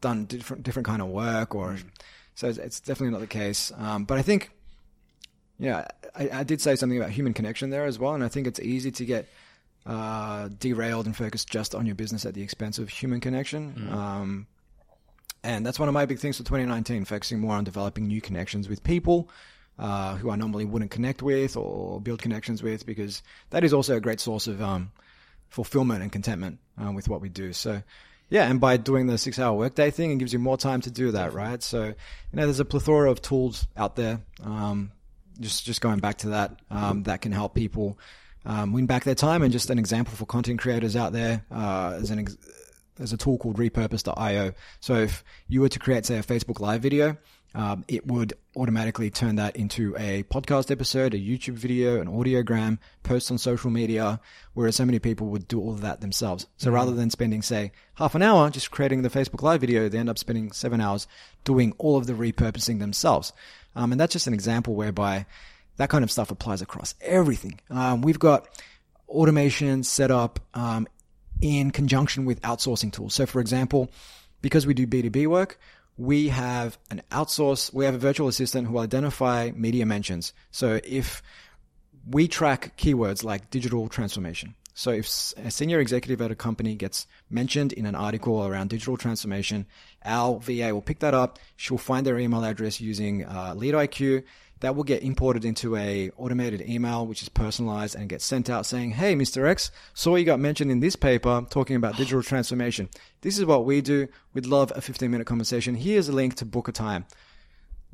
done 0.00 0.24
different 0.24 0.64
different 0.64 0.86
kind 0.86 1.00
of 1.00 1.08
work 1.08 1.54
or. 1.54 1.74
Mm 1.74 1.84
so 2.36 2.48
it's, 2.48 2.58
it's 2.58 2.80
definitely 2.80 3.12
not 3.12 3.20
the 3.20 3.26
case. 3.26 3.72
Um, 3.76 4.04
but 4.04 4.18
I 4.18 4.22
think, 4.22 4.50
yeah, 5.58 5.88
I, 6.14 6.30
I, 6.32 6.44
did 6.44 6.60
say 6.60 6.76
something 6.76 6.98
about 6.98 7.10
human 7.10 7.32
connection 7.32 7.70
there 7.70 7.86
as 7.86 7.98
well, 7.98 8.14
and 8.14 8.22
I 8.22 8.28
think 8.28 8.46
it's 8.46 8.60
easy 8.60 8.92
to 8.92 9.04
get 9.06 9.26
uh, 9.86 10.48
derailed 10.60 11.06
and 11.06 11.16
focused 11.16 11.48
just 11.48 11.74
on 11.74 11.86
your 11.86 11.94
business 11.94 12.26
at 12.26 12.34
the 12.34 12.42
expense 12.42 12.78
of 12.78 12.90
human 12.90 13.20
connection. 13.20 13.72
Mm. 13.72 13.92
Um, 13.92 14.46
and 15.42 15.64
that's 15.64 15.78
one 15.78 15.88
of 15.88 15.94
my 15.94 16.04
big 16.04 16.18
things 16.18 16.36
for 16.36 16.44
2019, 16.44 17.06
focusing 17.06 17.40
more 17.40 17.54
on 17.56 17.64
developing 17.64 18.06
new 18.06 18.20
connections 18.20 18.68
with 18.68 18.84
people. 18.84 19.28
Uh, 19.78 20.16
who 20.16 20.30
I 20.30 20.36
normally 20.36 20.64
wouldn't 20.64 20.90
connect 20.90 21.22
with 21.22 21.54
or 21.54 22.00
build 22.00 22.22
connections 22.22 22.62
with, 22.62 22.86
because 22.86 23.22
that 23.50 23.62
is 23.62 23.74
also 23.74 23.96
a 23.96 24.00
great 24.00 24.20
source 24.20 24.46
of 24.46 24.62
um, 24.62 24.90
fulfillment 25.50 26.00
and 26.02 26.10
contentment 26.10 26.60
um, 26.78 26.94
with 26.94 27.10
what 27.10 27.20
we 27.20 27.28
do. 27.28 27.52
So 27.52 27.82
yeah, 28.28 28.48
and 28.48 28.60
by 28.60 28.76
doing 28.76 29.06
the 29.06 29.18
six 29.18 29.38
hour 29.38 29.56
workday 29.56 29.90
thing, 29.90 30.10
it 30.10 30.18
gives 30.18 30.32
you 30.32 30.38
more 30.38 30.56
time 30.56 30.80
to 30.82 30.90
do 30.90 31.12
that, 31.12 31.32
right? 31.32 31.62
So, 31.62 31.84
you 31.84 31.94
know, 32.32 32.44
there's 32.44 32.60
a 32.60 32.64
plethora 32.64 33.10
of 33.10 33.22
tools 33.22 33.66
out 33.76 33.96
there. 33.96 34.20
Um, 34.42 34.90
just, 35.38 35.64
just 35.64 35.80
going 35.80 35.98
back 35.98 36.18
to 36.18 36.30
that, 36.30 36.58
um, 36.70 37.04
that 37.04 37.20
can 37.20 37.30
help 37.30 37.54
people, 37.54 37.98
um, 38.44 38.72
win 38.72 38.86
back 38.86 39.04
their 39.04 39.14
time. 39.14 39.42
And 39.42 39.52
just 39.52 39.70
an 39.70 39.78
example 39.78 40.14
for 40.16 40.26
content 40.26 40.58
creators 40.58 40.96
out 40.96 41.12
there, 41.12 41.44
uh, 41.50 41.90
there's 41.90 42.10
an, 42.10 42.20
ex- 42.20 42.36
there's 42.96 43.12
a 43.12 43.16
tool 43.16 43.38
called 43.38 43.58
repurpose.io. 43.58 44.52
So 44.80 44.94
if 44.94 45.22
you 45.48 45.60
were 45.60 45.68
to 45.68 45.78
create, 45.78 46.06
say, 46.06 46.18
a 46.18 46.22
Facebook 46.22 46.58
live 46.60 46.80
video, 46.80 47.16
um, 47.56 47.86
it 47.88 48.06
would 48.06 48.34
automatically 48.54 49.08
turn 49.08 49.36
that 49.36 49.56
into 49.56 49.96
a 49.98 50.24
podcast 50.24 50.70
episode, 50.70 51.14
a 51.14 51.18
YouTube 51.18 51.54
video, 51.54 52.02
an 52.02 52.06
audiogram, 52.06 52.76
post 53.02 53.30
on 53.30 53.38
social 53.38 53.70
media, 53.70 54.20
whereas 54.52 54.76
so 54.76 54.84
many 54.84 54.98
people 54.98 55.28
would 55.28 55.48
do 55.48 55.58
all 55.58 55.72
of 55.72 55.80
that 55.80 56.02
themselves. 56.02 56.46
So 56.58 56.66
mm-hmm. 56.66 56.74
rather 56.74 56.92
than 56.92 57.08
spending, 57.08 57.40
say, 57.40 57.72
half 57.94 58.14
an 58.14 58.20
hour 58.20 58.50
just 58.50 58.70
creating 58.70 59.00
the 59.00 59.08
Facebook 59.08 59.40
Live 59.40 59.62
video, 59.62 59.88
they 59.88 59.96
end 59.98 60.10
up 60.10 60.18
spending 60.18 60.52
seven 60.52 60.82
hours 60.82 61.08
doing 61.44 61.72
all 61.78 61.96
of 61.96 62.06
the 62.06 62.12
repurposing 62.12 62.78
themselves. 62.78 63.32
Um, 63.74 63.90
and 63.90 63.98
that's 63.98 64.12
just 64.12 64.26
an 64.26 64.34
example 64.34 64.74
whereby 64.74 65.24
that 65.78 65.88
kind 65.88 66.04
of 66.04 66.10
stuff 66.10 66.30
applies 66.30 66.60
across 66.60 66.94
everything. 67.00 67.58
Um, 67.70 68.02
we've 68.02 68.18
got 68.18 68.48
automation 69.08 69.82
set 69.82 70.10
up 70.10 70.40
um, 70.52 70.86
in 71.40 71.70
conjunction 71.70 72.26
with 72.26 72.42
outsourcing 72.42 72.92
tools. 72.92 73.14
So, 73.14 73.24
for 73.24 73.40
example, 73.40 73.90
because 74.42 74.66
we 74.66 74.74
do 74.74 74.86
B2B 74.86 75.26
work, 75.26 75.58
we 75.96 76.28
have 76.28 76.78
an 76.90 77.02
outsource, 77.10 77.72
we 77.72 77.84
have 77.84 77.94
a 77.94 77.98
virtual 77.98 78.28
assistant 78.28 78.66
who 78.66 78.74
will 78.74 78.80
identify 78.80 79.50
media 79.54 79.86
mentions. 79.86 80.32
So 80.50 80.80
if 80.84 81.22
we 82.08 82.28
track 82.28 82.76
keywords 82.76 83.24
like 83.24 83.50
digital 83.50 83.88
transformation. 83.88 84.54
So 84.78 84.90
if 84.90 85.06
a 85.38 85.50
senior 85.50 85.80
executive 85.80 86.20
at 86.20 86.30
a 86.30 86.34
company 86.34 86.74
gets 86.74 87.06
mentioned 87.30 87.72
in 87.72 87.86
an 87.86 87.94
article 87.94 88.46
around 88.46 88.68
digital 88.68 88.98
transformation, 88.98 89.64
our 90.04 90.38
VA 90.38 90.74
will 90.74 90.82
pick 90.82 90.98
that 90.98 91.14
up. 91.14 91.38
She'll 91.56 91.78
find 91.78 92.06
their 92.06 92.18
email 92.18 92.44
address 92.44 92.78
using 92.78 93.24
uh, 93.24 93.54
LeadIQ. 93.56 94.24
That 94.60 94.76
will 94.76 94.84
get 94.84 95.02
imported 95.02 95.46
into 95.46 95.76
a 95.76 96.10
automated 96.18 96.60
email 96.60 97.06
which 97.06 97.22
is 97.22 97.30
personalized 97.30 97.94
and 97.94 98.06
gets 98.06 98.24
sent 98.24 98.48
out 98.48 98.64
saying 98.64 98.92
hey 98.92 99.14
mr 99.14 99.46
x 99.46 99.70
saw 99.92 100.16
you 100.16 100.24
got 100.24 100.40
mentioned 100.40 100.70
in 100.70 100.80
this 100.80 100.96
paper 100.96 101.46
talking 101.50 101.76
about 101.76 101.96
digital 101.96 102.22
transformation. 102.22 102.88
This 103.22 103.38
is 103.38 103.44
what 103.46 103.64
we 103.64 103.80
do. 103.80 104.08
We'd 104.34 104.46
love 104.46 104.72
a 104.74 104.82
15 104.82 105.10
minute 105.10 105.26
conversation. 105.26 105.74
Here's 105.74 106.08
a 106.10 106.12
link 106.12 106.36
to 106.36 106.44
book 106.44 106.68
a 106.68 106.72
time. 106.72 107.06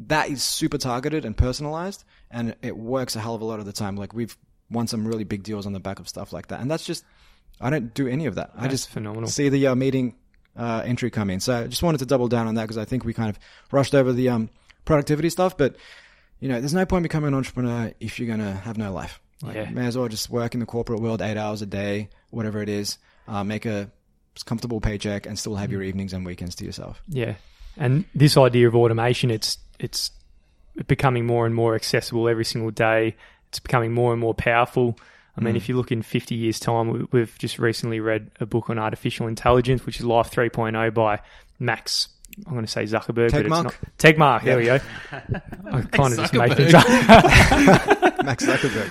That 0.00 0.30
is 0.30 0.42
super 0.42 0.78
targeted 0.78 1.24
and 1.24 1.36
personalized 1.36 2.02
and 2.28 2.56
it 2.60 2.76
works 2.76 3.14
a 3.14 3.20
hell 3.20 3.36
of 3.36 3.40
a 3.40 3.44
lot 3.44 3.60
of 3.60 3.66
the 3.66 3.72
time. 3.72 3.96
Like 3.96 4.12
we've 4.14 4.36
won 4.72 4.86
some 4.86 5.06
really 5.06 5.24
big 5.24 5.42
deals 5.42 5.66
on 5.66 5.72
the 5.72 5.80
back 5.80 5.98
of 6.00 6.08
stuff 6.08 6.32
like 6.32 6.48
that 6.48 6.60
and 6.60 6.70
that's 6.70 6.84
just 6.84 7.04
i 7.60 7.70
don't 7.70 7.94
do 7.94 8.06
any 8.08 8.26
of 8.26 8.34
that 8.36 8.50
That's 8.54 8.66
i 8.66 8.68
just 8.68 8.90
phenomenal. 8.90 9.28
see 9.28 9.48
the 9.48 9.66
uh, 9.68 9.74
meeting 9.74 10.14
uh, 10.56 10.82
entry 10.84 11.10
come 11.10 11.30
in 11.30 11.40
so 11.40 11.54
i 11.64 11.66
just 11.66 11.82
wanted 11.82 11.98
to 11.98 12.06
double 12.06 12.28
down 12.28 12.46
on 12.46 12.54
that 12.56 12.62
because 12.62 12.78
i 12.78 12.84
think 12.84 13.04
we 13.04 13.14
kind 13.14 13.30
of 13.30 13.38
rushed 13.70 13.94
over 13.94 14.12
the 14.12 14.28
um, 14.28 14.50
productivity 14.84 15.30
stuff 15.30 15.56
but 15.56 15.76
you 16.40 16.48
know, 16.48 16.58
there's 16.58 16.74
no 16.74 16.84
point 16.84 17.04
becoming 17.04 17.28
an 17.28 17.34
entrepreneur 17.34 17.92
if 18.00 18.18
you're 18.18 18.26
going 18.26 18.40
to 18.40 18.52
have 18.52 18.76
no 18.76 18.92
life. 18.92 19.20
Like, 19.42 19.54
Yeah. 19.54 19.70
May 19.70 19.86
as 19.86 19.96
well 19.96 20.08
just 20.08 20.28
work 20.28 20.54
in 20.54 20.58
the 20.60 20.66
corporate 20.66 20.98
world 21.00 21.22
eight 21.22 21.36
hours 21.36 21.62
a 21.62 21.66
day, 21.66 22.08
whatever 22.30 22.60
it 22.60 22.68
is, 22.68 22.98
uh, 23.28 23.44
make 23.44 23.64
a 23.64 23.92
comfortable 24.44 24.80
paycheck 24.80 25.24
and 25.24 25.38
still 25.38 25.54
have 25.54 25.70
your 25.70 25.84
evenings 25.84 26.12
and 26.12 26.26
weekends 26.26 26.56
to 26.56 26.64
yourself. 26.64 27.00
Yeah, 27.06 27.36
and 27.76 28.06
this 28.12 28.36
idea 28.36 28.66
of 28.66 28.74
automation, 28.74 29.30
it's 29.30 29.56
it's 29.78 30.10
becoming 30.88 31.26
more 31.26 31.46
and 31.46 31.54
more 31.54 31.76
accessible 31.76 32.28
every 32.28 32.44
single 32.44 32.72
day. 32.72 33.14
It's 33.52 33.60
becoming 33.60 33.92
more 33.92 34.12
and 34.12 34.20
more 34.20 34.32
powerful. 34.34 34.98
I 35.36 35.40
mean, 35.42 35.56
if 35.56 35.68
you 35.68 35.76
look 35.76 35.92
in 35.92 36.02
50 36.02 36.34
years' 36.34 36.58
time, 36.60 36.88
we- 36.90 37.06
we've 37.12 37.38
just 37.38 37.58
recently 37.58 38.00
read 38.00 38.30
a 38.40 38.46
book 38.46 38.68
on 38.70 38.78
artificial 38.78 39.26
intelligence, 39.28 39.84
which 39.86 39.98
is 40.00 40.04
Life 40.06 40.30
3.0 40.30 40.92
by 40.94 41.20
Max. 41.58 42.08
I'm 42.46 42.52
going 42.54 42.64
to 42.64 42.70
say 42.70 42.84
Zuckerberg, 42.84 43.30
but 43.30 43.44
it's 43.44 43.48
Tegmark? 43.48 43.64
not 43.64 43.74
Tegmark. 43.98 44.42
There 44.44 44.56
we 44.56 44.64
go. 44.64 44.78
I 45.12 45.80
kind 45.82 46.12
of 46.14 46.18
just 46.18 46.32
make 46.32 46.54
things 46.54 46.72
Zuckerberg. 46.72 48.08
up. 48.08 48.24
Max 48.24 48.46
Zuckerberg. 48.46 48.90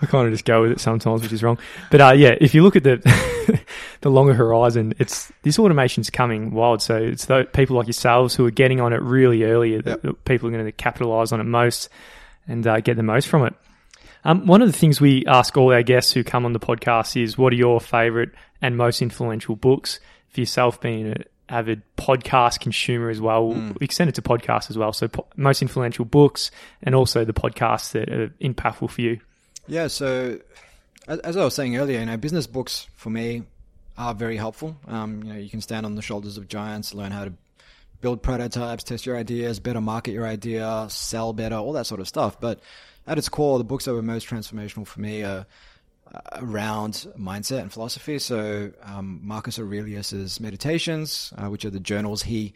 I 0.00 0.06
kind 0.06 0.26
of 0.28 0.32
just 0.32 0.44
go 0.44 0.62
with 0.62 0.72
it 0.72 0.80
sometimes, 0.80 1.22
which 1.22 1.32
is 1.32 1.42
wrong. 1.42 1.58
But 1.90 2.00
uh, 2.00 2.12
yeah, 2.16 2.36
if 2.40 2.54
you 2.54 2.62
look 2.62 2.76
at 2.76 2.84
the 2.84 3.60
the 4.02 4.10
longer 4.10 4.34
horizon, 4.34 4.94
it's 5.00 5.32
this 5.42 5.58
automation's 5.58 6.10
coming 6.10 6.52
wild. 6.52 6.80
So 6.82 6.96
it's 6.96 7.24
the 7.24 7.44
people 7.52 7.76
like 7.76 7.86
yourselves 7.88 8.36
who 8.36 8.46
are 8.46 8.50
getting 8.52 8.80
on 8.80 8.92
it 8.92 9.02
really 9.02 9.42
early. 9.44 9.80
that- 9.80 9.86
Yep. 9.86 10.02
that 10.02 10.24
people 10.24 10.48
are 10.48 10.52
going 10.52 10.64
to 10.64 10.72
capitalize 10.72 11.32
on 11.32 11.40
it 11.40 11.44
most 11.44 11.88
and 12.46 12.64
uh, 12.66 12.78
get 12.80 12.96
the 12.96 13.02
most 13.02 13.26
from 13.28 13.44
it. 13.46 13.54
Um, 14.26 14.44
one 14.44 14.60
of 14.60 14.66
the 14.66 14.76
things 14.76 15.00
we 15.00 15.24
ask 15.26 15.56
all 15.56 15.72
our 15.72 15.84
guests 15.84 16.12
who 16.12 16.24
come 16.24 16.44
on 16.44 16.52
the 16.52 16.58
podcast 16.58 17.20
is, 17.22 17.38
what 17.38 17.52
are 17.52 17.56
your 17.56 17.80
favorite 17.80 18.30
and 18.60 18.76
most 18.76 19.00
influential 19.00 19.54
books? 19.54 20.00
For 20.30 20.40
yourself, 20.40 20.80
being 20.80 21.06
an 21.06 21.24
avid 21.48 21.82
podcast 21.96 22.58
consumer 22.58 23.08
as 23.08 23.20
well, 23.20 23.50
we'll 23.50 23.76
extend 23.80 24.08
it 24.08 24.16
to 24.16 24.22
podcasts 24.22 24.68
as 24.68 24.76
well. 24.76 24.92
So 24.92 25.06
po- 25.06 25.28
most 25.36 25.62
influential 25.62 26.04
books 26.04 26.50
and 26.82 26.92
also 26.92 27.24
the 27.24 27.32
podcasts 27.32 27.92
that 27.92 28.08
are 28.08 28.30
impactful 28.40 28.90
for 28.90 29.00
you. 29.00 29.20
Yeah, 29.68 29.86
so 29.86 30.40
as, 31.06 31.20
as 31.20 31.36
I 31.36 31.44
was 31.44 31.54
saying 31.54 31.76
earlier, 31.76 32.00
you 32.00 32.06
know, 32.06 32.16
business 32.16 32.48
books 32.48 32.88
for 32.96 33.10
me 33.10 33.44
are 33.96 34.12
very 34.12 34.36
helpful. 34.36 34.76
Um, 34.88 35.22
you 35.22 35.32
know, 35.32 35.38
you 35.38 35.48
can 35.48 35.60
stand 35.60 35.86
on 35.86 35.94
the 35.94 36.02
shoulders 36.02 36.36
of 36.36 36.48
giants, 36.48 36.92
learn 36.94 37.12
how 37.12 37.26
to 37.26 37.32
build 38.00 38.24
prototypes, 38.24 38.82
test 38.82 39.06
your 39.06 39.16
ideas, 39.16 39.60
better 39.60 39.80
market 39.80 40.10
your 40.10 40.26
idea, 40.26 40.88
sell 40.90 41.32
better, 41.32 41.54
all 41.54 41.74
that 41.74 41.86
sort 41.86 42.00
of 42.00 42.08
stuff. 42.08 42.40
But 42.40 42.58
at 43.06 43.18
its 43.18 43.28
core, 43.28 43.58
the 43.58 43.64
books 43.64 43.84
that 43.84 43.94
were 43.94 44.02
most 44.02 44.28
transformational 44.28 44.86
for 44.86 45.00
me 45.00 45.22
are 45.22 45.46
uh, 46.12 46.20
around 46.34 47.06
mindset 47.18 47.60
and 47.60 47.72
philosophy. 47.72 48.18
So 48.18 48.72
um, 48.82 49.20
Marcus 49.22 49.58
Aurelius's 49.58 50.40
Meditations, 50.40 51.32
uh, 51.36 51.48
which 51.48 51.64
are 51.64 51.70
the 51.70 51.80
journals 51.80 52.22
he 52.22 52.54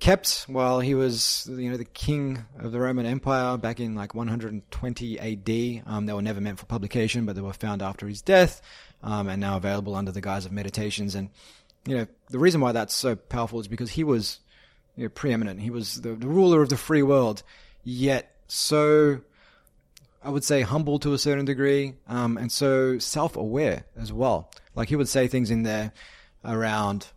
kept 0.00 0.44
while 0.48 0.80
he 0.80 0.94
was, 0.94 1.48
you 1.50 1.70
know, 1.70 1.76
the 1.76 1.84
king 1.84 2.44
of 2.58 2.72
the 2.72 2.80
Roman 2.80 3.06
Empire 3.06 3.56
back 3.56 3.80
in 3.80 3.94
like 3.94 4.14
120 4.14 5.18
AD. 5.18 5.82
Um, 5.86 6.06
they 6.06 6.12
were 6.12 6.22
never 6.22 6.40
meant 6.40 6.58
for 6.58 6.66
publication, 6.66 7.24
but 7.24 7.36
they 7.36 7.42
were 7.42 7.52
found 7.52 7.80
after 7.80 8.06
his 8.06 8.20
death, 8.22 8.60
um, 9.02 9.28
and 9.28 9.40
now 9.40 9.56
available 9.56 9.94
under 9.94 10.12
the 10.12 10.20
guise 10.20 10.46
of 10.46 10.52
meditations. 10.52 11.14
And 11.14 11.30
you 11.86 11.96
know, 11.96 12.06
the 12.28 12.38
reason 12.38 12.60
why 12.60 12.72
that's 12.72 12.94
so 12.94 13.14
powerful 13.16 13.60
is 13.60 13.68
because 13.68 13.92
he 13.92 14.04
was, 14.04 14.40
you 14.96 15.04
know, 15.04 15.08
preeminent. 15.10 15.60
He 15.60 15.70
was 15.70 16.00
the, 16.00 16.14
the 16.14 16.28
ruler 16.28 16.60
of 16.62 16.68
the 16.68 16.76
free 16.76 17.02
world, 17.02 17.42
yet 17.82 18.36
so. 18.48 19.20
I 20.24 20.30
would 20.30 20.44
say 20.44 20.62
humble 20.62 20.98
to 21.00 21.12
a 21.12 21.18
certain 21.18 21.44
degree, 21.44 21.94
um, 22.08 22.38
and 22.38 22.50
so 22.50 22.98
self-aware 22.98 23.84
as 23.96 24.10
well. 24.12 24.50
Like 24.74 24.88
he 24.88 24.96
would 24.96 25.08
say 25.08 25.28
things 25.28 25.50
in 25.50 25.64
there 25.64 25.92
around 26.44 27.08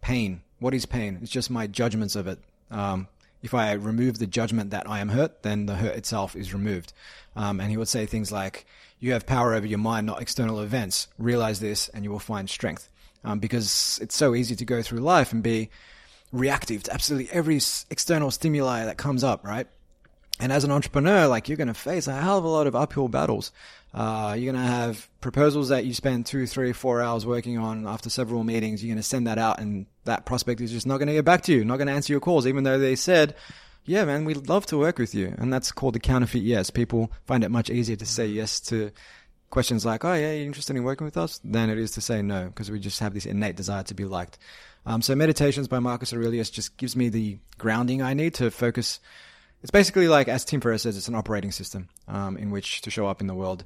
pain. 0.00 0.42
What 0.60 0.72
is 0.72 0.86
pain? 0.86 1.18
It's 1.20 1.32
just 1.32 1.50
my 1.50 1.66
judgments 1.66 2.14
of 2.14 2.28
it. 2.28 2.38
Um, 2.70 3.08
if 3.42 3.54
I 3.54 3.72
remove 3.72 4.18
the 4.18 4.28
judgment 4.28 4.70
that 4.70 4.88
I 4.88 5.00
am 5.00 5.08
hurt, 5.08 5.42
then 5.42 5.66
the 5.66 5.74
hurt 5.74 5.96
itself 5.96 6.36
is 6.36 6.54
removed. 6.54 6.92
Um, 7.34 7.60
and 7.60 7.70
he 7.70 7.76
would 7.76 7.88
say 7.88 8.06
things 8.06 8.30
like, 8.30 8.66
"You 9.00 9.12
have 9.14 9.26
power 9.26 9.52
over 9.54 9.66
your 9.66 9.80
mind, 9.80 10.06
not 10.06 10.22
external 10.22 10.60
events. 10.60 11.08
Realize 11.18 11.58
this, 11.58 11.88
and 11.88 12.04
you 12.04 12.12
will 12.12 12.20
find 12.20 12.48
strength." 12.48 12.88
Um, 13.24 13.40
because 13.40 13.98
it's 14.00 14.16
so 14.16 14.34
easy 14.34 14.54
to 14.56 14.64
go 14.64 14.80
through 14.80 15.00
life 15.00 15.32
and 15.32 15.42
be 15.42 15.70
reactive 16.32 16.84
to 16.84 16.92
absolutely 16.92 17.32
every 17.32 17.56
external 17.90 18.30
stimuli 18.30 18.84
that 18.84 18.96
comes 18.96 19.24
up, 19.24 19.44
right? 19.44 19.66
And 20.42 20.52
as 20.52 20.64
an 20.64 20.72
entrepreneur, 20.72 21.28
like 21.28 21.48
you're 21.48 21.56
going 21.56 21.68
to 21.68 21.74
face 21.74 22.08
a 22.08 22.12
hell 22.12 22.36
of 22.36 22.42
a 22.44 22.48
lot 22.48 22.66
of 22.66 22.74
uphill 22.74 23.06
battles. 23.06 23.52
Uh, 23.94 24.34
you're 24.36 24.52
going 24.52 24.60
to 24.60 24.68
have 24.68 25.08
proposals 25.20 25.68
that 25.68 25.84
you 25.84 25.94
spend 25.94 26.26
two, 26.26 26.48
three, 26.48 26.72
four 26.72 27.00
hours 27.00 27.24
working 27.24 27.58
on 27.58 27.86
after 27.86 28.10
several 28.10 28.42
meetings. 28.42 28.82
You're 28.82 28.92
going 28.92 29.02
to 29.02 29.08
send 29.08 29.28
that 29.28 29.38
out 29.38 29.60
and 29.60 29.86
that 30.04 30.26
prospect 30.26 30.60
is 30.60 30.72
just 30.72 30.84
not 30.84 30.98
going 30.98 31.06
to 31.06 31.14
get 31.14 31.24
back 31.24 31.42
to 31.42 31.52
you, 31.52 31.64
not 31.64 31.76
going 31.76 31.86
to 31.86 31.92
answer 31.92 32.12
your 32.12 32.18
calls, 32.18 32.48
even 32.48 32.64
though 32.64 32.76
they 32.76 32.96
said, 32.96 33.36
yeah, 33.84 34.04
man, 34.04 34.24
we'd 34.24 34.48
love 34.48 34.66
to 34.66 34.78
work 34.78 34.98
with 34.98 35.14
you. 35.14 35.32
And 35.38 35.52
that's 35.52 35.70
called 35.70 35.94
the 35.94 36.00
counterfeit 36.00 36.42
yes. 36.42 36.70
People 36.70 37.12
find 37.24 37.44
it 37.44 37.50
much 37.52 37.70
easier 37.70 37.94
to 37.94 38.06
say 38.06 38.26
yes 38.26 38.58
to 38.62 38.90
questions 39.50 39.86
like, 39.86 40.04
oh, 40.04 40.14
yeah, 40.14 40.32
you're 40.32 40.46
interested 40.46 40.74
in 40.74 40.82
working 40.82 41.04
with 41.04 41.16
us, 41.16 41.40
than 41.44 41.70
it 41.70 41.78
is 41.78 41.92
to 41.92 42.00
say 42.00 42.20
no, 42.20 42.46
because 42.46 42.68
we 42.68 42.80
just 42.80 42.98
have 42.98 43.14
this 43.14 43.26
innate 43.26 43.54
desire 43.54 43.84
to 43.84 43.94
be 43.94 44.06
liked. 44.06 44.38
Um, 44.86 45.02
so 45.02 45.14
Meditations 45.14 45.68
by 45.68 45.78
Marcus 45.78 46.12
Aurelius 46.12 46.50
just 46.50 46.76
gives 46.78 46.96
me 46.96 47.10
the 47.10 47.38
grounding 47.58 48.02
I 48.02 48.14
need 48.14 48.34
to 48.34 48.50
focus 48.50 48.98
it's 49.62 49.70
basically 49.70 50.08
like, 50.08 50.28
as 50.28 50.44
Tim 50.44 50.60
Ferriss 50.60 50.82
says, 50.82 50.96
it's 50.96 51.08
an 51.08 51.14
operating 51.14 51.52
system 51.52 51.88
um, 52.08 52.36
in 52.36 52.50
which 52.50 52.80
to 52.82 52.90
show 52.90 53.06
up 53.06 53.20
in 53.20 53.26
the 53.26 53.34
world 53.34 53.64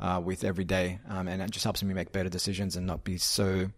uh, 0.00 0.20
with 0.24 0.42
every 0.42 0.64
day, 0.64 0.98
um, 1.08 1.28
and 1.28 1.40
it 1.40 1.50
just 1.50 1.64
helps 1.64 1.82
me 1.82 1.94
make 1.94 2.12
better 2.12 2.28
decisions 2.28 2.76
and 2.76 2.86
not 2.86 3.04
be 3.04 3.18
so, 3.18 3.70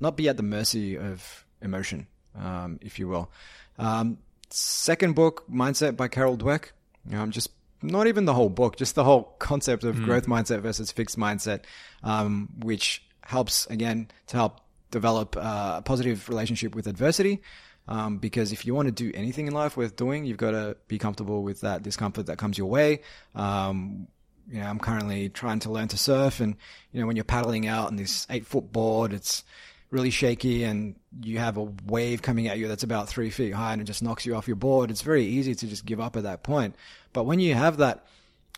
not 0.00 0.16
be 0.16 0.28
at 0.28 0.36
the 0.36 0.42
mercy 0.42 0.96
of 0.96 1.44
emotion, 1.60 2.06
um, 2.38 2.78
if 2.80 2.98
you 2.98 3.08
will. 3.08 3.30
Um, 3.78 4.18
second 4.50 5.14
book, 5.14 5.44
Mindset 5.50 5.96
by 5.96 6.08
Carol 6.08 6.36
Dweck. 6.38 6.70
Um, 7.12 7.30
just 7.30 7.50
not 7.82 8.06
even 8.06 8.24
the 8.24 8.34
whole 8.34 8.48
book, 8.48 8.76
just 8.76 8.94
the 8.94 9.04
whole 9.04 9.22
concept 9.38 9.84
of 9.84 10.02
growth 10.02 10.26
mindset 10.26 10.60
versus 10.60 10.90
fixed 10.90 11.18
mindset, 11.18 11.64
um, 12.02 12.48
which 12.60 13.02
helps 13.22 13.66
again 13.66 14.08
to 14.28 14.36
help 14.36 14.60
develop 14.90 15.36
uh, 15.36 15.74
a 15.78 15.82
positive 15.84 16.28
relationship 16.28 16.74
with 16.74 16.86
adversity. 16.86 17.42
Um, 17.88 18.18
because 18.18 18.52
if 18.52 18.66
you 18.66 18.74
want 18.74 18.86
to 18.86 18.92
do 18.92 19.12
anything 19.14 19.46
in 19.46 19.54
life 19.54 19.76
worth 19.76 19.96
doing, 19.96 20.24
you've 20.24 20.36
got 20.36 20.50
to 20.50 20.76
be 20.88 20.98
comfortable 20.98 21.42
with 21.42 21.60
that 21.60 21.82
discomfort 21.82 22.26
that 22.26 22.38
comes 22.38 22.58
your 22.58 22.68
way. 22.68 23.02
Um, 23.34 24.08
you 24.50 24.60
know, 24.60 24.66
I'm 24.66 24.78
currently 24.78 25.28
trying 25.28 25.60
to 25.60 25.70
learn 25.70 25.88
to 25.88 25.98
surf, 25.98 26.40
and 26.40 26.56
you 26.92 27.00
know, 27.00 27.06
when 27.06 27.16
you're 27.16 27.24
paddling 27.24 27.66
out 27.66 27.88
on 27.88 27.96
this 27.96 28.26
eight 28.30 28.46
foot 28.46 28.72
board, 28.72 29.12
it's 29.12 29.44
really 29.90 30.10
shaky, 30.10 30.64
and 30.64 30.96
you 31.20 31.38
have 31.38 31.56
a 31.56 31.68
wave 31.86 32.22
coming 32.22 32.48
at 32.48 32.58
you 32.58 32.68
that's 32.68 32.82
about 32.82 33.08
three 33.08 33.30
feet 33.30 33.54
high, 33.54 33.72
and 33.72 33.80
it 33.80 33.84
just 33.86 34.02
knocks 34.02 34.26
you 34.26 34.34
off 34.34 34.46
your 34.46 34.56
board. 34.56 34.90
It's 34.90 35.02
very 35.02 35.24
easy 35.24 35.54
to 35.54 35.66
just 35.66 35.84
give 35.84 36.00
up 36.00 36.16
at 36.16 36.24
that 36.24 36.42
point. 36.42 36.74
But 37.12 37.24
when 37.24 37.40
you 37.40 37.54
have 37.54 37.78
that 37.78 38.06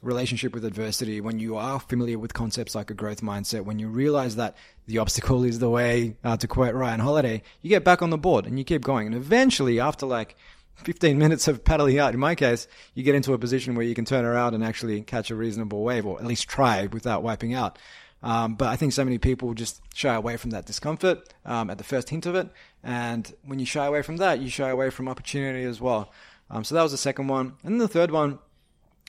relationship 0.03 0.55
with 0.55 0.64
adversity, 0.64 1.20
when 1.20 1.38
you 1.38 1.57
are 1.57 1.80
familiar 1.80 2.18
with 2.18 2.34
concepts 2.34 2.74
like 2.74 2.90
a 2.90 2.94
growth 2.94 3.20
mindset, 3.20 3.64
when 3.64 3.78
you 3.78 3.88
realize 3.88 4.36
that 4.36 4.57
the 4.86 4.99
obstacle 4.99 5.44
is 5.44 5.59
the 5.59 5.70
way, 5.70 6.16
uh, 6.24 6.36
to 6.36 6.46
quote 6.46 6.74
Ryan 6.74 7.01
Holiday, 7.01 7.42
you 7.62 7.68
get 7.68 7.84
back 7.84 8.03
on 8.03 8.11
the 8.11 8.18
board 8.18 8.46
and 8.46 8.59
you 8.59 8.64
keep 8.64 8.82
going. 8.82 9.07
And 9.07 9.16
eventually, 9.16 9.80
after 9.80 10.07
like 10.07 10.36
15 10.76 11.18
minutes 11.24 11.49
of 11.49 11.64
paddling 11.64 11.99
out, 11.99 12.14
in 12.14 12.20
my 12.20 12.34
case, 12.34 12.68
you 12.94 13.03
get 13.03 13.14
into 13.14 13.32
a 13.32 13.38
position 13.38 13.74
where 13.74 13.86
you 13.86 13.94
can 13.94 14.05
turn 14.05 14.24
around 14.24 14.55
and 14.55 14.64
actually 14.64 15.03
catch 15.03 15.30
a 15.30 15.34
reasonable 15.34 15.82
wave, 15.82 16.07
or 16.07 16.18
at 16.18 16.26
least 16.26 16.49
try 16.49 16.86
without 16.86 17.22
wiping 17.22 17.55
out. 17.55 17.78
Um, 18.22 18.57
but 18.57 18.68
I 18.68 18.76
think 18.76 18.92
so 18.92 19.05
many 19.05 19.18
people 19.18 19.55
just 19.55 19.80
shy 19.94 20.14
away 20.14 20.36
from 20.36 20.51
that 20.51 20.66
discomfort 20.66 21.32
um, 21.44 21.70
at 21.70 21.78
the 21.78 21.84
first 21.84 22.11
hint 22.11 22.26
of 22.26 22.34
it. 22.34 22.49
And 22.82 23.32
when 23.44 23.59
you 23.59 23.66
shy 23.66 23.86
away 23.86 24.03
from 24.03 24.16
that, 24.16 24.40
you 24.40 24.51
shy 24.51 24.68
away 24.68 24.90
from 24.90 25.09
opportunity 25.09 25.64
as 25.64 25.80
well. 25.80 26.12
Um, 26.51 26.64
so 26.64 26.74
that 26.74 26.82
was 26.82 26.92
the 26.92 26.99
second 26.99 27.28
one. 27.28 27.55
And 27.62 27.80
the 27.80 27.88
third 27.88 28.11
one, 28.11 28.38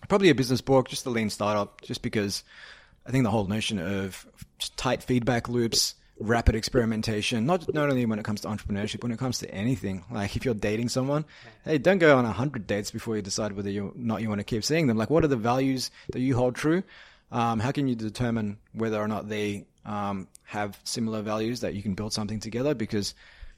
probably 0.07 0.29
a 0.29 0.35
business 0.35 0.61
book, 0.61 0.87
just 0.87 1.05
a 1.05 1.09
lean 1.09 1.29
startup, 1.29 1.81
just 1.81 2.01
because 2.01 2.43
I 3.05 3.11
think 3.11 3.23
the 3.23 3.31
whole 3.31 3.45
notion 3.45 3.79
of 3.79 4.25
tight 4.75 5.03
feedback 5.03 5.49
loops, 5.49 5.95
rapid 6.19 6.55
experimentation. 6.55 7.45
Not 7.45 7.73
not 7.73 7.89
only 7.89 8.05
when 8.05 8.19
it 8.19 8.25
comes 8.25 8.41
to 8.41 8.47
entrepreneurship, 8.47 9.03
when 9.03 9.11
it 9.11 9.19
comes 9.19 9.39
to 9.39 9.51
anything. 9.51 10.03
Like 10.11 10.35
if 10.35 10.45
you're 10.45 10.53
dating 10.53 10.89
someone, 10.89 11.25
hey, 11.65 11.77
don't 11.77 11.97
go 11.97 12.17
on 12.17 12.25
hundred 12.25 12.67
dates 12.67 12.91
before 12.91 13.15
you 13.15 13.21
decide 13.21 13.53
whether 13.53 13.69
you 13.69 13.93
not 13.95 14.21
you 14.21 14.29
want 14.29 14.39
to 14.39 14.45
keep 14.45 14.63
seeing 14.63 14.87
them. 14.87 14.97
Like, 14.97 15.09
what 15.09 15.23
are 15.23 15.27
the 15.27 15.37
values 15.37 15.91
that 16.11 16.19
you 16.19 16.35
hold 16.35 16.55
true? 16.55 16.83
Um, 17.31 17.59
how 17.59 17.71
can 17.71 17.87
you 17.87 17.95
determine 17.95 18.57
whether 18.73 18.97
or 18.97 19.07
not 19.07 19.29
they 19.29 19.65
um, 19.85 20.27
have 20.45 20.79
similar 20.83 21.21
values 21.21 21.61
that 21.61 21.75
you 21.75 21.83
can 21.83 21.93
build 21.93 22.11
something 22.11 22.39
together? 22.39 22.73
Because 22.73 23.13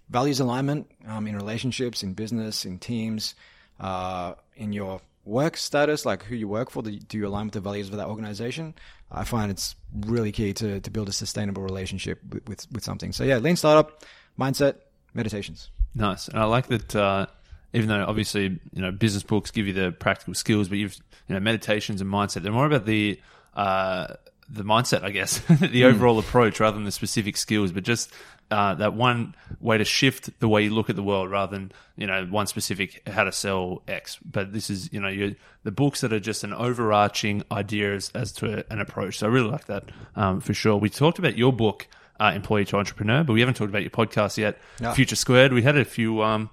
values 0.10 0.40
alignment 0.40 0.92
um, 1.08 1.26
in 1.26 1.36
relationships, 1.36 2.04
in 2.04 2.14
business, 2.14 2.66
in 2.66 2.80
teams, 2.80 3.34
uh, 3.80 4.34
in 4.56 4.74
your 4.74 5.02
work 5.26 5.58
status, 5.58 6.06
like 6.06 6.24
who 6.24 6.36
you 6.36 6.48
work 6.48 6.72
for, 6.72 6.82
do 6.82 7.18
you 7.18 7.28
align 7.28 7.46
with 7.46 7.54
the 7.54 7.62
values 7.62 7.90
of 7.90 7.98
that 7.98 8.08
organization? 8.08 8.74
I 9.12 9.24
find 9.24 9.52
it's 9.52 9.76
really 10.06 10.32
key 10.32 10.54
to, 10.54 10.80
to 10.80 10.92
build 10.92 11.10
a 11.10 11.12
sustainable 11.12 11.64
relationship 11.64 12.20
with, 12.32 12.48
with, 12.48 12.68
with 12.72 12.84
something. 12.84 13.12
So 13.12 13.24
yeah, 13.24 13.38
lean 13.38 13.56
startup, 13.56 14.04
mindset, 14.40 14.76
meditations. 15.14 15.70
Nice. 15.94 16.28
And 16.28 16.40
I 16.40 16.46
like 16.46 16.68
that, 16.68 16.96
uh, 16.96 17.28
even 17.74 17.90
though 17.90 18.06
obviously, 18.06 18.60
you 18.74 18.82
know, 18.82 18.92
business 18.92 19.24
books 19.24 19.52
give 19.52 19.68
you 19.68 19.74
the 19.74 19.92
practical 19.92 20.34
skills, 20.34 20.70
but 20.70 20.78
you've, 20.78 20.98
you 21.28 21.36
know, 21.36 21.40
meditations 21.40 22.02
and 22.02 22.10
mindset, 22.12 22.44
they're 22.44 22.52
more 22.52 22.66
about 22.66 22.86
the, 22.86 23.20
uh, 23.54 24.16
the 24.52 24.64
mindset, 24.64 25.04
I 25.04 25.12
guess, 25.12 25.40
the 25.48 25.56
mm. 25.56 25.84
overall 25.84 26.20
approach 26.20 26.60
rather 26.60 26.76
than 26.76 26.84
the 26.84 26.92
specific 26.92 27.38
skills, 27.38 27.72
but 27.72 27.84
just 27.84 28.12
uh, 28.52 28.76
that 28.76 28.94
one 28.94 29.34
way 29.62 29.78
to 29.78 29.86
shift 29.86 30.38
the 30.40 30.48
way 30.48 30.64
you 30.64 30.72
look 30.72 30.90
at 30.90 30.96
the 30.98 31.04
world 31.04 31.32
rather 31.32 31.56
than 31.56 31.72
you 31.96 32.06
know 32.06 32.26
one 32.26 32.48
specific 32.48 33.08
how 33.08 33.24
to 33.24 33.32
sell 33.32 33.82
X. 33.88 34.18
But 34.18 34.52
this 34.52 34.70
is 34.70 34.92
you 34.92 35.00
know 35.00 35.34
the 35.64 35.72
books 35.72 36.02
that 36.02 36.12
are 36.12 36.20
just 36.20 36.44
an 36.44 36.54
overarching 36.54 37.44
idea 37.52 37.96
as, 37.96 38.12
as 38.14 38.32
to 38.34 38.66
an 38.70 38.80
approach. 38.80 39.20
So 39.20 39.28
I 39.28 39.30
really 39.30 39.50
like 39.50 39.66
that 39.66 39.86
um, 40.16 40.42
for 40.42 40.54
sure. 40.54 40.76
We 40.76 40.90
talked 40.90 41.18
about 41.18 41.38
your 41.38 41.54
book, 41.54 41.88
uh, 42.20 42.34
Employee 42.36 42.66
to 42.66 42.78
Entrepreneur, 42.78 43.24
but 43.24 43.34
we 43.34 43.40
haven't 43.40 43.56
talked 43.56 43.70
about 43.70 43.84
your 43.84 43.92
podcast 43.92 44.38
yet, 44.38 44.60
no. 44.82 44.92
Future 44.94 45.16
Squared. 45.16 45.54
We 45.54 45.62
had 45.62 45.78
a 45.78 45.86
few. 45.86 46.22
Um, 46.22 46.50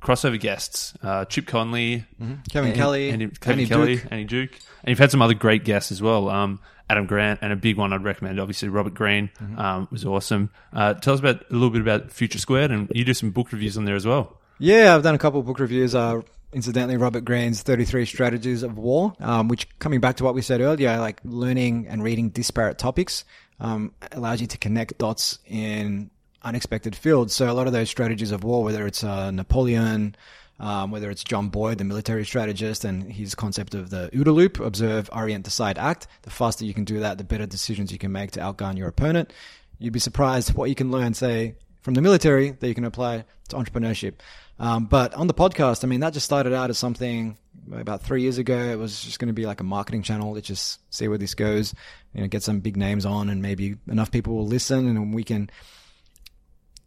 crossover 0.00 0.40
guests: 0.40 0.94
uh, 1.02 1.24
Chip 1.26 1.46
Conley, 1.46 2.04
mm-hmm. 2.20 2.34
Kevin 2.50 2.70
and, 2.70 2.76
Kelly, 2.76 3.10
and, 3.10 3.22
and 3.22 3.40
Kevin 3.40 3.60
Annie 3.60 3.68
Kelly, 3.68 3.96
Duke. 3.96 4.06
Annie 4.10 4.24
Duke, 4.24 4.50
and 4.82 4.88
you've 4.88 4.98
had 4.98 5.12
some 5.12 5.22
other 5.22 5.34
great 5.34 5.64
guests 5.64 5.92
as 5.92 6.02
well. 6.02 6.28
Um, 6.28 6.58
Adam 6.92 7.06
Grant, 7.06 7.40
and 7.42 7.52
a 7.52 7.56
big 7.56 7.78
one 7.78 7.92
I'd 7.92 8.04
recommend, 8.04 8.38
obviously 8.38 8.68
Robert 8.68 8.92
Greene 8.92 9.30
mm-hmm. 9.40 9.58
um, 9.58 9.88
was 9.90 10.04
awesome. 10.04 10.50
Uh, 10.74 10.92
tell 10.92 11.14
us 11.14 11.20
about 11.20 11.40
a 11.50 11.52
little 11.54 11.70
bit 11.70 11.80
about 11.80 12.12
Future 12.12 12.38
Squared, 12.38 12.70
and 12.70 12.90
you 12.94 13.02
do 13.02 13.14
some 13.14 13.30
book 13.30 13.50
reviews 13.50 13.78
on 13.78 13.86
there 13.86 13.96
as 13.96 14.04
well. 14.04 14.38
Yeah, 14.58 14.94
I've 14.94 15.02
done 15.02 15.14
a 15.14 15.18
couple 15.18 15.40
of 15.40 15.46
book 15.46 15.58
reviews. 15.58 15.94
Uh, 15.94 16.20
incidentally, 16.52 16.98
Robert 16.98 17.24
Greene's 17.24 17.62
33 17.62 18.04
Strategies 18.04 18.62
of 18.62 18.76
War, 18.76 19.14
um, 19.20 19.48
which 19.48 19.66
coming 19.78 20.00
back 20.00 20.16
to 20.16 20.24
what 20.24 20.34
we 20.34 20.42
said 20.42 20.60
earlier, 20.60 20.98
like 20.98 21.18
learning 21.24 21.86
and 21.88 22.02
reading 22.02 22.28
disparate 22.28 22.76
topics 22.76 23.24
um, 23.58 23.92
allows 24.12 24.42
you 24.42 24.46
to 24.48 24.58
connect 24.58 24.98
dots 24.98 25.38
in 25.46 26.10
unexpected 26.42 26.94
fields. 26.94 27.34
So 27.34 27.50
a 27.50 27.54
lot 27.54 27.66
of 27.66 27.72
those 27.72 27.88
strategies 27.88 28.32
of 28.32 28.44
war, 28.44 28.64
whether 28.64 28.86
it's 28.86 29.02
uh, 29.02 29.30
Napoleon, 29.30 30.14
um, 30.62 30.92
whether 30.92 31.10
it's 31.10 31.24
John 31.24 31.48
Boyd, 31.48 31.78
the 31.78 31.84
military 31.84 32.24
strategist, 32.24 32.84
and 32.84 33.12
his 33.12 33.34
concept 33.34 33.74
of 33.74 33.90
the 33.90 34.08
OODA 34.14 34.32
loop 34.32 34.60
observe, 34.60 35.10
orient, 35.12 35.44
decide, 35.44 35.76
act. 35.76 36.06
The 36.22 36.30
faster 36.30 36.64
you 36.64 36.72
can 36.72 36.84
do 36.84 37.00
that, 37.00 37.18
the 37.18 37.24
better 37.24 37.46
decisions 37.46 37.90
you 37.90 37.98
can 37.98 38.12
make 38.12 38.30
to 38.32 38.40
outgun 38.40 38.78
your 38.78 38.86
opponent. 38.86 39.32
You'd 39.80 39.92
be 39.92 39.98
surprised 39.98 40.54
what 40.54 40.68
you 40.68 40.76
can 40.76 40.92
learn, 40.92 41.14
say, 41.14 41.56
from 41.80 41.94
the 41.94 42.00
military 42.00 42.52
that 42.52 42.68
you 42.68 42.76
can 42.76 42.84
apply 42.84 43.24
to 43.48 43.56
entrepreneurship. 43.56 44.14
Um, 44.60 44.86
but 44.86 45.12
on 45.14 45.26
the 45.26 45.34
podcast, 45.34 45.82
I 45.82 45.88
mean, 45.88 45.98
that 46.00 46.12
just 46.12 46.26
started 46.26 46.52
out 46.52 46.70
as 46.70 46.78
something 46.78 47.36
about 47.72 48.02
three 48.02 48.22
years 48.22 48.38
ago. 48.38 48.56
It 48.56 48.78
was 48.78 49.02
just 49.02 49.18
going 49.18 49.26
to 49.26 49.34
be 49.34 49.46
like 49.46 49.60
a 49.60 49.64
marketing 49.64 50.04
channel. 50.04 50.32
Let's 50.32 50.46
just 50.46 50.78
see 50.94 51.08
where 51.08 51.18
this 51.18 51.34
goes, 51.34 51.74
you 52.14 52.20
know, 52.20 52.28
get 52.28 52.44
some 52.44 52.60
big 52.60 52.76
names 52.76 53.04
on 53.04 53.28
and 53.28 53.42
maybe 53.42 53.74
enough 53.88 54.12
people 54.12 54.36
will 54.36 54.46
listen 54.46 54.86
and 54.86 55.12
we 55.12 55.24
can 55.24 55.50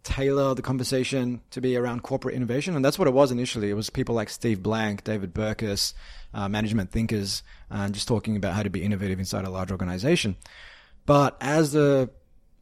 tailor 0.06 0.54
the 0.54 0.62
conversation 0.62 1.42
to 1.50 1.60
be 1.60 1.76
around 1.76 2.04
corporate 2.04 2.36
innovation. 2.36 2.76
And 2.76 2.86
that's 2.86 2.98
what 2.98 3.08
it 3.08 3.14
was 3.14 3.32
initially. 3.32 3.70
It 3.70 3.74
was 3.74 3.90
people 3.90 4.16
like 4.16 4.30
Steve 4.30 4.62
Blank, 4.64 5.04
David 5.04 5.34
Burkus, 5.34 5.94
uh, 6.34 6.48
management 6.48 6.92
thinkers, 6.92 7.44
and 7.70 7.94
just 7.94 8.08
talking 8.08 8.38
about 8.38 8.54
how 8.54 8.64
to 8.64 8.70
be 8.70 8.84
innovative 8.84 9.20
inside 9.20 9.46
a 9.46 9.50
large 9.50 9.72
organization. 9.72 10.38
But 11.08 11.36
as 11.42 11.72
the, 11.72 12.12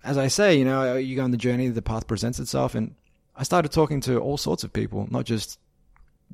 as 0.04 0.18
I 0.18 0.30
say, 0.30 0.56
you 0.56 0.64
know, 0.64 0.96
you 0.96 1.18
go 1.18 1.24
on 1.24 1.32
the 1.32 1.38
journey, 1.38 1.68
the 1.68 1.82
path 1.82 2.08
presents 2.08 2.40
itself. 2.40 2.76
And 2.76 2.96
I 3.36 3.44
started 3.44 3.72
talking 3.72 4.00
to 4.02 4.20
all 4.20 4.38
sorts 4.38 4.64
of 4.64 4.72
people, 4.72 5.08
not 5.12 5.26
just, 5.26 5.60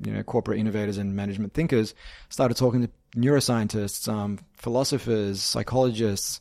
you 0.04 0.12
know, 0.12 0.22
corporate 0.22 0.60
innovators 0.60 0.96
and 0.96 1.16
management 1.16 1.54
thinkers. 1.54 1.92
Started 2.28 2.56
talking 2.56 2.82
to 2.82 2.90
neuroscientists, 3.18 4.10
um, 4.10 4.38
philosophers, 4.54 5.42
psychologists, 5.42 6.40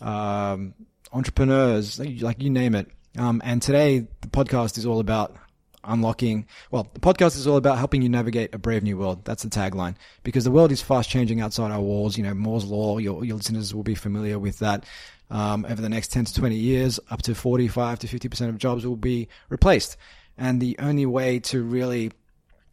um, 0.00 0.74
entrepreneurs, 1.12 2.00
like 2.20 2.42
you 2.42 2.50
name 2.50 2.74
it 2.74 2.88
um, 3.18 3.42
and 3.44 3.60
today, 3.60 4.06
the 4.20 4.28
podcast 4.28 4.78
is 4.78 4.86
all 4.86 5.00
about 5.00 5.36
unlocking. 5.84 6.46
Well, 6.70 6.88
the 6.92 7.00
podcast 7.00 7.36
is 7.36 7.46
all 7.46 7.56
about 7.56 7.78
helping 7.78 8.02
you 8.02 8.08
navigate 8.08 8.54
a 8.54 8.58
brave 8.58 8.82
new 8.82 8.96
world. 8.96 9.24
That's 9.24 9.42
the 9.42 9.48
tagline. 9.48 9.96
Because 10.22 10.44
the 10.44 10.50
world 10.50 10.72
is 10.72 10.82
fast 10.82 11.08
changing 11.08 11.40
outside 11.40 11.70
our 11.70 11.80
walls. 11.80 12.16
You 12.16 12.24
know, 12.24 12.34
Moore's 12.34 12.64
law. 12.64 12.98
Your 12.98 13.24
your 13.24 13.36
listeners 13.36 13.74
will 13.74 13.82
be 13.82 13.94
familiar 13.94 14.38
with 14.38 14.58
that. 14.60 14.84
Um, 15.30 15.66
over 15.66 15.82
the 15.82 15.88
next 15.88 16.12
ten 16.12 16.24
to 16.24 16.34
twenty 16.34 16.56
years, 16.56 16.98
up 17.10 17.22
to 17.22 17.34
forty-five 17.34 17.98
to 18.00 18.08
fifty 18.08 18.28
percent 18.28 18.50
of 18.50 18.58
jobs 18.58 18.86
will 18.86 18.96
be 18.96 19.28
replaced. 19.48 19.96
And 20.36 20.60
the 20.60 20.76
only 20.78 21.04
way 21.04 21.40
to 21.40 21.62
really 21.62 22.12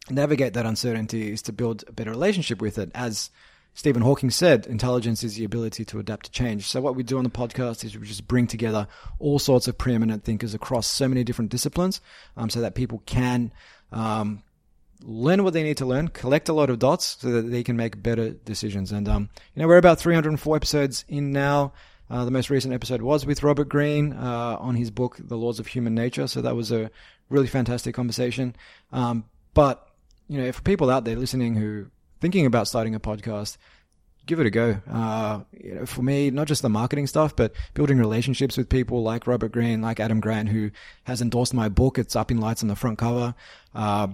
navigate 0.09 0.53
that 0.53 0.65
uncertainty 0.65 1.31
is 1.31 1.41
to 1.43 1.51
build 1.51 1.83
a 1.87 1.91
better 1.91 2.11
relationship 2.11 2.61
with 2.61 2.77
it, 2.77 2.91
as 2.93 3.29
Stephen 3.75 4.01
Hawking 4.01 4.29
said, 4.29 4.65
intelligence 4.67 5.21
is 5.21 5.35
the 5.35 5.43
ability 5.43 5.83
to 5.83 5.99
adapt 5.99 6.27
to 6.27 6.31
change. 6.31 6.65
So 6.65 6.79
what 6.79 6.95
we 6.95 7.03
do 7.03 7.17
on 7.17 7.25
the 7.25 7.29
podcast 7.29 7.83
is 7.83 7.97
we 7.97 8.07
just 8.07 8.25
bring 8.25 8.47
together 8.47 8.87
all 9.19 9.37
sorts 9.37 9.67
of 9.67 9.77
preeminent 9.77 10.23
thinkers 10.23 10.53
across 10.53 10.87
so 10.87 11.09
many 11.09 11.25
different 11.25 11.51
disciplines, 11.51 11.99
um, 12.37 12.49
so 12.49 12.61
that 12.61 12.73
people 12.73 13.03
can 13.05 13.51
um, 13.91 14.43
learn 15.01 15.43
what 15.43 15.51
they 15.51 15.61
need 15.61 15.75
to 15.77 15.85
learn, 15.85 16.07
collect 16.07 16.47
a 16.47 16.53
lot 16.53 16.69
of 16.69 16.79
dots, 16.79 17.17
so 17.19 17.29
that 17.29 17.51
they 17.51 17.63
can 17.63 17.75
make 17.75 18.01
better 18.01 18.29
decisions. 18.29 18.93
And 18.93 19.09
um, 19.09 19.29
you 19.53 19.61
know, 19.61 19.67
we're 19.67 19.77
about 19.77 19.99
304 19.99 20.55
episodes 20.55 21.03
in 21.09 21.33
now. 21.33 21.73
Uh, 22.09 22.23
the 22.23 22.31
most 22.31 22.49
recent 22.49 22.73
episode 22.73 23.01
was 23.01 23.25
with 23.25 23.43
Robert 23.43 23.67
Greene 23.67 24.13
uh, 24.13 24.57
on 24.57 24.75
his 24.75 24.89
book, 24.89 25.17
The 25.19 25.35
Laws 25.35 25.59
of 25.59 25.67
Human 25.67 25.95
Nature. 25.95 26.27
So 26.27 26.41
that 26.41 26.55
was 26.55 26.71
a 26.71 26.91
really 27.29 27.47
fantastic 27.47 27.93
conversation. 27.93 28.55
Um, 28.93 29.25
but 29.53 29.85
you 30.29 30.39
know, 30.39 30.49
for 30.53 30.61
people 30.61 30.89
out 30.89 31.03
there 31.03 31.17
listening 31.17 31.55
who 31.55 31.87
thinking 32.21 32.45
about 32.45 32.67
starting 32.67 32.95
a 32.95 32.99
podcast, 32.99 33.57
give 34.25 34.39
it 34.39 34.45
a 34.45 34.49
go. 34.49 34.77
Uh, 34.89 35.41
you 35.51 35.75
know, 35.75 35.85
for 35.85 36.01
me, 36.01 36.31
not 36.31 36.47
just 36.47 36.61
the 36.61 36.69
marketing 36.69 37.07
stuff, 37.07 37.35
but 37.35 37.53
building 37.73 37.97
relationships 37.97 38.57
with 38.57 38.69
people 38.69 39.03
like 39.03 39.27
Robert 39.27 39.51
Greene, 39.51 39.81
like 39.81 39.99
Adam 39.99 40.19
Grant, 40.19 40.49
who 40.49 40.71
has 41.03 41.21
endorsed 41.21 41.53
my 41.53 41.69
book. 41.69 41.97
It's 41.97 42.15
up 42.15 42.31
in 42.31 42.39
lights 42.39 42.63
on 42.63 42.69
the 42.69 42.75
front 42.75 42.97
cover. 42.97 43.35
Uh, 43.73 44.07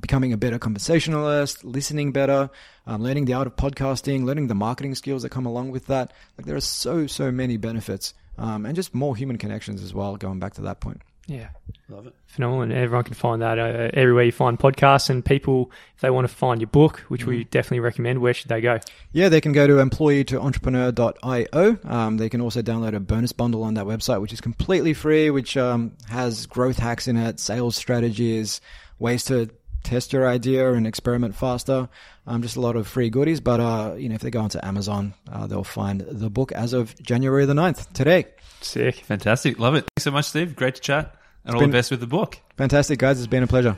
becoming 0.00 0.32
a 0.32 0.36
better 0.36 0.58
conversationalist, 0.58 1.64
listening 1.64 2.12
better, 2.12 2.50
um, 2.86 3.02
learning 3.02 3.24
the 3.24 3.32
art 3.32 3.46
of 3.46 3.56
podcasting, 3.56 4.24
learning 4.24 4.46
the 4.46 4.54
marketing 4.54 4.94
skills 4.94 5.22
that 5.22 5.30
come 5.30 5.46
along 5.46 5.70
with 5.70 5.86
that. 5.86 6.12
Like 6.36 6.46
there 6.46 6.56
are 6.56 6.60
so, 6.60 7.06
so 7.06 7.30
many 7.32 7.56
benefits, 7.56 8.14
um, 8.36 8.66
and 8.66 8.76
just 8.76 8.94
more 8.94 9.16
human 9.16 9.38
connections 9.38 9.82
as 9.82 9.92
well, 9.92 10.16
going 10.16 10.38
back 10.38 10.54
to 10.54 10.62
that 10.62 10.80
point. 10.80 11.02
Yeah. 11.28 11.48
Love 11.90 12.06
it. 12.06 12.14
Phenomenal. 12.26 12.62
And 12.62 12.72
everyone 12.72 13.04
can 13.04 13.14
find 13.14 13.42
that 13.42 13.58
uh, 13.58 13.90
everywhere 13.92 14.24
you 14.24 14.32
find 14.32 14.58
podcasts. 14.58 15.10
And 15.10 15.24
people, 15.24 15.70
if 15.94 16.00
they 16.00 16.10
want 16.10 16.26
to 16.26 16.34
find 16.34 16.60
your 16.60 16.68
book, 16.68 17.00
which 17.08 17.24
mm. 17.24 17.28
we 17.28 17.44
definitely 17.44 17.80
recommend, 17.80 18.20
where 18.20 18.34
should 18.34 18.48
they 18.48 18.62
go? 18.62 18.78
Yeah, 19.12 19.28
they 19.28 19.42
can 19.42 19.52
go 19.52 19.66
to 19.66 19.78
employee 19.78 20.24
to 20.24 20.40
entrepreneur.io. 20.40 21.78
Um, 21.84 22.16
they 22.16 22.30
can 22.30 22.40
also 22.40 22.62
download 22.62 22.94
a 22.94 23.00
bonus 23.00 23.32
bundle 23.32 23.62
on 23.62 23.74
that 23.74 23.84
website, 23.84 24.22
which 24.22 24.32
is 24.32 24.40
completely 24.40 24.94
free, 24.94 25.30
which 25.30 25.56
um, 25.56 25.92
has 26.08 26.46
growth 26.46 26.78
hacks 26.78 27.08
in 27.08 27.16
it, 27.18 27.40
sales 27.40 27.76
strategies, 27.76 28.62
ways 28.98 29.24
to 29.26 29.50
test 29.82 30.12
your 30.14 30.26
idea 30.26 30.72
and 30.72 30.86
experiment 30.86 31.34
faster. 31.34 31.90
Um, 32.26 32.42
just 32.42 32.56
a 32.56 32.60
lot 32.60 32.76
of 32.76 32.86
free 32.86 33.10
goodies. 33.10 33.40
But, 33.40 33.60
uh, 33.60 33.94
you 33.98 34.08
know, 34.08 34.14
if 34.14 34.22
they 34.22 34.30
go 34.30 34.40
onto 34.40 34.60
Amazon, 34.62 35.12
uh, 35.30 35.46
they'll 35.46 35.62
find 35.62 36.00
the 36.00 36.30
book 36.30 36.52
as 36.52 36.72
of 36.72 37.00
January 37.02 37.44
the 37.44 37.54
9th, 37.54 37.92
today. 37.92 38.26
Sick. 38.60 38.96
Fantastic. 38.96 39.58
Love 39.58 39.74
it. 39.74 39.86
Thanks 39.94 40.04
so 40.04 40.10
much, 40.10 40.26
Steve. 40.26 40.56
Great 40.56 40.74
to 40.74 40.80
chat. 40.80 41.17
And 41.48 41.54
it's 41.54 41.62
all 41.62 41.66
the 41.66 41.72
best 41.72 41.90
with 41.90 42.00
the 42.00 42.06
book. 42.06 42.38
Fantastic, 42.58 42.98
guys. 42.98 43.18
It's 43.18 43.26
been 43.26 43.42
a 43.42 43.46
pleasure. 43.46 43.74